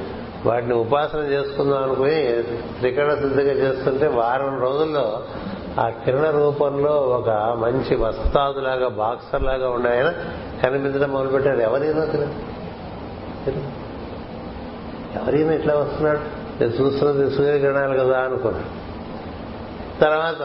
[0.46, 2.42] వాటిని ఉపాసన చేసుకుందాం అనుకుని
[2.78, 5.22] త్రికరణ శుద్ధిగా చేస్తుంటే వారం రోజుల్లో
[5.80, 10.14] ఆ కిరణ రూపంలో ఒక మంచి వస్తాదులాగా బాక్సర్ లాగా ఉండే ఆయన
[10.62, 11.58] కనిపించడం మొదలుపెట్టారు.
[11.60, 13.87] ఎవరైనా తెలియదు
[15.14, 16.18] ఎవరైనా ఇట్లా వస్తున్నాడు?
[16.60, 18.88] నేను చూస్తున్నది సూర్యకిరణాలు కదా అనుకున్నాను
[20.00, 20.42] తర్వాత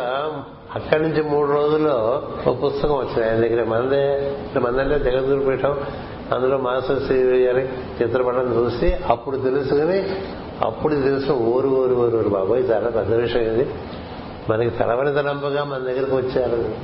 [0.75, 3.29] అక్కడి నుంచి మూడు రోజుల్లో ఒక పుస్తకం వచ్చింది.
[3.29, 5.77] ఆయన దగ్గర మనదే మందంటే జగద్గురుపీఠం
[6.35, 7.69] అందులో మాస్టర్ శ్రీ గారి
[8.03, 10.15] చిత్రపటం చూసి అప్పుడు తెలుసుకుని
[10.61, 13.69] అప్పుడు తెలుసు ఊరు ఊరు ఊరు ఊరు బాబోయ్ చాలా పెద్ద విషయం ఇది.
[14.49, 16.75] మనకి తలవని తలంపగా మన దగ్గరకు వచ్చారు.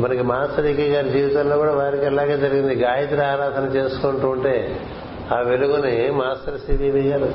[0.00, 2.74] మనకి మాస్టర్ గారి జీవితంలో కూడా వారికి అలాగే జరిగింది.
[2.74, 4.80] గాయత్రి ఆరాధన చేసుకుంటూ ఉంటే
[5.32, 7.34] ఆ వెలుగుని మాస్టర్ సిబివి గారు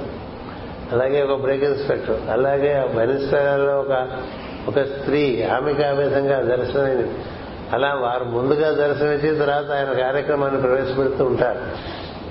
[0.92, 4.22] అలాగే ఒక బ్రేక్ ఇన్స్పెక్టర్ అలాగే మనిషిలో ఒక
[4.68, 7.12] ఒక స్త్రీ ఆమెకి ఆ విధంగా దర్శనమైంది.
[7.74, 11.60] అలా వారు ముందుగా దర్శనమిచ్చిన తర్వాత ఆయన కార్యక్రమాన్ని ప్రవేశపెడుతూ ఉంటారు.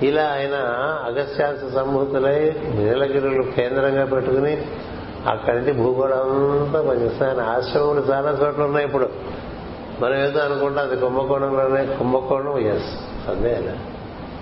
[0.05, 0.55] ఇలా ఆయన
[1.05, 4.65] అగస్త్యాస సంభూతులై నీలగిరులు కేంద్రంగా పెట్టుకుని
[5.27, 9.09] అక్కడి నుంచి భూగోళం అంతా పనిచేస్తాయి ఆయన ఆశ్రమములు చాలా చోట్ల ఉన్నాయి ఇప్పుడు.
[9.99, 13.77] మనం ఏదో అనుకుంటాం అది కుంభకోణంలోనే కుంభకోణం ఎస్ సందేహం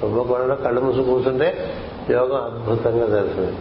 [0.01, 1.73] కుంభకోణంలో కళ్ళు మూసు కూర్చుంటే
[2.09, 3.57] యోగం అద్భుతంగా జరుగుతుంది.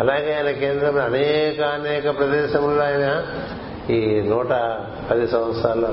[0.00, 3.22] అలాగే ఆయన కేంద్రం అనేక అనేక ప్రదేశంలో ఆయన
[3.92, 4.48] ఈ నూట
[5.10, 5.88] పది సంవత్సరాల్లో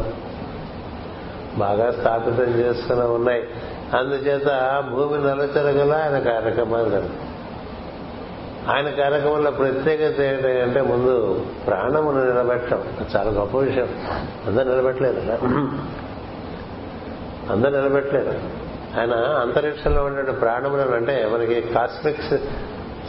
[1.57, 3.43] బాగా స్థాపితం చేసుకుని ఉన్నాయి.
[3.97, 4.47] అందుచేత
[4.91, 7.19] భూమి నలుచెరగల ఆయన కార్యక్రమాలు జరుగుతాయి.
[8.75, 12.83] ఆయన కార్యక్రమంలో ప్రత్యేకత ఏంటంటే ముందు ప్రాణమును నిలబెట్టడం.
[13.15, 13.87] చాలా గొప్ప విషయం.
[14.47, 15.19] అందరు నిలబెట్టలేదు
[17.51, 18.62] అందరు నిలబెట్టలేదు
[18.99, 22.33] ఆయన అంతరిక్షంలో ఉండే ప్రాణములను అంటే మనకి కాస్మిక్స్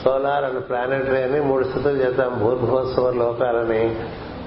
[0.04, 2.38] సోలార్ అండ్ ప్లానెటరీ అని మూడు స్థితులు చేద్దాం.
[2.38, 3.96] భూర్భోత్సవ లోకాలని.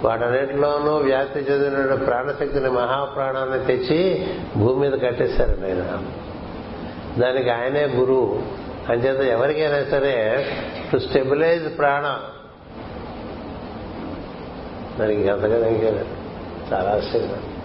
[0.04, 4.28] వాటన్నిటిలోనూ వ్యాప్తి చెందిన ప్రాణశక్తిని మహాప్రాణాన్ని తెచ్చి
[4.58, 6.04] భూమి మీద కట్టేశారండి ఆయన.
[7.20, 8.42] దానికి ఆయనే గురువు.
[8.90, 10.46] అంచేత ఎవరికైనా సరే
[10.94, 12.20] టు స్టెబిలైజ్ ప్రాణ.
[15.00, 16.04] దానికి ఇంకంతగా ఇంకేనా
[16.74, 17.57] చాలా ఆశ్చర్యం.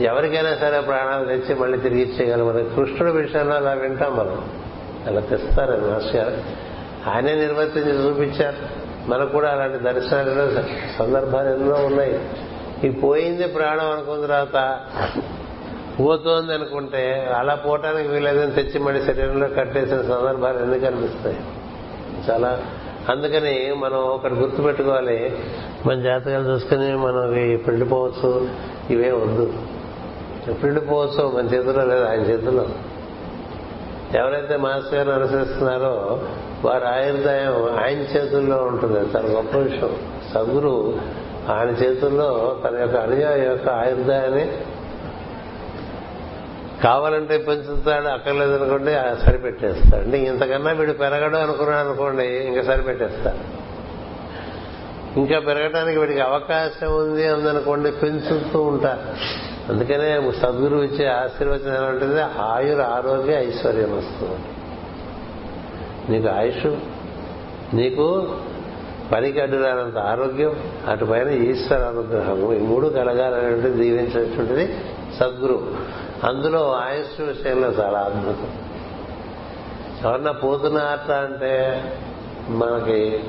[0.00, 2.46] ఎవరికైనా సరే ప్రాణాలు తెచ్చి మళ్ళీ తిరిగి ఇచ్చేయగలం.
[2.46, 4.50] మన కృష్ణుడి విషయంలో అలా వింటాం మనం.
[5.06, 6.36] అలా తెస్తారు మాస్టర్ గారు.
[7.10, 8.82] ఆయనే నిర్వర్తించి చూపించారు.
[9.08, 10.62] మనకు కూడా అలాంటి దర్శనాలు
[10.98, 12.28] సందర్భాలు ఎన్నో ఉన్నాయి.
[12.84, 14.80] ఈ పోయింది ప్రాణం అనుకున్న తర్వాత
[16.00, 21.40] పోతోంది అనుకుంటే అలా పోవటానికి వీలేదని తెచ్చి మళ్ళీ శరీరంలో కట్టేసిన సందర్భాలు ఎందుకు అనిపిస్తాయి?
[22.30, 22.62] చాలా
[23.08, 25.36] అందుకని మనం ఒకటి గుర్తుపెట్టుకోవాలి.
[25.86, 28.48] మన జాతకాలు చూసుకుని మనం పెళ్ళిపోవచ్చు
[28.90, 29.52] ఇవే వద్దు.
[30.50, 32.66] పెళ్ళిపోవచ్చు మన చేతిలో లేదు ఆయన చేతిలో.
[34.14, 36.20] ఎవరైతే మాస్టర్ గారు అనుసరిస్తున్నారో
[36.64, 38.98] వారి ఆయుర్దాయం ఆయన చేతుల్లో ఉంటుంది.
[38.98, 39.96] చాలా గొప్ప విషయం.
[40.34, 41.00] సద్గురు
[41.48, 44.52] ఆయన చేతుల్లో తన యొక్క అనుయాయ యొక్క ఆయుర్దాయాన్ని
[46.84, 48.90] కావాలంటే పెంచుతాడు అక్కర్లేదనుకోండి
[49.26, 50.02] సరిపెట్టేస్తాడు.
[50.02, 53.61] అంటే ఇంతకన్నా వీడు పెరగడు అనుకున్నాడు అనుకోండి ఇంకా సరిపెట్టేస్తాడు.
[55.16, 59.00] ఇంకా పెరగడానికి వీడికి అవకాశం ఉంది అందనుకోండి పెంచుతూ ఉంటారు
[59.72, 62.20] అందుకనే సద్గురు ఇచ్చే ఆశీర్వచనం ఏమంటుంది?
[62.22, 64.38] ఆయుర్ ఆరోగ్య ఐశ్వర్యం వస్తుంది.
[66.12, 66.76] నీకు ఆయుష్
[67.74, 68.36] నీకు
[69.12, 70.56] పనికి అడ్డురానంత ఆరోగ్యం
[70.88, 74.76] అటుపైన ఈశ్వర అనుగ్రహం ఈ మూడు కలగాలనేటువంటి దీవించినటువంటిది
[75.20, 75.74] సద్గురు
[76.24, 78.50] అందులో ఆయుష్ విషయంలో చాలా అద్భుతం.
[80.04, 80.32] ఎవరన్నా
[80.82, 81.52] ఆట అంటే
[82.48, 83.24] మనకి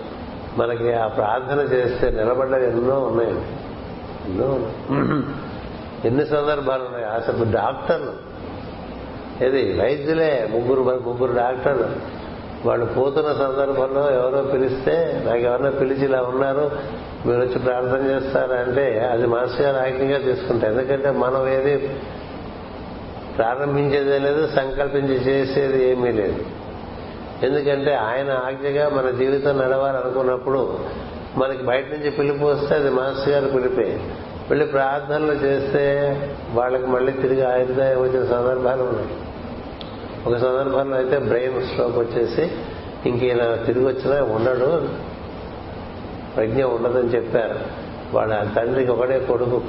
[0.58, 3.32] మనకి ఆ ప్రార్థన చేస్తే నిలబడ్డ ఎన్నో ఉన్నాయి.
[4.26, 4.60] ఎన్నో
[6.06, 7.06] ఎన్ని సందర్భాలు ఉన్నాయి?
[7.06, 8.34] అసలు డాక్టర్లు.
[9.44, 9.82] ఏది?
[9.82, 10.50] వైద్యులే.
[10.52, 12.14] ముగ్గురు ముగ్గురు డాక్టర్లు.
[12.68, 16.72] వాళ్ళు పోతున్న సందర్భంలో ఎవరో పిలిస్తే నాకు ఎవరన్నా పిలిచి ఇలా ఉన్నారు
[17.26, 20.72] మీరు వచ్చి ప్రార్థన చేస్తారంటే అది మనసు గారు ఆజ్ఞగా తీసుకుంటారు.
[20.72, 21.96] ఎందుకంటే మనం ఏది
[23.38, 26.46] ప్రారంభించేదే లేదు సంకల్పించి చేసేది ఏమీ లేదు.
[27.44, 30.80] ఎందుకంటే ఆయన ఆజ్ఞగా మన జీవితం నడవాలనుకున్నప్పుడు
[31.38, 34.00] మనకి బయట నుంచి పిలుపు వస్తే అది మాస్టర్ గారు పిలిపే.
[34.50, 36.12] వెళ్ళి ప్రార్థనలు చేస్తే
[36.54, 39.10] వాళ్ళకి మళ్ళీ తిరిగి ఆయుర్దాయం వచ్చిన సందర్భాలు ఉన్నాయి.
[40.28, 42.52] ఒక సందర్భంలో అయితే బ్రెయిన్ స్ట్రోక్ వచ్చేసి
[43.06, 44.90] ఇంకేనా తిరిగి వచ్చినా ఉండడు.
[46.36, 47.60] ప్రజ్ఞ ఉండదని చెప్పారు.
[48.14, 49.62] వాళ్ళ తండ్రికి ఒకటే కొడుకు.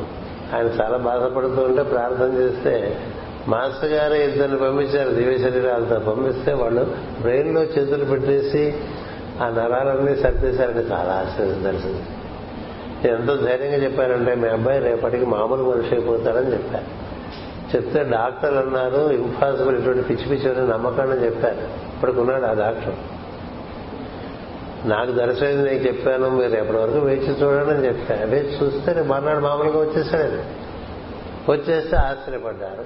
[0.56, 3.00] ఆయన చాలా బాధపడుతూ ఉంటే ప్రార్థన చేస్తే
[3.48, 6.84] మాస్టర్ గారు ఇద్దరిని పంపించారు దివ్య శరీరాలతో పంపిస్తే వాళ్ళు
[7.20, 8.74] బ్రెయిన్లో చేతులు పెట్టేసి
[9.42, 12.06] ఆ నరాలన్నీ సర్దేశారని చాలా ఆశ్చర్యం దర్శనం
[13.04, 17.04] ఎంతో ధైర్యంగా చెప్పారంటే మీ అబ్బాయి రేపటికి మామూలు మనిషి అయిపోతారని చెప్పారు.
[17.76, 21.58] చెప్తే డాక్టర్లు అన్నారు ఇంపాసిబుల్ ఇటువంటి పిచ్చి పిచ్చి అని నమ్మకాన్ని చెప్పారు
[21.94, 22.94] ఇప్పటికున్నాడు ఆ డాక్టర్.
[24.88, 29.78] నాకు దర్శనం నేను చెప్పాను మీరు ఎప్పటి వరకు వేచి చూడండి అని చెప్పాను వేచి చూస్తే మర్నాడు మామూలుగా
[29.78, 30.64] వచ్చేసాడు
[31.52, 32.84] వచ్చేస్తే ఆశ్చర్యపడ్డారు.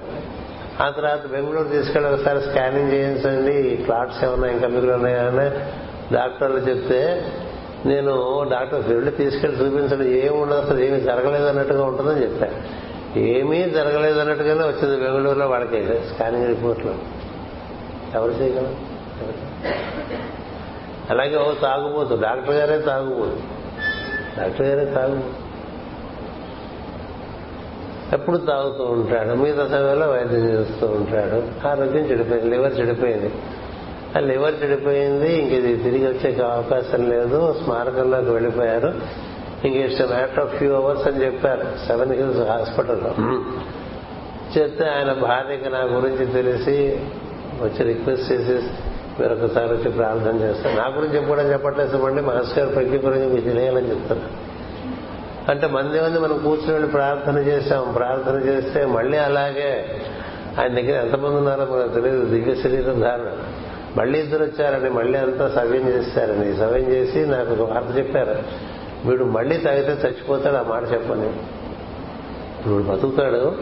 [0.81, 3.53] ఆ తర్వాత బెంగళూరు తీసుకెళ్ళి ఒకసారి స్కానింగ్ చేయించండి.
[3.57, 5.49] ఈ క్లాట్స్ ఏమన్నా ఇంకా మిగిలి ఉన్నాయని
[6.13, 7.25] డాక్టర్లు చెప్తే
[7.85, 10.03] నేను డాక్టర్ వెళ్ళి తీసుకెళ్ళి చూపించడం.
[10.03, 12.89] ఏమి ఉండదు అసలు ఏమీ జరగలేదు అన్నట్టుగా ఉంటుందని చెప్పాను
[13.19, 16.95] ఏమీ జరగలేదు అన్నట్టుగానే వచ్చింది బెంగళూరులో వాళ్ళకి స్కానింగ్ రిపోర్ట్లో.
[18.15, 18.89] ఎవరు చేయగలరు?
[21.09, 22.15] అలాగే ఓ తాగుబోతు.
[22.15, 23.37] డాక్టర్ గారే తాగుబోతు.
[24.39, 25.48] డాక్టర్ గారే తాగుబోతు.
[28.13, 31.67] ఎప్పుడు తాగుతూ ఉంటాడు మిగతా సమయంలో వైద్యం చేస్తూ ఉంటాడు.
[31.67, 33.31] ఆరోగ్యం చెడిపోయింది లివర్ చెడిపోయింది.
[34.17, 38.93] ఆ లివర్ చెడిపోయింది ఇంక ఇది తిరిగి వచ్చే అవకాశం లేదు స్మారకంలోకి వెళ్ళిపోయారు.
[39.67, 43.11] ఇంక it's matter of few hours అని చెప్పారు సెవెన్ హిల్స్ హాస్పిటల్లో
[44.57, 46.99] చెప్తే ఆయన భార్యకి నా గురించి తెలిసి
[47.61, 48.67] వచ్చి రిక్వెస్ట్ చేసి
[49.19, 50.75] మీరు ఒకసారి వచ్చి ప్రార్థన చేస్తారు.
[50.75, 54.25] నా గురించి ఎప్పుడూ చెప్పట్లేదు చెప్పండి మాస్టర్ ప్రజ్ఞ గురించి మీకు తెలియాలని చెప్తున్నా
[55.49, 57.93] అంటే మన మంది మనం కూర్చుని వెళ్ళి ప్రార్థన చేశాం.
[57.95, 60.01] ప్రార్థన చేస్తే మళ్ళీ అలాగే
[60.59, 62.25] ఆయన దగ్గర ఎంతమంది ఉన్నారో మనకు తెలియదు.
[62.25, 63.31] దివ్య శరీరం ధారణ.
[63.97, 66.57] మళ్ళీ ఇద్దరు వచ్చారని మళ్ళీ అంతా సవ్యం చేశారని.
[66.57, 68.35] సవ్యం చేసి నాకు ఒక వార్త చెప్పారు.
[69.05, 71.33] వీడు మళ్ళీ తాగితే చచ్చిపోతాడు ఆ మాట చెప్పని.
[72.67, 73.55] వీడు బతుకుతాడు.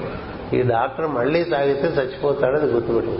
[0.54, 3.18] ఈ డాక్టర్ మళ్ళీ తాగితే చచ్చిపోతాడు అది గుర్తుపెట్టు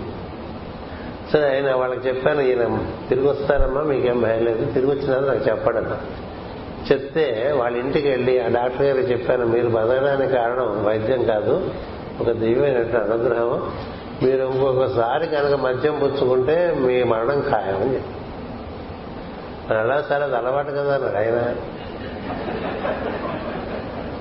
[1.32, 4.72] సరే ఆయన వాళ్ళకి చెప్పాను ఈయన తిరిగి వస్తారమ్మా మీకేం భయం లేదు.
[4.72, 5.96] తిరిగి వచ్చినారు నాకు చెప్పాడన్నా
[6.92, 11.70] చెప్తే వాళ్ళ ఇంటికి వెళ్ళి ఆ డాక్టర్ గారికి చెప్పాను మీరు బతకడానికి కారణం వైద్యం కాదు
[12.20, 13.72] ఒక దివ్యమైనటువంటి అనుగ్రహం
[14.22, 18.14] మీరు ఇంకొకసారి కనుక మద్యం పుచ్చుకుంటే మీ మరణం ఖాయమని చెప్పి
[19.74, 21.54] ఎలా సార్ అది అలవాటు కదా అన్నాడు ఆయన.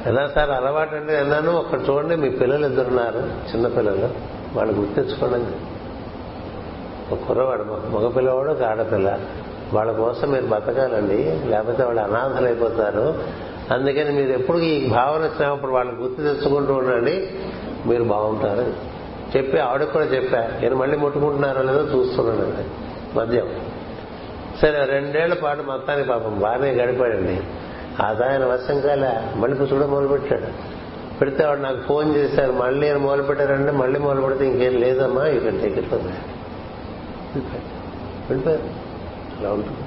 [0.05, 4.09] ఎలా సార్ అలవాటు అంటే అన్నాను ఒక్క చూడండి మీ పిల్లలు ఇద్దరున్నారు చిన్నపిల్లలు
[4.57, 5.55] వాళ్ళు గుర్తించుకోండి.
[7.11, 9.19] ఒక కుర్రవాడు మగ పిల్లవాడు ఒక ఆడపిల్ల.
[9.73, 11.19] వాళ్ళ కోసం మీరు బతకాలండి
[11.49, 13.05] లేకపోతే వాళ్ళు అనాథలు అయిపోతారు
[13.73, 17.15] అందుకని మీరు ఎప్పుడు ఈ భావన వచ్చినప్పుడు వాళ్ళని గుర్తు తెచ్చుకుంటూ ఉండండి
[17.87, 18.65] మీరు బాగుంటారు.
[19.35, 22.65] చెప్పి ఆవిడకి కూడా చెప్పా నేను మళ్ళీ ముట్టుకుంటున్నారో లేదో చూస్తున్నానండి
[23.19, 23.49] మద్యం.
[24.61, 27.37] సరే రెండేళ్ళ పాటు మొత్తానికి పాపం బాగానే గడిపాడండి.
[28.05, 29.11] ఆదాయన వశం కాలే
[29.41, 30.49] మళ్ళీ చూడ మొదలుపెట్టాడు.
[31.19, 35.53] పెడితే వాడు నాకు ఫోన్ చేశారు మళ్ళీ నేను మొదలు పెట్టారంటే మళ్ళీ మొదలు పెడితే ఇంకేం లేదమ్మా ఇక్కడ
[35.61, 35.93] టికెట్
[38.29, 38.67] వెళ్ళిపోయారు.
[39.39, 39.79] ఇలా ఉంటుంది.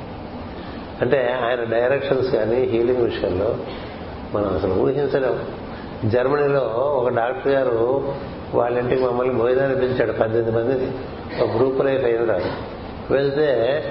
[1.00, 3.56] అంటే ఆయన డైరెక్షన్స్ కానీ హీలింగ్ విషయంలో
[4.34, 5.44] మనం అసలు ఊహించలేం.
[6.10, 6.60] జర్మనీలో
[7.02, 8.14] ఒక డాక్టర్ గారు
[8.54, 10.12] వాళ్ళ ఇంటికి మమ్మల్ని భోజనాన్ని పిలిచాడు.
[10.12, 10.90] పద్దెనిమిది మందిని
[11.42, 12.40] ఒక గ్రూప్ లైఫ్ అయిన
[13.10, 13.84] వెళ్తే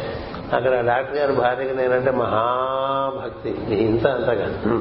[0.54, 3.50] అక్కడ డాక్టర్ గారు భార్యకి నేనంటే మహాభక్తి.
[3.76, 4.80] ఇంత అంతగా.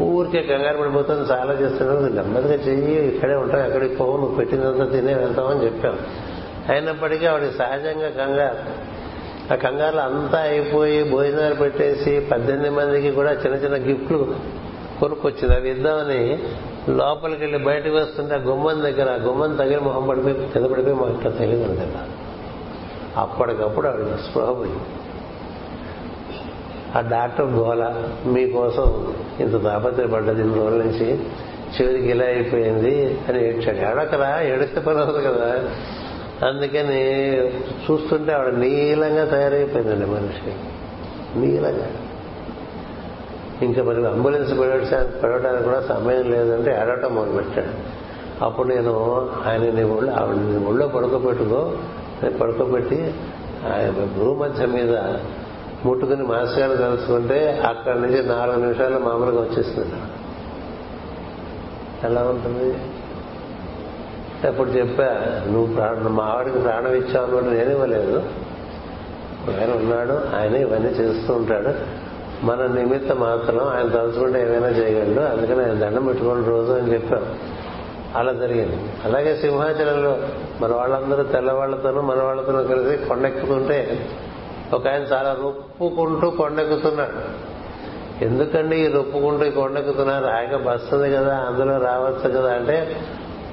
[0.00, 5.64] ఊరికే కంగారు పడిపోతుంది చాలా చేస్తున్నావు నెమ్మదిగా చెయ్యి ఇక్కడే ఉంటావు ఎక్కడికి పోవు నువ్వు పెట్టినంత తినే వెళ్తామని
[5.64, 5.98] చెప్పాం.
[6.68, 8.91] అయినప్పటికీ ఆవిడ సహజంగా కంగారు.
[9.52, 14.34] ఆ కంగారులో అంతా అయిపోయి భోజనాలు పెట్టేసి పద్దెనిమిది మందికి కూడా చిన్న చిన్న గిఫ్ట్లు
[15.00, 15.54] కొనుక్కొచ్చింది.
[15.54, 16.38] అవి ఇద్దామని
[16.88, 21.10] లోపలికి వెళ్ళి బయటకు వస్తుంటే ఆ గుమ్మం దగ్గర ఆ గుమ్మం తగిలి మొహం పడిపోయి కింద పడిపోయి మాకు
[21.10, 22.06] ఇట్లా తెలియదు కదా.
[23.16, 24.78] అప్పటికప్పుడు ఆవిడ స్పృహ పోయింది.
[26.96, 31.14] ఆ డాక్టర్ గోల మీకోసం ఇంత తాపత్రయపడ్డది ఇన్ని రోజుల నుంచి
[31.72, 33.76] చివరికి ఇలా అయిపోయింది అని ఏడ్చాడు.
[33.76, 35.68] ఎడకరా ఏడిస్తే పని అవుతుంది కదా.
[36.44, 37.20] అందుకని
[37.58, 40.54] చూస్తుంటే ఆవిడ నీలంగా తయారైపోయిందండి మనిషి.
[41.38, 41.90] నీలంగా.
[43.62, 44.52] ఇంకా మరి అంబులెన్స్
[45.22, 48.02] పెడవడానికి కూడా సమయం లేదంటే ఏడవటం మొదలుపెట్టాడు.
[48.44, 51.76] అప్పుడు నేను ఆయన నీ ఒళ్ళు ఆవిడ నీ ఒళ్ళో పడుకోబెట్టుకో
[52.40, 53.14] పడుకోబెట్టి
[53.72, 54.98] ఆయన భూమధ్య మీద
[55.84, 59.94] ముట్టుకుని మాస్ కలుసుకుంటే అక్కడి నుంచి నాలుగు నిమిషాలు మామూలుగా వచ్చేస్తుంది
[62.04, 62.78] ఎలా ఉంటుంది?
[64.46, 65.04] అప్పుడు చెప్పా
[65.52, 68.18] నువ్వు ప్రాణం మా ఆవిడకి ప్రాణం ఇచ్చావు అన్నట్టు నేను ఇవ్వలేదు.
[69.60, 72.02] ఆయన ఉన్నాడు ఆయన ఇవన్నీ చేస్తూ ఉంటాడు.
[72.44, 75.20] మన నిమిత్తం మాత్రం ఆయన తలుచుకుంటే ఏమైనా చేయగలడు.
[75.20, 77.26] అందుకని ఆయన దండం పెట్టుకోండి రోజు అని చెప్పాం.
[78.16, 78.92] అలా జరిగింది.
[79.04, 80.18] అలాగే సింహాచలంలో
[80.60, 84.06] మన వాళ్ళందరూ తెల్లవాళ్ళతోనూ మన వాళ్ళతోనూ కలిసి కొండెక్కుతుంటే
[84.72, 87.52] ఒక ఆయన చాలా రొప్పుకుంటూ కొండెక్కుతున్నాడు.
[88.24, 90.26] ఎందుకండి ఈ రొప్పుకుంటూ కొండెక్కుతున్నారు?
[90.26, 92.96] ఆయన బస్తుంది కదా అందులో రావచ్చు కదా అంటే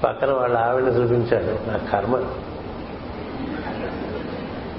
[0.04, 1.72] పక్కన వాళ్ళ ఆవిడని చూపించాడు.
[1.72, 2.16] నా కర్మ.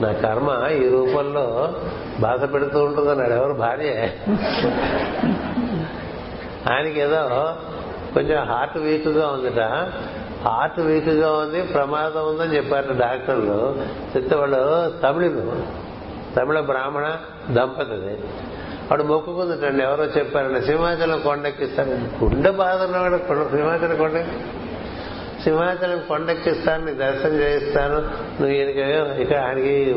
[0.00, 1.74] నా కర్మ ఈ రూపంలో
[2.20, 3.32] బాధ పెడుతూ ఉంటుందన్నాడు.
[3.32, 3.52] ఎవరు?
[3.52, 4.08] భార్య.
[6.72, 7.28] ఆయనకి ఏదో
[8.14, 9.60] కొంచెం హార్ట్ వీక్గా ఉందిట.
[10.48, 13.78] హార్ట్ వీక్గా ఉంది ప్రమాదం ఉందని చెప్పారు డాక్టర్లు.
[14.16, 15.52] చెప్తే వాళ్ళు తమిళులు
[16.36, 17.16] తమిళ బ్రాహ్మణ
[17.50, 18.18] దంపతిది
[18.90, 19.82] వాడు మొక్కుకుందిటండి.
[19.82, 23.16] ఎవరో చెప్పారండి సింహాచలం కొండెక్కిస్తారండి గుండె బాధ ఉన్నవాడు
[23.48, 24.26] సింహాచలం కొండ
[25.44, 27.96] సింహాచలం కొండెక్కిస్తాను నీ దర్శనం చేయిస్తాను.
[28.40, 28.80] నువ్వు ఈయనకి
[29.22, 29.94] ఇక ఆయనకి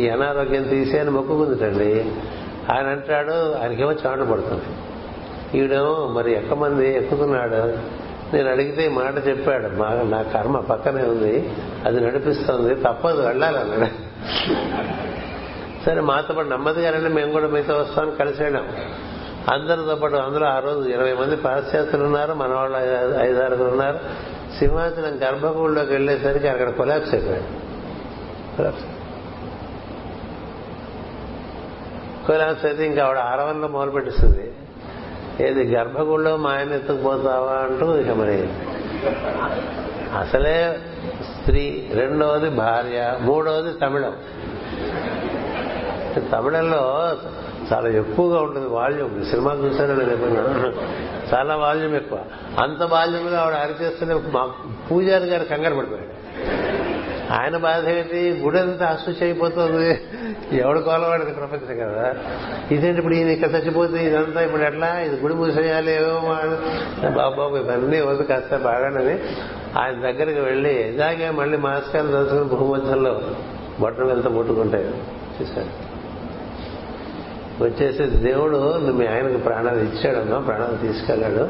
[0.00, 2.12] ఈ అనారోగ్యం తీసి అని మొక్కుకుందిటండి.
[2.72, 4.64] ఆయన అంటాడు ఆయనకేమో చాటు పడుతుంది.
[5.58, 7.78] ఈడేమో మరి ఎక్కమంది ఎక్కుతున్నాడు.
[8.36, 9.68] నేను అడిగితే ఈ మాట చెప్పాడు.
[9.68, 11.52] మా నా కర్మ పక్కనే ఉంది.
[11.84, 12.74] అది నడిపిస్తుంది.
[12.74, 13.86] తప్పదు వెళ్ళాలన్నాడు.
[15.86, 18.68] సరే మాతో పాటు నెమ్మదిగా మేము కూడా మీతో వస్తామని కలిసి వెళ్ళాం.
[19.52, 22.76] అందరితో పాటు అందులో ఆ రోజు ఇరవై మంది పాశ్చాత్యులు ఉన్నారు మన వాళ్ళు
[23.24, 23.98] ఐదారుగురు ఉన్నారు.
[24.58, 27.42] సింహాచలం గర్భగుడిలోకి వెళ్ళేసరికి అక్కడ కొలాప్స్ అయిపోయాడు.
[28.56, 28.84] కొలాప్స్.
[32.26, 34.52] కొలాప్స్ అయితే ఇంకా ఆవిడ ఆరవంలో మొదలు పెట్టిస్తుంది
[35.40, 38.48] ఏది గర్భగుడిలో మా ఆయన ఎత్తుకుపోతావా అంటూ ఇక మరి
[40.18, 40.78] అసలే
[41.22, 44.16] స్త్రీ రెండవది భార్య మూడవది తమిళం.
[46.32, 47.12] తమిళంలో
[47.72, 49.24] చాలా ఎక్కువగా ఉంటుంది వాల్యూమ్.
[49.24, 50.72] సినిమా చూసానని నేను ఎప్పుడైనా.
[51.34, 52.18] చాలా వాల్యూమ్ ఎక్కువ.
[52.58, 54.50] అంత వాల్యూమ్గా ఆవిడ అరిచేస్తూనే మా
[54.90, 56.24] పూజారి గారు కంగారు పడిపోయాడు
[57.32, 58.40] ఆయన బాధ ఏంటి?
[58.44, 60.00] గుడి అంతా అశుచి అయిపోతుంది
[60.52, 62.14] ఎవడు కోలవాడిది ప్రపంచం కదా.
[62.70, 64.98] ఇదేంటి ఇప్పుడు ఈయన ఇక్కడ చచ్చిపోతే ఇదంతా ఇప్పుడు ఎట్లా?
[64.98, 66.36] ఇది గుడి మూసేయాలి ఏమో
[67.10, 69.18] బాబాబు ఇవన్నీ వద్దు కాస్త బాగానని
[69.78, 73.20] ఆయన దగ్గరికి వెళ్ళి ఇలాగే మళ్ళీ మాస్కాలు దర్శనం భూమధ్యంలో
[73.80, 74.84] బట్టలు ఎంత ముట్టుకుంటాయి.
[75.42, 75.93] చూశారు.
[77.60, 78.58] వచ్చేసి దేవుడు
[78.92, 81.48] మీ ఆయనకు ప్రాణాలు ఇచ్చాడమ్మా ప్రాణాలు తీసుకెళ్ళాడు.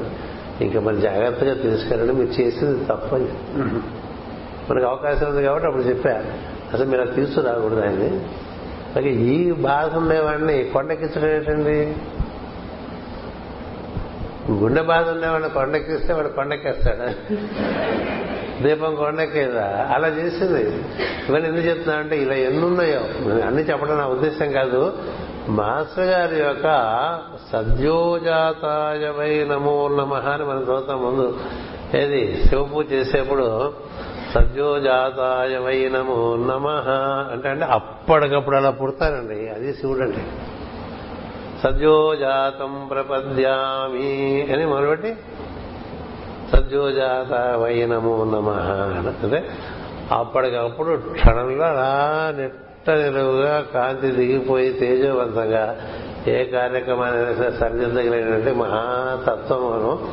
[0.64, 3.28] ఇంకా మరి జాగ్రత్తగా తీసుకెళ్ళాడు మీరు చేసింది తప్పని
[4.70, 6.24] మనకు అవకాశం ఉంది కాబట్టి అప్పుడు చెప్పా.
[6.74, 8.08] అసలు మీరు అది తీసుకురాకూడదు ఆయన్ని.
[8.96, 11.94] అలాగే ఈ బాధ ఉండేవాడిని కొండెక్కించడం ఏంటండి
[14.52, 17.08] గుండె బాధ ఉండేవాడిని కొండెక్కిస్తే వాడు కొండెక్కేస్తాడు?
[18.62, 19.88] దీపం కొండెక్కేదా?
[19.92, 20.62] అలా చేసింది.
[21.28, 23.30] ఇవన్నీ ఎందుకు చెప్తున్నా అంటే ఇలా ఎన్నున్నాయో.
[23.40, 24.92] అన్ని చెప్పడం నా ఉద్దేశం కాదు.
[25.48, 26.66] మాస్టర్ గారి యొక్క
[27.52, 31.38] సద్యోజాతాయవై నమో నమ అని మనం చదువుతాం ముందు.
[31.96, 32.44] ఏది?
[32.44, 33.72] శివపూజ చేసేప్పుడు
[34.34, 36.66] సద్యోజాతాయవై నమో నమ
[37.32, 39.48] అంటే అంటే అప్పటికప్పుడు అలా పుడతారండి.
[39.48, 40.18] అది శివుడు అండి
[41.62, 45.16] సద్యోజాతం ప్రపద్యామి అని మొదలుపెట్టి
[46.52, 48.48] సద్యోజాత వై నమో నమ
[49.24, 49.48] అంటే
[50.12, 52.32] అప్పటికప్పుడు క్షణంలో అలా
[52.90, 55.76] నిలువుగా కాంతి దిగిపోయి తేజవంతంగా
[56.28, 60.08] ఏ కార్యక్రమాన్ని సరిదిద్దగలిగినటువంటి మహాతత్వమును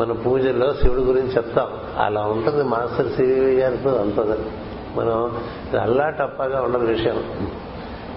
[0.00, 1.68] మన పూజల్లో శివుడి గురించి చెప్తాం.
[1.98, 4.38] అలా ఉంటుంది మాస్టర్ సివి గారితో అంతది.
[4.94, 5.44] మనం
[5.80, 7.48] అల్లా టప్పగా ఉండదు విషయం.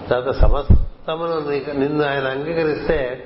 [0.10, 1.50] తర్వాత సమస్తమును
[1.80, 3.24] నిన్ను ఆయన అంగీకరిస్తే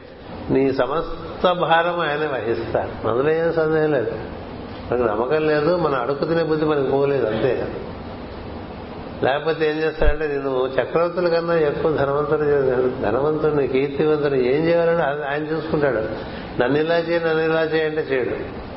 [0.49, 4.11] నీ సమస్త భారం ఆయన వహిస్తారు అందులో ఏం సందేహం లేదు.
[4.91, 7.67] మనకు నమ్మకం లేదు మన అడుగు తినే బుద్ధి మనకు పోలేదు అంతే.
[9.23, 12.41] లేకపోతే ఏం చేస్తాడంటే నేను చక్రవర్తుల కన్నా ఎక్కువ ధనవంతుడు
[13.01, 15.97] ధనవంతుడిని కీర్తివంతుడు ఏం చేయాలని అది ఆయన చూసుకుంటాడు.
[16.61, 18.69] నన్ను ఇలా చేయి నన్ను ఇలా చేయంటే చేయడు.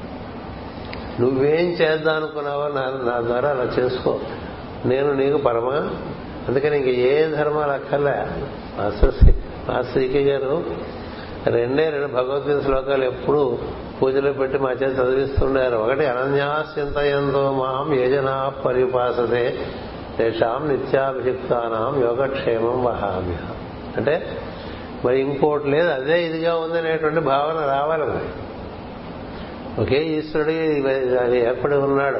[1.22, 4.20] నువ్వేం చేద్దాం అనుకున్నావో నా నా ద్వారా అలా చేసుకో.
[4.84, 5.90] నేను నీకు పరమా?
[6.48, 8.12] అందుకని ఇంక ఏ ధర్మాలు అక్కర్లే.
[8.78, 10.64] మాస్టర్ శ్రీ- మాస్టర్ గారు
[11.46, 13.58] రెండే రెండు భగవద్గీత శ్లోకాలు ఎప్పుడు
[14.02, 19.58] పూజలో పెట్టి మా చేత చదివిస్తుండారు ఒకటి అనన్యాస్యంతయంతో మాం యజనా పరిపాసతే.
[20.18, 23.36] తేషాం నిత్యాభిషిక్తానాం యోగక్షేమం వహామ్య
[23.96, 24.38] అంటే
[25.04, 28.42] మరి ఇంకోటి లేదు అదే ఇదిగా ఉందనేటువంటి భావన రావాలి మరి.
[29.82, 30.50] ఒకే ఈశ్వరుడు
[31.18, 32.18] అది ఏర్పడి ఉన్నాడు.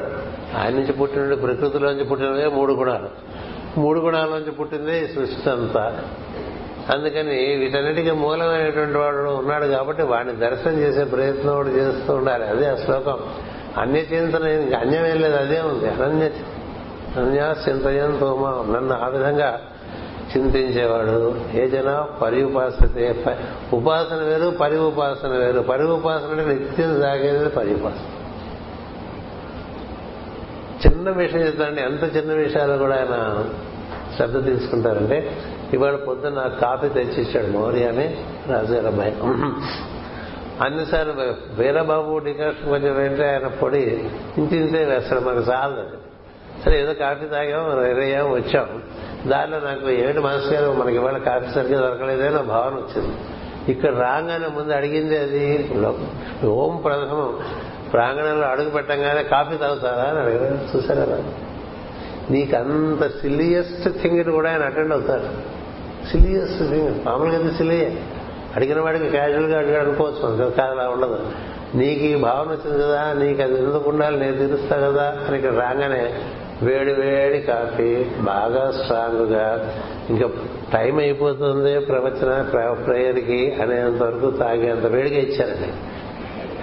[0.57, 3.09] ఆయన నుంచి పుట్టిన ప్రకృతిలోంచి పుట్టినవే మూడు గుణాలు.
[3.79, 6.03] మూడు గుణాల్లోంచి పుట్టిందే ఈ సృష్టి అంతా.
[6.89, 12.47] అందుకని వీటన్నిటికీ మూలమైనటువంటి వాడు ఉన్నాడు కాబట్టి వాడిని దర్శనం చేసే ప్రయత్నం కూడా చేస్తూ ఉండాలి.
[12.47, 13.19] అదే ఆ శ్లోకం.
[13.77, 14.43] అన్యచింతన
[14.77, 15.89] అన్యమేం లేదు అదే ఉంది.
[15.89, 16.29] అనన్య
[17.17, 17.47] అనన్యా
[18.19, 18.43] తోమ
[18.75, 19.49] నన్ను ఆ విధంగా
[20.33, 21.17] చింతించేవాడు.
[21.53, 21.89] ఏ జన
[22.21, 23.25] పరి ఉపాసతే
[23.73, 25.59] ఉపాసన వేరు పరి ఉపాసన వేరు.
[25.59, 28.07] పరి ఉపాసన అంటే నిత్యం సాగేది పరి ఉపాసన
[30.83, 31.81] చిన్న విషయం చెప్తానండి.
[31.81, 33.15] ఎంత చిన్న విషయాలు కూడా ఆయన
[34.15, 35.17] శ్రద్ధ తీసుకుంటారంటే
[35.73, 38.07] ఇవాళ పొద్దున్న నాకు కాఫీ తెచ్చిచ్చాడు మౌర్య అని
[38.49, 39.15] రాజుగారు అబ్బాయి
[40.61, 41.13] అన్నిసార్లు
[41.61, 45.21] వీరబాబు డికాషన్ కొంచెం వెంటనే ఆయన పొడి ఇంటింతే వేస్తాడు.
[45.21, 45.97] మనకు చాలదు అది.
[46.65, 48.81] సరే ఏదో కాఫీ తాగాం రెయ్యాం వచ్చాం.
[49.29, 50.71] దానిలో నాకు ఏమిటి మాస్టర్ గారు?
[50.71, 53.17] మనకి ఇవాళ కాఫీ సరిగ్గా దొరకలేదే నా భావన వచ్చింది.
[53.71, 55.71] ఇక్కడ రాగానే ముందు అడిగింది అది
[56.45, 57.39] ఓం ప్రథమం.
[57.93, 60.03] ప్రాంగణంలో అడుగు పెట్టంగానే కాఫీ తాగుతారా?
[60.03, 60.77] అని అడిగారు.
[60.77, 61.23] చూసారా
[62.29, 65.29] నీకు అంత సిలియస్ట్ థింగ్ కూడా ఆయన అటెండ్ అవుతారు.
[66.11, 67.97] సిలియస్ట్ థింగ్ మామూలుగా అయితే సిలియే
[68.55, 71.19] అడిగిన వాడికి క్యాజువల్గా అడిగాడు అనుకోవచ్చు మనకు కాదు అలా ఉండదు.
[71.75, 76.13] నీకు ఈ భావన వచ్చింది కదా నీకు అది ఎందుకు ఉండాలి నేను తీరుస్తా కదా అని ఇక్కడ రాగానే
[76.61, 79.75] వేడి వేడి కాఫీ బాగా స్ట్రాంగ్గా
[80.09, 80.29] ఇంకా
[80.73, 82.41] టైం అయిపోతుంది ప్రవచన
[82.85, 85.73] ప్రేయర్కి అనేంత వరకు తాగేంత వేడిగా ఇచ్చారండి.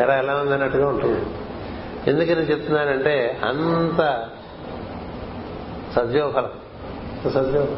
[0.03, 1.27] ఎలా ఎలా ఉందన్నట్టుగా ఉంటుంది.
[2.07, 4.29] ఎందుకని చెప్తున్నానంటే అంత
[5.97, 6.51] సద్యోఫలం
[7.31, 7.77] సద్యోఫలం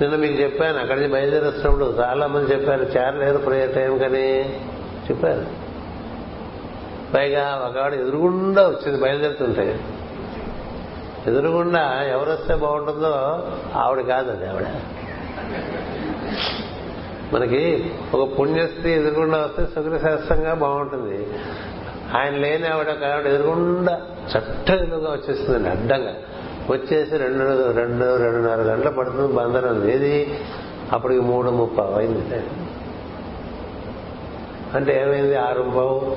[0.00, 4.60] నిన్న మీకు చెప్పాను అక్కడి నుంచి బయలుదేరేస్తున్నప్పుడు చాలా మంది చెప్పారు చేరలేరు ప్రేయర్ టైం కానీ.
[5.10, 5.46] చెప్పారు.
[7.14, 9.80] పైగా ఒకవాడు ఎదురుగుండా వచ్చింది బయలుదేరుతుంటే.
[11.26, 13.10] ఎదురుగుండా ఎవరు వస్తే బాగుంటుందో
[13.74, 14.64] ఆవిడ కాదు అది ఆవిడ.
[17.34, 21.26] మనకి ఒక పుణ్యస్త్రీ ఎదురుగుండా వస్తే సుగ్రశాస్త్రంగా బాగుంటుంది.
[22.16, 24.00] ఆయన లేని ఆవిడ ఆవిడ ఎదురుగుండా
[24.36, 26.14] చట్టలుగా వచ్చేస్తుందండి అడ్డంగా.
[26.70, 29.90] వచ్చేసి రెండు రెండు రెండున్నర గంటలు పడుతుంది బంధనం.
[29.90, 30.40] ఏది?
[30.92, 32.36] అప్పటికి మూడు ముప్పావు అయింది.
[34.74, 35.36] అంటే ఏమైంది?
[35.36, 36.16] ఆరు పావు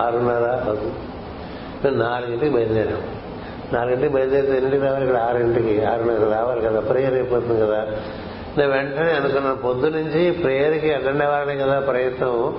[0.00, 1.96] ఆరున్నర అవుతుంది.
[1.96, 3.15] నాలుగింటికి బయలుదేరాము
[3.72, 5.84] నాలుగింటికి బయలుదేరితే ఎన్నింటికి రావాలి ఇక్కడ ఆరింటికి.
[5.84, 7.86] ఆరున్నర రావాలి కదా ప్రేయర్ అయిపోతుంది కదా.
[8.58, 12.58] నేను వెంటనే అనుకున్నాను పొద్దు నుంచి ప్రేయర్కి అటెండ్ అవ్వాలనే కదా ప్రయత్నం.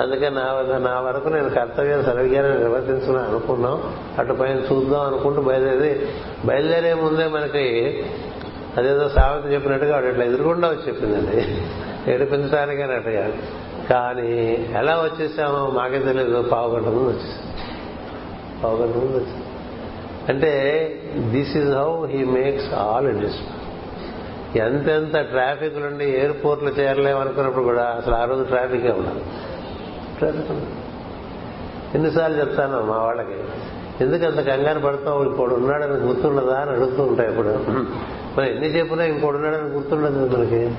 [0.00, 3.96] అందుకే నా వద్ద నా వరకు నేను కర్తవ్యం సరిగ్గా నిర్వర్తించుకున్నాను అనుకున్నాం.
[4.18, 6.06] అటు పైన చూద్దాం అనుకుంటూ బయలుదేరి
[6.44, 8.04] బయలుదేరే ముందే మనకి
[8.76, 11.58] అదేదో సామెత చెప్పినట్టుగా వాడు ఇట్లా ఎదురుకుండా వచ్చి చెప్పిందండి.
[12.12, 13.32] ఏడిపించడానికి అన్నట్టుగా
[13.90, 17.54] కానీ ఎలా వచ్చేసామో మాకే తెలియదు పావుగంట ముందు వచ్చేసాం
[18.64, 19.51] పావుగంట ముందు వచ్చేసాం
[20.28, 20.50] అంటే
[21.30, 23.46] this is how he makes all industry
[24.60, 29.20] ఎంతెంత ట్రాఫిక్ నుండి ఎయిర్పోర్ట్లు చేరలేమనుకున్నప్పుడు కూడా అసలు ఆ రోజు ట్రాఫిక్ ఉండదు.
[30.16, 30.66] ట్రాఫిక్ ఉండదు.
[31.94, 33.34] ఎన్నిసార్లు చెప్తాను మా వాళ్ళకి
[34.00, 35.24] ఎందుకు అంత కంగారు పడతావు?
[35.24, 40.74] ఇంకోడు ఉన్నాడని గుర్తుండదా అని అడుగుతూ ఉంటాయి ఇప్పుడు మనం ఎన్ని చెప్పినా ఇంకోడు ఉన్నాడని గుర్తుండదు మనకి.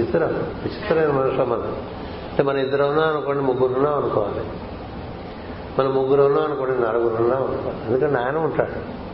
[0.00, 0.28] చిత్రం.
[0.64, 1.62] విచిత్రమైన మనుషులు మనం
[2.30, 4.40] అంటే మన ఇద్దరు ఉన్నాం అనుకోండి ముగ్గురు ఉన్నాం అనుకోవాలి
[5.78, 9.06] మన ముగ్గురు ఉన్నాం అనుకోండి నలుగురు ఉన్నాం ఎందుకంటే ఆయన ఉంటాడు.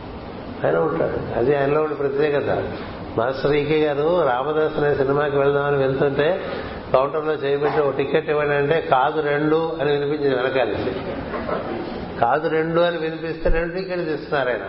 [0.65, 1.39] ఆయన ఉంటాడు.
[1.39, 2.63] అది ఆయనలో ఉండే ప్రత్యేకత.
[3.17, 6.41] మాస్టర్ ఈకే గారు రామదాస్ అనే సినిమాకి వెళ్దామని వెళ్తుంటే
[6.93, 10.95] కౌంటర్లో చేయబెట్టి ఒక టికెట్ ఇవ్వండి అంటే కాదు రెండు అని వినిపించింది వెనకాలి.
[12.21, 14.59] కాదు రెండు అని వినిపిస్తే రెండు టికెట్లు తీస్తున్నారు ఆయన.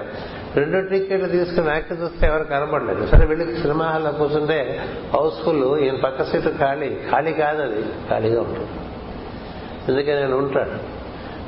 [0.55, 3.07] రెండు టికెట్లు తీసుకుని వెనక్కి చూస్తే ఎవరు కనపడలేదు.
[3.07, 4.81] సరే వెళ్ళి సినిమా హాల్లో కూర్చుంటే
[5.15, 6.99] హౌస్ఫుల్ ఈయన పక్క సీటు ఖాళీ.
[7.13, 7.83] ఖాళీ కాదు అది.
[8.11, 8.69] ఖాళీగా ఉంటుంది.
[9.89, 10.94] ఎందుకని నేను ఉంటాడు.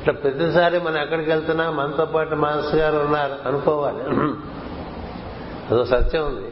[0.07, 4.03] ఇట్లా ప్రతిసారి మనం ఎక్కడికి వెళ్తున్నా మనతో పాటు మాస్ గారు ఉన్నారు అనుకోవాలి.
[5.71, 6.51] అదో సత్యం ఉంది.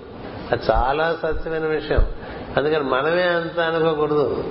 [0.52, 2.06] అది చాలా సత్యమైన విషయం.
[2.58, 4.44] అందుకని మనమే అంత అనుకోకూడదు.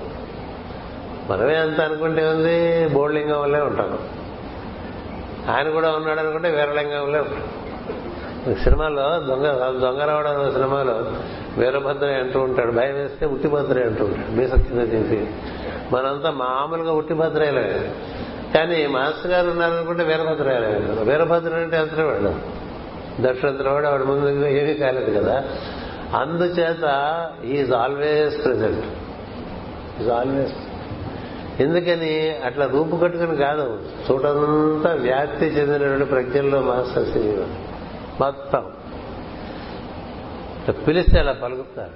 [1.31, 3.99] మనమే అంత అనుకుంటే ఉంది బోర్లింగం ఉంటాను
[5.51, 7.25] ఆయన కూడా ఉన్నాడు అనుకుంటే వీరలింగం వల్లే
[8.55, 9.47] సినిమాలో దొంగ
[9.81, 11.05] దొంగ రావడం సినిమాలో
[11.59, 12.73] వీరభద్ర అంటూ ఉంటాడు.
[12.73, 14.33] భయం వేస్తే ఉట్టిభద్రే అంటూ ఉంటాడు.
[14.33, 14.45] మీ
[14.79, 15.31] చేసి
[15.93, 17.95] మనంతా మామూలుగా ఉట్టిభద్రేలే
[18.55, 22.65] కానీ మాస్టర్ గారు ఉన్నారనుకుంటే వీరభద్రేలే వీరభద్ర అంటే అంతనేవాడు
[23.23, 25.45] దక్షిణంతరవాడు ఆవిడ ముందు ఏమీ కాలేదు కదా.
[26.15, 26.85] అందుచేత
[27.45, 28.87] is always present
[30.01, 30.53] is always
[31.61, 33.79] ఎందుకని అట్లా రూపు కట్టుకుని కాదు.
[34.11, 37.59] చూడంతా వ్యాప్తి చెందినటువంటి ప్రజ్ఞల్లో మాస్టర్ శ్రీనివాస్
[38.21, 38.65] మొత్తం.
[40.87, 41.91] పిలిస్తే అలా పలుకుతారు.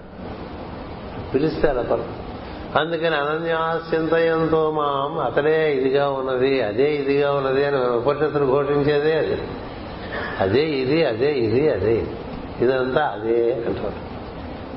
[1.35, 2.28] పిలిస్తే అలా పలుకుతారు.
[2.77, 9.39] అందుకని అనన్యాశ్చింతయంతో మాం అతడే ఇదిగా ఉన్నది అదే ఇదిగా ఉన్నది అని ఉపనిషత్తులు ఘోషించేదే అది.
[10.41, 12.07] అదే ఇది అదే ఇది అదే
[12.61, 14.09] ఇదంతా అదే అంటారు.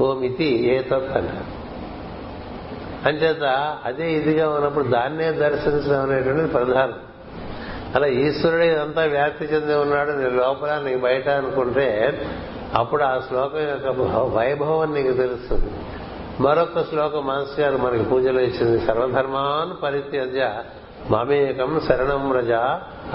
[0.04, 1.62] ఓం ఏ తత్ అంటారు.
[3.08, 3.44] అంచేత
[3.86, 6.94] అదే ఇదిగా ఉన్నప్పుడు దాన్నే దర్శించడం అనేటువంటిది ప్రధానం.
[7.96, 12.22] అలా ఈశ్వరుడు ఇదంతా వ్యాప్తి చెంది ఉన్నాడు నీ లోపల నీ బయట అనుకుంటే
[12.76, 13.88] అప్పుడు ఆ శ్లోకం యొక్క
[14.38, 15.72] వైభవం నీకు తెలుస్తుంది.
[16.40, 18.86] మరొక శ్లోకం మాస్ గారు మనకి పూజలో ఇచ్చింది.
[18.86, 20.52] సర్వధర్మాన్ పరిత్యజ్య
[21.10, 22.52] మామేకం శరణం రజ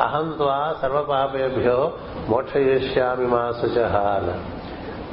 [0.01, 1.93] అహం త్వా సర్వపాపేభ్యో
[2.29, 3.81] మోక్షయిష్యామి మా శుచ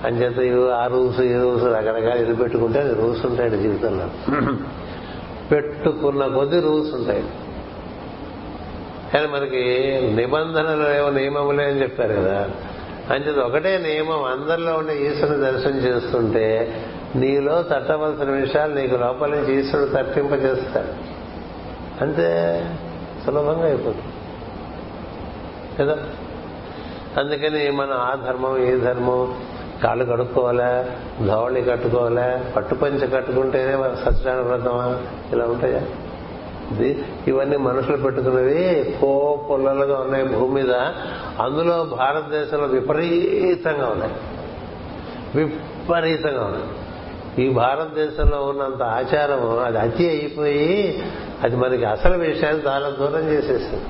[0.04, 4.06] అంచేత ఆ రూల్స్ ఈ రూల్స్ రకరకాల ఇది పెట్టుకుంటే అది రూల్స్ ఉంటాయి జీవితంలో.
[5.52, 7.24] పెట్టుకున్న కొద్ది రూల్స్ ఉంటాయి.
[9.14, 9.64] కానీ మనకి
[10.16, 12.50] నిబంధనలు ఏవో నియమములే అని చెప్పారు కదా.
[13.12, 16.76] అంచేది ఒకటే నియమం అందరిలో ఉండే ఈశ్వరుని దర్శనం చేస్తుంటే
[17.16, 21.14] నీలో తట్టవలసిన విషయాలు నీకు లోపల నుంచి ఈశ్వరుడు తట్టింపజేస్తాడు
[22.04, 22.66] అంతే
[23.26, 24.04] సులభంగా అయిపోతుంది.
[25.80, 25.98] కదా?
[27.18, 29.44] అందుకని మనం ఆ ధర్మం ఈ ధర్మం
[29.84, 30.86] కాళ్ళు కడుక్కోవాలా
[31.28, 35.02] ధోళి కట్టుకోవాలా పట్టుపంచ కట్టుకుంటేనే సత్యనారాయణ వ్రతమా?
[35.34, 35.82] ఇలా ఉంటాయా?
[37.28, 40.72] ఇవన్నీ మనుషులు పెట్టుకున్నవి కో పొల్లలుగా ఉన్నాయి భూమి మీద.
[41.40, 44.14] అందులో భారతదేశంలో విపరీతంగా ఉన్నాయి.
[45.36, 46.83] విపరీతంగా ఉన్నాయి.
[47.40, 51.04] ఈ భారతదేశంలో ఉన్నంత ఆచారం అది అతి అయిపోయి
[51.44, 53.84] అది మనకి అసలు విషయాన్ని చాలా దూరం చేసేసింది.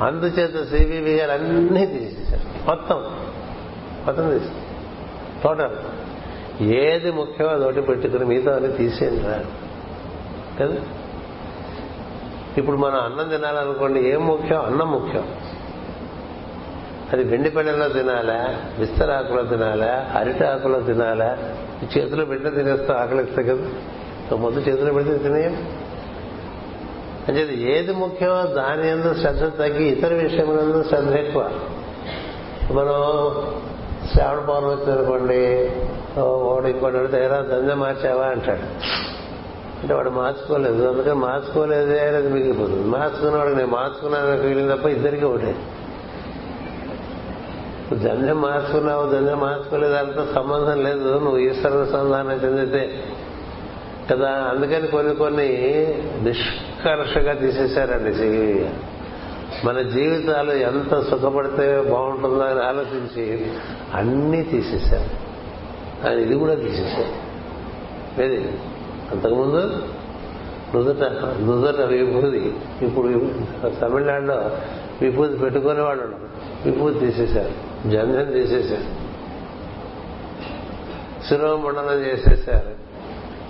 [0.00, 2.66] అందుచేత సివివి గారు అన్నీ తీసేశారు.
[2.66, 2.96] మొత్తం.
[4.06, 4.50] మొత్తం తీసి
[5.44, 5.76] టోటల్
[6.62, 9.46] ఏది ముఖ్యమో అదొకటి పెట్టుకుని మిగతా అన్ని తీసేయండి రాదు
[10.60, 10.76] కదా?
[12.58, 14.64] ఇప్పుడు మనం అన్నం తినాలనుకోండి ఏం ముఖ్యం?
[14.64, 15.28] అన్నం ముఖ్యం.
[17.14, 18.56] అది వెండి పెళ్ళలో తినాలా?
[18.78, 20.10] విస్తరాకులో తినాలా?
[20.14, 21.38] అరిటి ఆకులో తినాలా?
[21.82, 24.36] చేతిలో పెట్టిన తినేస్తాం ఆకలిస్తే కదా.
[24.36, 25.68] ముందు చేతిలో పెడితే తినేయం.
[27.28, 31.50] అంటే ఏది ముఖ్యమో దాని ఎందు శ్రద్ధ తగ్గి ఇతర విషయములందు శ్రద్ధ ఎక్కువ.
[32.72, 33.32] మనం
[34.14, 35.72] శ్రావణ పౌర్ణమి వచ్చిందనుకోండి
[36.20, 38.24] వాడు ఇంకోటి అడిగితే ఎలా దంద మార్చావా?
[38.24, 38.60] అంటాడు.
[39.82, 40.88] అంటే వాడు మార్చుకోలేదు.
[40.88, 42.88] అందుకని మార్చుకోలేదే అనేది మిగిలిపోతుంది.
[42.88, 45.56] మార్చుకున్నవాడికి నేను మార్చుకున్నాను ఫీలింగ్ తప్ప ఇద్దరికి ఒకటే.
[47.92, 51.18] దండం మార్చుకున్నావు దండం మార్చుకోలేదు అంత సంబంధం లేదు.
[51.18, 53.04] నువ్వు ఈశ్వర సంధానం చెందితే
[54.10, 54.30] కదా?
[54.30, 55.48] అందుకని కొన్ని కొన్ని
[56.22, 58.70] నిష్కర్షగా తీసేశారండి
[59.64, 63.46] మన జీవితాలు ఎంత సుఖపడితే బాగుంటుందో అని ఆలోచించి
[63.94, 65.10] అన్నీ తీసేశారు.
[66.08, 67.24] ఆయన ఇది కూడా తీసేశారు.
[68.22, 68.58] ఏది?
[69.10, 69.82] అంతకుముందు
[70.74, 71.02] నుదుట
[71.40, 72.56] నుదుట విభూది.
[72.82, 73.30] ఇప్పుడు
[73.80, 74.50] తమిళనాడులో
[75.02, 76.33] విభూతి పెట్టుకునే వాళ్ళు ఉన్నారు.
[76.64, 77.54] విభూతి తీసేశారు
[77.88, 78.88] జంధ్యం తీసేశారు
[81.28, 82.72] శిరోమండలం చేసేశారు.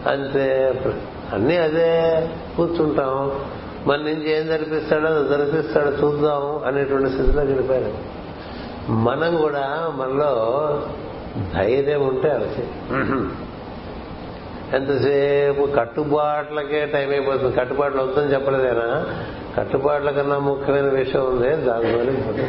[0.08, 0.46] అంతే
[1.32, 1.92] అన్నీ అదే
[2.56, 3.14] కూర్చుంటాం.
[3.86, 7.92] మన నుంచి ఏం జరిపిస్తాడో అది జరిపిస్తాడో చూద్దాం అనేటువంటి స్థితిలో గడిపారు
[8.90, 9.64] మనం కూడా
[9.96, 10.32] మనలో
[11.54, 12.64] ధైర్యం ఉంటే అలసి.
[14.76, 17.56] ఎంతసేపు కట్టుబాట్లకే టైం అయిపోతుంది.
[17.56, 18.88] కట్టుబాట్లు వద్దని చెప్పలేదేనా?
[19.58, 22.48] కట్టుబాట్ల కన్నా ముఖ్యమైన విషయం ఉంది దానివల్ల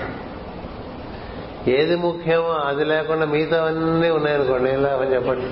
[1.67, 5.45] ఏది ముఖ్యమో అది లేకుండా మిగతా అన్నీ ఉన్నాయనుకోండి ఏం లాభం చెప్పండి?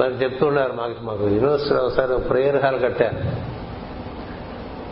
[0.00, 3.48] మరి చెప్తున్నారు మాకు మాకు యూనివర్సిటీలో ఒకసారి ప్రేయర్ హాల్ కట్టారు.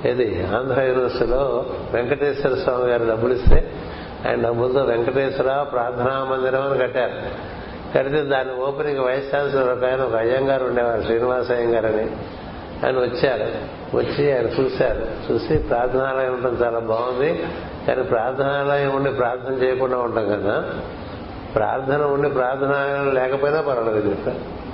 [0.09, 0.47] ఏది?
[0.47, 3.73] ఆంధ్ర యూనివర్సిటీలో వెంకటేశ్వర స్వామి గారు డబ్బులు ఇస్తే
[4.29, 7.13] ఆయన డబ్బులతో వెంకటేశ్వర ప్రార్థనా మందిరం అని కట్టారు.
[7.99, 12.11] కడితే దాని ఓపెనింగ్ వైస్ ఛాన్సలర్ ఒక ఆయన ఒక అయ్యంగారు ఉండేవారు శ్రీనివాస అయ్యంగారు అని
[12.85, 13.47] ఆయన వచ్చారు.
[13.97, 15.33] వచ్చి ఆయన చూశారు.
[15.33, 17.45] చూసి ప్రార్థనాలయం ఉండటం చాలా బాగుంది.
[17.89, 20.65] కానీ ప్రార్థనాలయం ఉండి ప్రార్థన చేయకుండా ఉంటాం కదా.
[21.55, 24.67] ప్రార్థన ఉండి ప్రార్థనాలయం లేకపోయినా పర్వాలేదు చెప్పారు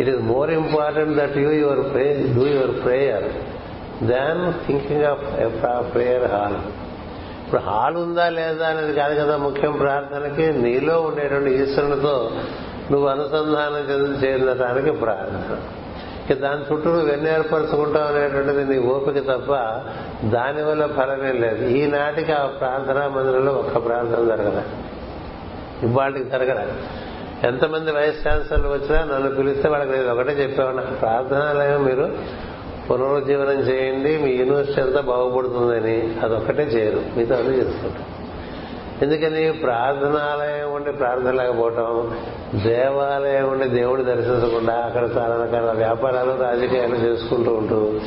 [0.00, 3.24] it is more important that you your pray do your prayer
[4.04, 6.56] than thinking of prayer hall
[7.46, 10.52] ఇప్పుడు హాల్ ఉందా లేదా అనేది కాదు కదా ముఖ్యం ప్రార్థనకి.
[10.52, 12.30] నీలో ఉండేటువంటి ఈశ్వరునితో
[12.90, 15.56] నువ్వు అనుసంధానం చెంది చెందటానికి ప్రార్థన.
[16.34, 19.52] దాని చుట్టూ నువ్వు ఏర్పరచుకుంటావు అనేటువంటిది నీ ఓపిక తప్ప
[20.28, 21.64] దానివల్ల ఫలమే లేదు.
[21.64, 24.62] ఈనాటికి ఆ ప్రార్థనా మందిరంలో ఒక్క ప్రార్థన జరగదా.
[25.82, 26.64] ఇవాళకి జరగదా
[27.44, 30.80] ఎంతమంది వైస్ ఛాన్సలర్లు వచ్చినా నన్ను పిలిస్తే వాళ్ళకి నేను ఒకటే చెప్పేవాడిన.
[30.80, 32.10] ప్రార్థనాలయం మీరు
[32.90, 37.02] పునరుజ్జీవనం చేయండి మీ యూనివర్సిటీ అంతా బాగుపడుతుందని అదొక్కటే చేయరు.
[37.16, 38.19] మీతో అన్ని చేసుకుంటారు
[39.02, 42.16] ఎందుకని ప్రార్థనాలయం ఉండి ప్రార్థన లేకపోవటం
[42.54, 48.00] దేవాలయం ఉండి దేవుడు దర్శించకుండా అక్కడ చాలా రకాల వ్యాపారాలు రాజకీయాలు చేసుకుంటూ ఉంటూ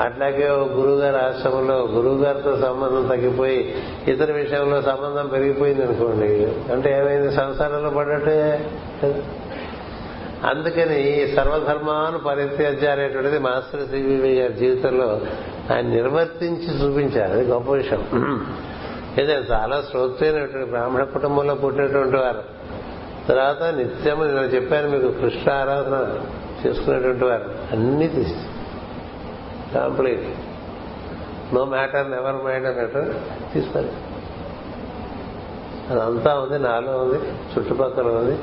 [0.00, 3.74] అట్లాగే గురువుగారి ఆశ్రమంలో గురువుగారితో సంబంధం తగ్గిపోయి
[4.08, 6.52] ఇతర విషయంలో సంబంధం పెరిగిపోయింది అనుకోండి.
[6.72, 7.34] అంటే ఏమైంది?
[7.34, 8.70] సంసారంలో పడ్డట్టే
[10.44, 15.20] అందుకని సర్వధర్మాను పరిత్యజ్యారేటువంటిది మాస్టర్ సివివి గారి జీవితంలో
[15.74, 17.32] ఆయన నిర్వర్తించి చూపించారు.
[17.32, 18.46] అది గొప్ప విషయం.
[19.18, 22.42] ఏదైనా చాలా శ్రోతైనటువంటి బ్రాహ్మణ కుటుంబంలో పుట్టినటువంటి వారు.
[23.28, 26.18] తర్వాత నిత్యం నేను చెప్పాను మీకు కృష్ణ ఆరాధన
[26.66, 27.44] చేసుకునేటువంటి వారు.
[27.72, 28.34] అన్ని తీసి.
[29.74, 30.26] Complete
[31.54, 33.14] no matter never mind అన్నట్టు
[33.54, 33.88] తీసుకొని
[35.90, 37.18] అదంతా ఉంది నాలో ఉంది
[37.58, 38.38] చుట్టుపక్కల ఉంది.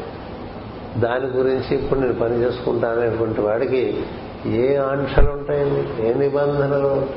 [0.99, 4.03] దాని గురించి ఇప్పుడు నేను పని చేసుకుంటాననేటువంటి వాడికి
[4.45, 6.07] ఏ ఆంక్షలు ఉంటాయండి?
[6.07, 7.07] ఏ నిబంధనలు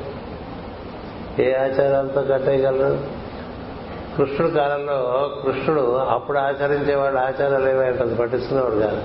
[1.39, 3.16] ఏ ఆచారాలతో కట్టేయగలరు?
[4.17, 4.97] కృష్ణుడు కాలంలో
[5.45, 9.01] కృష్ణుడు అప్పుడు ఆచరించేవాడు ఆచారాలు ఏమైనా పట్టిస్తున్నవాడు కాదు.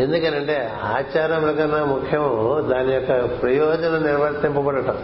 [0.00, 2.24] ఎందుకనంటే ఆచారముల కన్నా ముఖ్యం
[2.70, 4.98] దాని యొక్క ప్రయోజనం నిర్వర్తింపబడటం.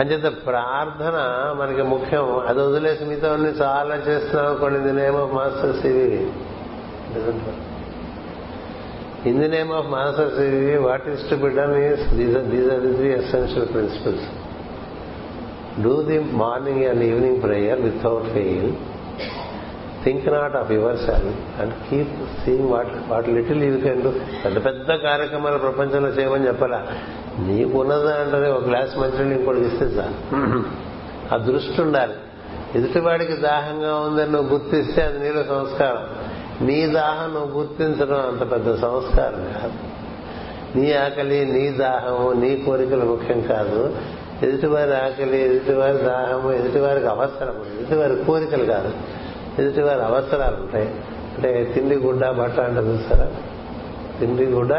[0.00, 1.16] అంచేత ప్రార్థన
[1.60, 6.30] మనకి ముఖ్యం అది వదిలేసి మిగతా అన్ని చాలా చేస్తున్నాం కొన్ని the name of master CV.
[9.30, 12.72] In the name of master CV what is to be done is these are these
[12.72, 14.28] are the three essential principles.
[15.82, 18.72] Do the morning and evening prayer without fail
[20.04, 24.12] think not of your cell and keep seeing what what little you can do
[24.44, 26.86] పెద్ద పెద్ద కార్యక్రమాలు ప్రపంచంలో చేయమని చెప్పాలా?
[27.38, 30.62] నీకున్నదా అంటే ఒక glass మంచినీళ్ళు ఇంకోటికి ఇస్తే చాలు.
[31.34, 32.14] ఆ దృష్టి ఉండాలి.
[32.74, 36.04] ఎదుటివాడికి దాహంగా ఉందని నువ్వు గుర్తిస్తే అది నీలో సంస్కారం.
[36.66, 39.72] నీ దాహం నువ్వు గుర్తించడం అంత పెద్ద సంస్కారం కాదు.
[40.78, 43.96] నీ ఆకలి నీ దాహము నీ కోరికలు ముఖ్యం కాదు.
[44.42, 48.92] ఎదుటివారి ఆకలి ఎదుటివారి దాహము ఎదుటివారికి అవసరము ఎదుటివారి కోరికలు కాదు.
[49.58, 50.94] ఎదుటివారి అవసరాలు ఉంటాయి.
[51.36, 53.30] అంటే తిండి గుడ్డ బట్ట అంటే చూస్తారా?
[54.20, 54.72] తిండి గుడ్డ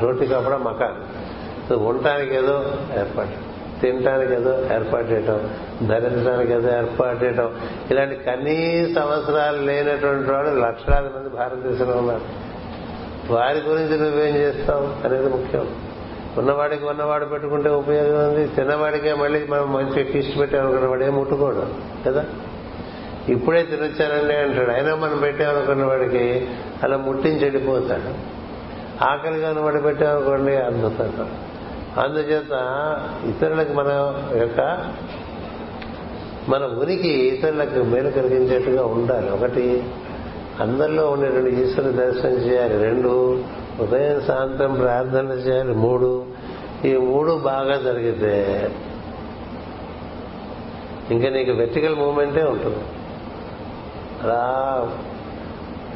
[0.00, 1.72] రోటి కప్పడం మకాన్.
[1.72, 5.50] ఉండటానికి ఏదో ఏర్పాటు తినటానికి ఏదో ఏర్పాటు చేయటం
[5.88, 7.50] ధరించడానికి ఏదో ఏర్పాటు చేయటం.
[7.90, 12.54] ఇలాంటి కనీస అవసరాలు లేనటువంటి వాడు లక్షలాది మంది భారతదేశంలో ఉన్నారు.
[13.32, 15.68] వారి గురించి నువ్వేం చేస్తావు అనేది ముఖ్యం.
[16.38, 18.48] ఉన్నవాడికి ఉన్నవాడు పెట్టుకుంటే ఉపయోగం ఉంది.
[18.48, 21.66] తిన్నవాడికే మళ్ళీ మనం మంచి కిస్ట్ పెట్టామనుకున్న వాడు ఏం ముట్టుకోడు
[22.06, 22.24] కదా?
[23.28, 24.70] ఇప్పుడే తినొచ్చానండి అంటాడు.
[24.70, 26.48] అయినా మనం పెట్టామనుకున్న వాడికి
[26.82, 28.34] అలా ముట్టించి వెళ్ళిపోతాడు.
[29.04, 31.30] ఆకలిగా ఉన్నవాడు పెట్టామనుకోండి అద్భుతం.
[31.98, 32.52] అందుచేత
[33.28, 34.90] ఇతరులకు మన యొక్క
[36.48, 39.30] మన ఉనికి ఇతరులకు మేలు కలిగించేట్టుగా ఉండాలి.
[39.30, 39.84] ఒకటి
[40.60, 42.78] అందరిలో ఉండేటువంటి ఈశ్వరుని దర్శనం చేయాలి.
[42.84, 43.38] రెండు
[43.80, 45.72] ఉదయం సాయంత్రం ప్రార్థన చేయాలి.
[45.72, 46.24] మూడు
[46.84, 48.34] ఈ మూడు బాగా జరిగితే
[51.10, 52.84] ఇంకా నీకు వెర్టికల్ మూమెంటే ఉంటుంది.
[54.22, 54.42] అలా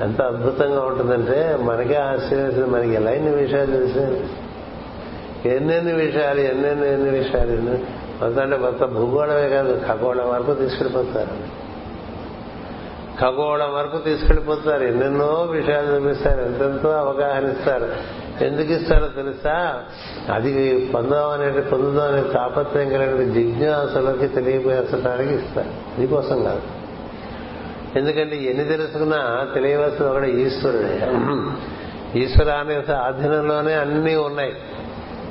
[0.03, 4.31] ఎంత అద్భుతంగా ఉంటుందంటే మనకే ఆశ్చర్యం మనకి ఎలా ఇన్ని విషయాలు తెలిసాయి
[5.57, 7.53] ఎన్నెన్ని విషయాలు ఎన్నెన్ని ఎన్ని విషయాలు
[8.25, 11.68] మొత్తం అంటే మొత్తం భూగోళమే కాదు ఖగోళం వరకు తీసుకెళ్ళిపోతారు.
[13.21, 16.41] ఖగోళం వరకు తీసుకెళ్ళిపోతారు ఎన్నెన్నో విషయాలు చూపిస్తారు.
[16.41, 18.19] ఎంతెంతో అవగాహన ఇస్తారు.
[18.45, 19.83] ఎందుకు ఇస్తారో తెలుసా?
[20.33, 25.67] అది పొందాం అనేది పొందుదాం అనే తాపత్రయం కలిగిన జిజ్ఞాసులకి తెలియపరచడానికి ఇస్తారు.
[25.67, 26.63] దీనికోసం కాదు.
[27.99, 31.13] ఎందుకంటే ఎన్ని తెలుసుకున్నా తెలియవలసిన ఒకటి ఈశ్వరుడే.
[32.21, 34.53] ఈశ్వర అనే ఆధీనంలోనే అన్నీ ఉన్నాయి.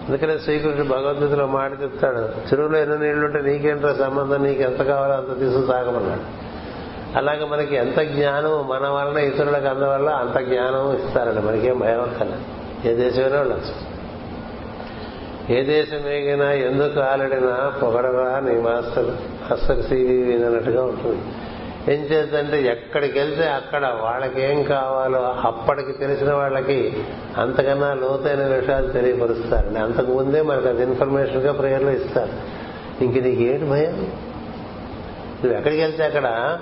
[0.08, 4.44] అందుకనే శ్రీకృష్ణుడు భగవద్గీతలో మాట చెప్తాడు చెరువులో ఎన్ని నీళ్ళుంటే నీకేంటో సంబంధం?
[4.44, 6.47] నీకు ఎంత కావాలో అంత తీసుకు సాగమన్నాడు
[7.16, 11.42] అలాగే మనకి ఎంత జ్ఞానం మన వలన ఇతరులకు అందవల్ల అంత జ్ఞానం ఇస్తారండి.
[11.42, 13.98] మనకేం భయం అక్కర్లేదు ఏ దేశమైనా వెళ్ళచ్చు
[15.54, 21.22] ఏ దేశం ఏగినా ఎందుకు ఆలడినా పొగడరా నీ మాస్టర్ మాస్టర్ సివి అన్నట్టుగా ఉంటుంది.
[21.94, 27.04] ఏం చేద్దంటే ఎక్కడికి వెళ్తే అక్కడ వాళ్ళకి ఏం కావాలో అప్పటికి తెలిసిన వాళ్ళకి
[27.38, 29.80] అంతకన్నా లోతైన విషయాలు తెలియపరుస్తారండి.
[29.80, 32.32] అంతకు ముందే మనకు అది ఇన్ఫర్మేషన్గా ప్రేయర్లో ఇస్తారు.
[33.04, 34.12] ఇంక నీకేంటి భయం?
[35.44, 36.58] నువ్వు ఎక్కడికి వెళ్తే అక్కడ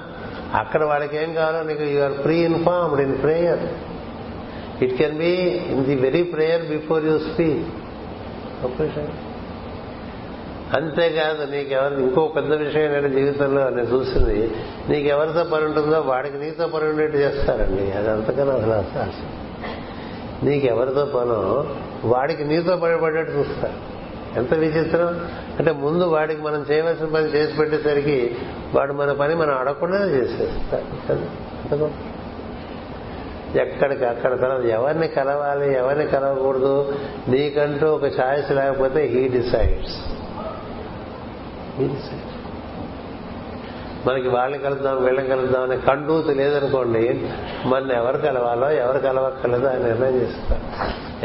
[0.56, 3.60] అక్కడ వాళ్ళకి ఏం కావాలో నీకు you are pre informed in prayer
[4.84, 5.34] it can be
[5.72, 7.66] in the very prayer before you speak
[10.76, 14.52] అంతేకాదు నీకెవరు ఇంకో పెద్ద విషయం ఏంటంటే జీవితంలో నేను చూసింది
[14.90, 17.92] నీకెవరితో పని ఉంటుందో వాడికి నీతో పని ఉండేట్టు చేస్తారండి.
[17.92, 19.46] అది అంతకన్నా అసలు
[20.46, 21.66] నీకెవరితో పనో
[22.06, 23.95] వాడికి నీతో పని పడేట్టు చూస్తారు.
[24.36, 25.08] ఎంత విచిత్రం?
[25.60, 28.38] అంటే ముందు వాడికి మనం చేయవలసిన పని చేసి పెట్టేసరికి
[28.74, 31.90] వాడు మన పని మనం అడగకుండానే చేసేస్తాడు.
[33.58, 37.00] ఎక్కడికి అక్కడ తర్వాత ఎవరిని కలవాలి ఎవరిని కలవకూడదు?
[37.28, 39.96] నీకంటూ ఒక ఛాయిస్ లేకపోతే హీ డిసైడ్స్
[44.08, 47.32] మనకి వాళ్ళని కలుద్దాం వీళ్ళని కలుద్దాం అనే కండూతి లేదనుకోండి
[47.66, 50.62] మన ఎవరు కలవాలో ఎవరు కలవక్కర్లేదో ఆయన నిర్ణయం చేస్తారు.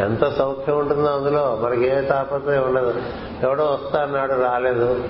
[0.00, 2.94] ఎంత సౌఖ్యం ఉంటుందో అందులో మనకి ఏ తాపత్రయం ఉండదు.
[3.42, 5.04] ఎవడో వస్తా అన్నాడు రాలేదు.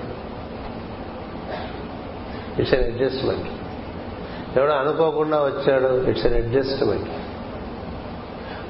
[2.58, 3.48] ఇట్స్ అన్ అడ్జస్ట్మెంట్
[4.58, 7.08] ఎవడో అనుకోకుండా వచ్చాడు ఇట్స్ అన్ అడ్జస్ట్మెంట్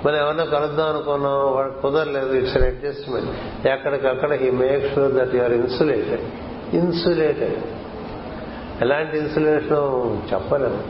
[0.06, 5.42] మనం ఎవరినో కలుద్దాం అనుకున్నాం వాడు కుదరలేదు ఇట్స్ అన్ అడ్జస్ట్మెంట్ ఎక్కడికక్కడ he make sure that you
[5.42, 6.24] are insulated
[6.74, 7.58] insulated
[8.80, 10.82] ఎలాంటి ఇన్సులేషన్ చెప్పలేము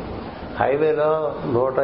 [0.61, 1.81] హైవేలో నూట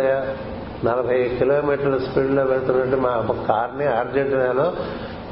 [0.84, 4.72] నలభై కిలోమీటర్ల స్పీడ్లో వెళ్తున్నట్టు మా కార్ని అర్జెంటీనాలో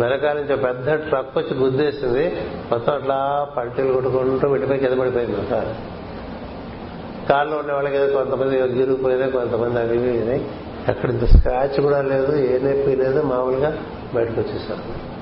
[0.01, 2.43] వెనకాల నుంచి పెద్ద ట్రక్ వచ్చి గుద్దేసింది.
[2.73, 5.69] మొత్తం అట్లా పల్టీలు కొట్టుకుంటూ వెళ్ళిపోయి కింద పడిపోయింది కార్.
[7.29, 10.47] కార్లో ఉండే వాళ్ళకి ఏదో కొంతమంది గిరిగిపోయినాయి కొంతమంది అవి
[10.89, 13.79] అక్కడ స్క్రాచ్ కూడా లేదు ఏ నొప్పి లేదు మామూలుగా
[14.15, 15.15] బయటకు వచ్చేసారు.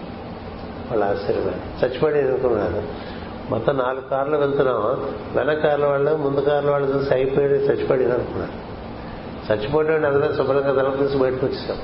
[0.91, 1.87] వాళ్ళు ఆశ్చర్యమే.
[1.87, 3.12] చచ్చిపడి అనుకున్నాను
[3.51, 4.81] మొత్తం నాలుగు కార్లు వెళ్తున్నాం.
[5.37, 8.55] వెనక కార్ల వాళ్ళు ముందు కార్ల వాళ్ళు చూసి అయిపోయాడు చచ్చిపోయాడు అనుకున్నాడు
[9.49, 11.79] చచ్చిపోయాడు అందులో శుభ్రంగా తల తీసి బయటకు వచ్చేసాం.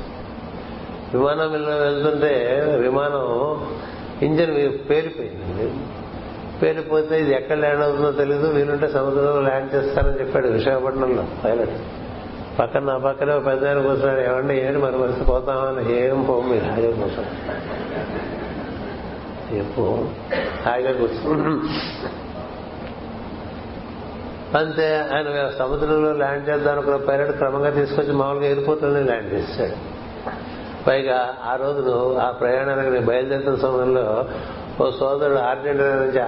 [1.15, 2.33] విమానం వెళ్తుంటే
[2.81, 3.25] విమానం
[4.23, 4.55] ఇంజన్
[4.91, 5.73] పేలిపోయింది
[6.63, 11.77] పేలిపోతే ఇది ఎక్కడ ల్యాండ్ అవుతుందో తెలియదు వీలుంటే సముద్రంలో ల్యాండ్ చేస్తానని చెప్పాడు విశాఖపట్నంలో పైలట్
[12.59, 14.21] పక్కన నా పక్కనే పెద్ద ఆయన కూర్చున్నాడు.
[14.21, 16.65] ఏమంటే ఏంటి మరి మనిషి పోతామని ఏం పోము మీరు?
[16.65, 17.88] హాయిగా కూర్చున్నాడు
[19.57, 19.85] చెప్పు
[20.67, 21.69] హాయిగా కూర్చున్నాం
[24.57, 29.77] అంతే ఆయన సముద్రంలో ల్యాండ్ చేద్దాం అనుకున్న పైలట్ క్రమంగా తీసుకొచ్చి మామూలుగా ఎయిర్పోర్ట్లోనే ల్యాండ్ చేశాడు.
[30.87, 34.29] పైగా ఆ రోజు ఆ ప్రయాణానికి నేను బయలుదేరుతున్న సమయంలో
[34.81, 36.21] ఓ సోదరుడు ఆర్జెంటీనా నుంచి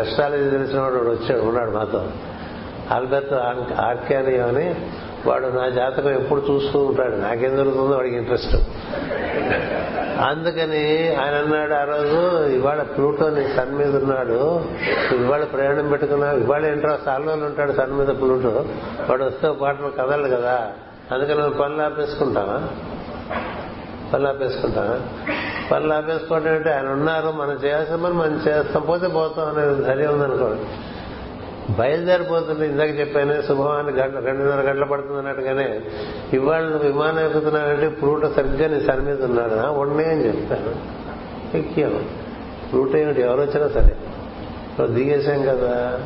[0.00, 2.06] అస్ట్రాలజీ తెలిసిన వాడు వచ్చాడు ఉన్నాడు మాతో.
[2.94, 3.32] ఆల్బర్ట్
[3.80, 4.74] ఆర్కానియో అని
[5.26, 7.16] వాడు నా జాతకం ఎప్పుడు చూస్తూ ఉంటాడు.
[7.16, 8.56] నాకేం జరుగుతుందో వాడికి ఇంట్రెస్ట్.
[10.18, 14.64] అందుకని ఆయన అన్నాడు ఆ రోజు ఇవాళ ప్లూటో నీ సన్ మీద ఉన్నాడు.
[15.14, 16.36] ఇవాళ ప్రయాణం పెట్టుకున్నావు.
[16.38, 18.64] ఇవాళ ఏంట్రా సాల్లోనే ఉంటాడు సన్ మీద ప్లూటో.
[19.10, 20.72] వాడు వస్తే పాటలు కదలడు కదా.
[21.12, 22.68] అందుకని మనం పనులు ఆపేసుకుంటావా?
[24.12, 25.00] పనులు ఆపేసుకుంటావా?
[25.72, 28.82] పనులు ఆపేసుకోవడం అంటే ఆయన ఉన్నారు మనం చేయాల్సిన పని మనం చేస్తాం.
[28.82, 30.62] పోతే పోతాం అనేది ధైర్యం ఉందనుకోండి.
[31.70, 32.66] బయలుదేరిపోతుంది.
[32.66, 35.80] ఇందాక చెప్పాను శుభవాన్ని గంట రెండున్నర గంటలు పడుతుంది అన్నట్టుగానే
[36.32, 39.68] ఇవాళ నువ్వు విమానం ఎక్కుతున్నావంటే ఫ్రూట్ సరిగ్గా నీ సరి మీద ఉన్నాడు.
[39.80, 40.98] ఉండే అని చెప్తాను.
[41.56, 41.98] ఎక్కాను
[42.68, 43.22] ఫ్రూట్ ఏమిటి?
[43.22, 43.96] ఎవరు వచ్చినా సరే.
[44.86, 46.00] దిగేశాం కదా.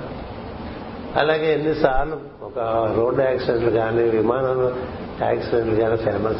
[1.16, 2.58] అలాగే ఎన్నిసార్లు ఒక
[2.96, 4.72] రోడ్డు యాక్సిడెంట్లు కానీ విమానంలో
[5.22, 5.94] యాక్సిడెంట్లు కానీ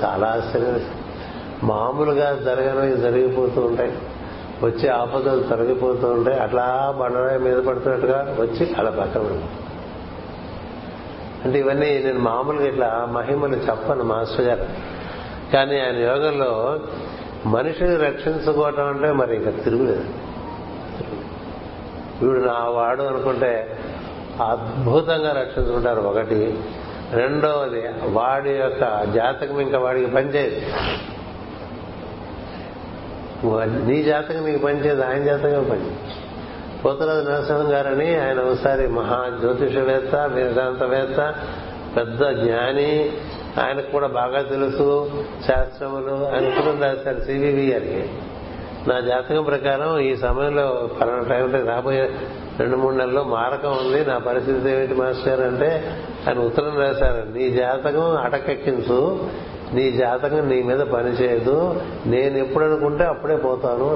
[0.05, 0.81] చాలా ఆశ్చర్యం.
[1.65, 3.93] మామూలుగా జరగనివి జరిగిపోతూ ఉంటాయి.
[4.63, 9.43] వచ్చి ఆపదలు తొలగిపోతూ ఉంటాయి అట్లా బండరాయి మీద పడుతున్నట్టుగా వచ్చి అలా పక్కన
[11.45, 14.67] అంటే ఇవన్నీ నేను మామూలుగా ఇట్లా మహిమలు చెప్పను మాస్టర్ గారు.
[15.53, 16.81] కానీ ఆయన యోగంలో
[17.47, 20.05] మనిషిని రక్షించుకోవటం అంటే మరి ఇంకా తిరుగులేదు.
[22.23, 23.79] వీడు నా వాడు అనుకుంటే
[24.43, 26.61] అద్భుతంగా రక్షించుకుంటారు ఒకటి.
[27.13, 28.81] రెండవది వాడి యొక్క
[29.15, 30.67] జాతకం ఇంకా వాడికి పనిచేయదు.
[33.86, 35.86] నీ జాతకం నీకు పనిచేది ఆయన జాతకం పని
[36.82, 41.19] పోతరాజు నరసింహం గారని ఆయన ఒకసారి మహా జ్యోతిషవేత్త వేదాంతవేత్త
[41.97, 42.90] పెద్ద జ్ఞాని
[43.59, 44.86] ఆయనకు కూడా బాగా తెలుసు
[45.47, 48.02] శాస్త్రములు ఆయన కూడా రాశారు సివివి గారికి
[48.89, 52.06] నా జాతకం ప్రకారం ఈ సమయంలో పలానా టైంలో రాబోయే
[52.59, 54.06] రెండు మూడు నెలల్లో మారకం ఉంది.
[54.06, 55.69] నా పరిస్థితి ఏమిటి మాస్టర్ అంటే
[56.28, 58.98] ఆయన ఉత్తరం రాశారు నీ జాతకం అటకెక్కించు
[59.74, 61.81] నీ జాతకం నీ మీద పనిచేయదు.
[62.07, 63.89] నేను ఎప్పుడు అనుకుంటే అప్పుడే పోతాను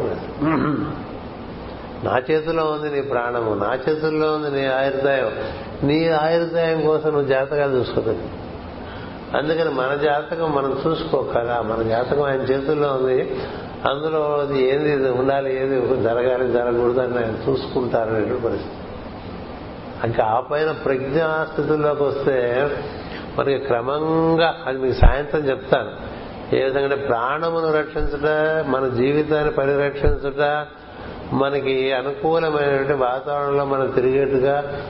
[2.04, 5.30] నా చేతిలో ఉంది నీ ప్రాణము నా చేతుల్లో ఉంది నీ ఆయుర్దాయం.
[5.82, 8.24] నీ ఆయుర్దాయం కోసం నువ్వు జాతకాలు చూసుకోలేదు
[9.36, 11.60] అందుకని మన జాతకం మనం చూసుకోకరా.
[11.62, 13.18] మన జాతకం ఆయన చేతుల్లో ఉంది.
[13.90, 14.22] అందులో
[14.56, 18.76] ఏది ఉండాలి ఏది జరగాలి జరగకూడదు అని ఆయన చూసుకుంటారనే పరిస్థితి.
[20.04, 22.36] ఇంకా ఆ పైన ప్రజ్ఞాస్థితుల్లోకి వస్తే
[23.38, 26.16] మనకి క్రమంగా అది మీకు సాయంత్రం చెప్తాను.
[26.56, 28.26] ఏ విధంగా ప్రాణమును రక్షించుట
[28.66, 30.66] మన జీవితాన్ని పరిరక్షించుట
[31.32, 34.80] మనకి అనుకూలమైనటువంటి వాతావరణంలో మనం తిరిగేట్టుగా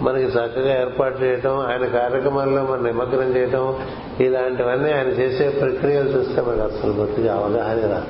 [0.00, 3.86] మనకి చక్కగా ఏర్పాటు చేయటం ఆయన కార్యక్రమాల్లో మనం నిమగ్నం చేయటం
[4.20, 8.04] ఇలాంటివన్నీ ఆయన చేసే ప్రక్రియలు చూస్తే మనకు అసలు బొత్తిగా అవగాహన రాదు.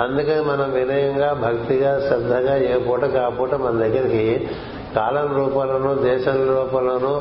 [0.00, 4.50] అందుకని మనం వినయంగా భక్తిగా శ్రద్ధగా ఏ పూట కాపూట మన దగ్గరికి
[4.94, 7.20] కాలం రూపంలోనూ దేశం రూపంలోనూ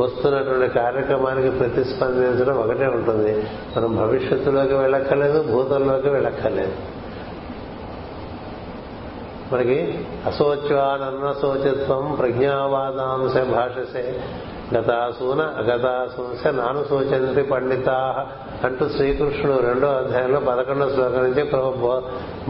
[0.00, 3.46] వస్తున్నటువంటి కార్యక్రమానికి ప్రతిస్పందించడం ఒకటే ఉంటుంది.
[3.76, 6.72] మనం భవిష్యత్తులోకి వెళ్ళక్కర్లేదు భూతంలోకి వెళ్ళక్కర్లేదు.
[9.52, 14.20] మనకి అశోచ్వానన్నశోచిత్వం ప్రజ్ఞావాదాంశ భాషసే.
[14.76, 18.26] గతాసూన అగతాసూంశ నాను సూచంతి పండితా
[18.64, 21.44] అంటూ శ్రీకృష్ణుడు రెండో అధ్యాయంలో పదకొండో శ్లోకం నుంచి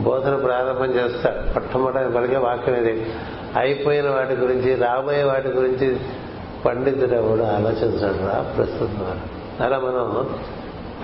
[0.02, 1.54] బోధన ప్రారంభం చేస్తాడు.
[1.54, 3.06] మొట్టమొదటి పలికే వాక్యం ఇది.
[3.56, 5.96] అయిపోయిన వాటి గురించి రాబోయే వాటి గురించి
[6.66, 9.20] పండితుడు ఎవడు ఆలోచించడు రా ప్రస్తుతం.
[9.60, 10.28] అలా మనం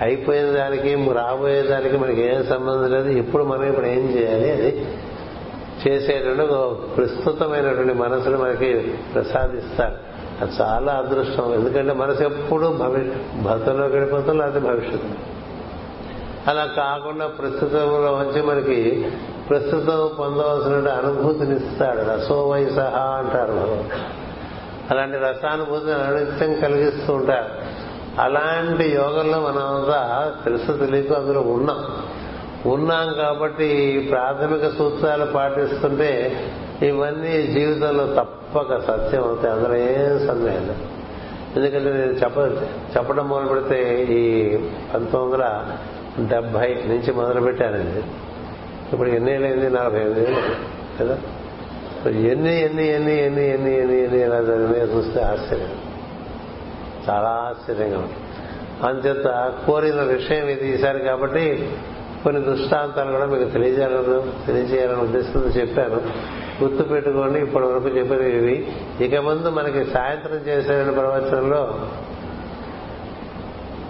[0.01, 3.09] అయిపోయిన దానికి రాబోయే దానికి మనకి ఏం సంబంధం లేదు.
[3.09, 4.51] ఇప్పుడు మనం ఇప్పుడు ఏం చేయాలి?
[4.51, 4.85] అది
[5.87, 6.45] చేసేటువంటి
[6.95, 8.79] ప్రస్తుతమైనటువంటి మనసును మనకి
[9.13, 10.11] ప్రసాదిస్తారు.
[10.41, 11.53] అది చాలా అదృష్టం.
[11.53, 15.41] ఎందుకంటే మనసు ఎప్పుడు భవిష్య భర్తలో గడిపోతాం లేకపోతే భవిష్యత్తు.
[16.49, 19.05] అలా కాకుండా ప్రస్తుతంలో వచ్చి మనకి
[19.51, 22.01] ప్రస్తుతం పొందవలసిన అనుభూతిని ఇస్తాడు.
[22.01, 23.83] రసోవై సహా అంటారు.
[24.91, 27.45] అలాంటి రసానుభూతిని అనిత్యం కలిగిస్తూ ఉంటారు.
[28.21, 31.85] అలాంటి యోగంలో మనమంతా తెలుసు తెలియక అందులో ఉన్నాం.
[32.73, 36.37] ఉన్నాం కాబట్టి ప్రాథమిక సూత్రాలు పాటిస్తుంటే
[36.81, 39.53] ఇవన్నీ జీవితంలో తప్పక సత్యం అవుతాయి.
[39.53, 40.75] అందులో ఏం సందేహం
[41.55, 42.37] ఎందుకంటే నేను చెప్ప
[42.97, 44.57] చెప్పడం మొదలు పెడితే ఈ
[44.93, 45.65] పంతొమ్మిది వందల
[46.19, 48.03] డెబ్బై నుంచి మొదలు పెట్టానండి
[48.93, 50.41] ఇప్పుడు ఎన్ని ఏళ్ళైంది నలభై ఎనిమిది ఏళ్ళు
[50.99, 51.17] కదా?
[52.05, 55.69] ఎన్ని ఎన్ని ఎన్ని ఎన్ని ఎన్ని ఎన్ని ఎన్ని ఎలా జరిగినాయో చూస్తే ఆశ్చర్యం.
[57.09, 58.27] చాలా ఆశ్చర్యంగా ఉంటుంది
[58.87, 61.69] అంతేత కోరిన విషయం ఇది ఈసారి కాబట్టి
[62.23, 66.01] కొన్ని దృష్టాంతాలు కూడా మీకు తెలియజేయాలను తెలియజేయాలని ఉద్దేశంతో చెప్పాను.
[66.63, 68.67] గుర్తు పెట్టుకోండి ఇప్పటి వరకు చెప్పినవి ఇవి.
[69.01, 71.87] ఇక ముందు మనకి సాయంత్రం చేసే ప్రవచనంలో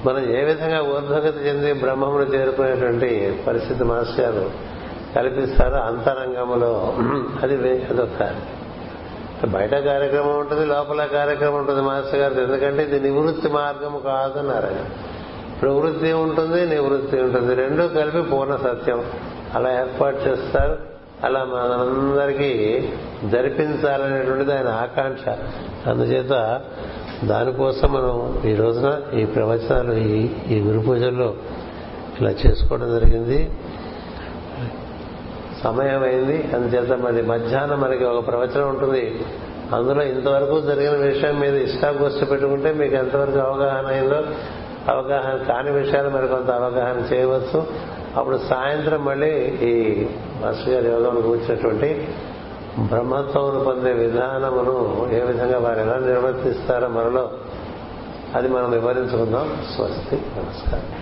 [0.06, 4.71] మనం ఏ విధంగా ఊర్ధ్వగతి చెంది బ్రహ్మమును చేరుకునేటువంటి పరిస్థితి మాస్టర్ గారు
[5.16, 6.96] కల్పిస్తారు అంతరంగములో
[7.42, 8.36] అది అదొక
[9.46, 12.34] బయట కార్యక్రమం ఉంటుంది లోపల కార్యక్రమం ఉంటుంది మాస్టర్ గారు.
[12.34, 14.86] ఎందుకంటే ఇది నివృత్తి మార్గము కాదన్నారు ఆయన.
[15.62, 17.56] ప్రవృత్తి ఉంటుంది నివృత్తి ఉంటుంది.
[17.56, 19.04] రెండూ కలిపి పూర్ణ సత్యం.
[19.56, 20.78] అలా ఏర్పాటు చేస్తారు.
[21.24, 22.90] అలా మనందరికీ
[23.26, 25.30] జరిపించాలనేటువంటిది ఆయన ఆకాంక్ష.
[25.88, 26.62] అందుచేత
[27.24, 31.34] దానికోసం మనం ఈ రోజున ఈ ప్రవచనాలు ఈ ఈ గురు పూజల్లో
[32.22, 33.52] ఇలా చేసుకోవడం జరిగింది.
[35.64, 39.26] సమయం అయింది అందుచేత మరి మధ్యాహ్నం మనకి ఒక ప్రవచనం ఉంటుంది.
[39.74, 44.16] అందులో ఇంతవరకు జరిగిన విషయం మీద ఇష్టాగోష్ఠి పెట్టుకుంటే మీకు ఎంతవరకు అవగాహన అయిందో
[44.90, 47.68] అవగాహన కాని విషయాలు మరి కొంత అవగాహన చేయవచ్చు.
[48.18, 50.06] అప్పుడు సాయంత్రం మళ్ళీ ఈ
[50.46, 52.08] మాస్టర్ గారి యోగంలో కూర్చున్నటువంటి
[52.80, 57.32] బ్రహ్మత్వమును పొందే విధానమును ఏ విధంగా వారు ఎలా నిర్వర్తిస్తారో మనలో
[58.36, 59.58] అది మనం వివరించుకుందాం.
[59.76, 60.16] స్వస్తి.
[60.16, 61.01] నమస్కారం.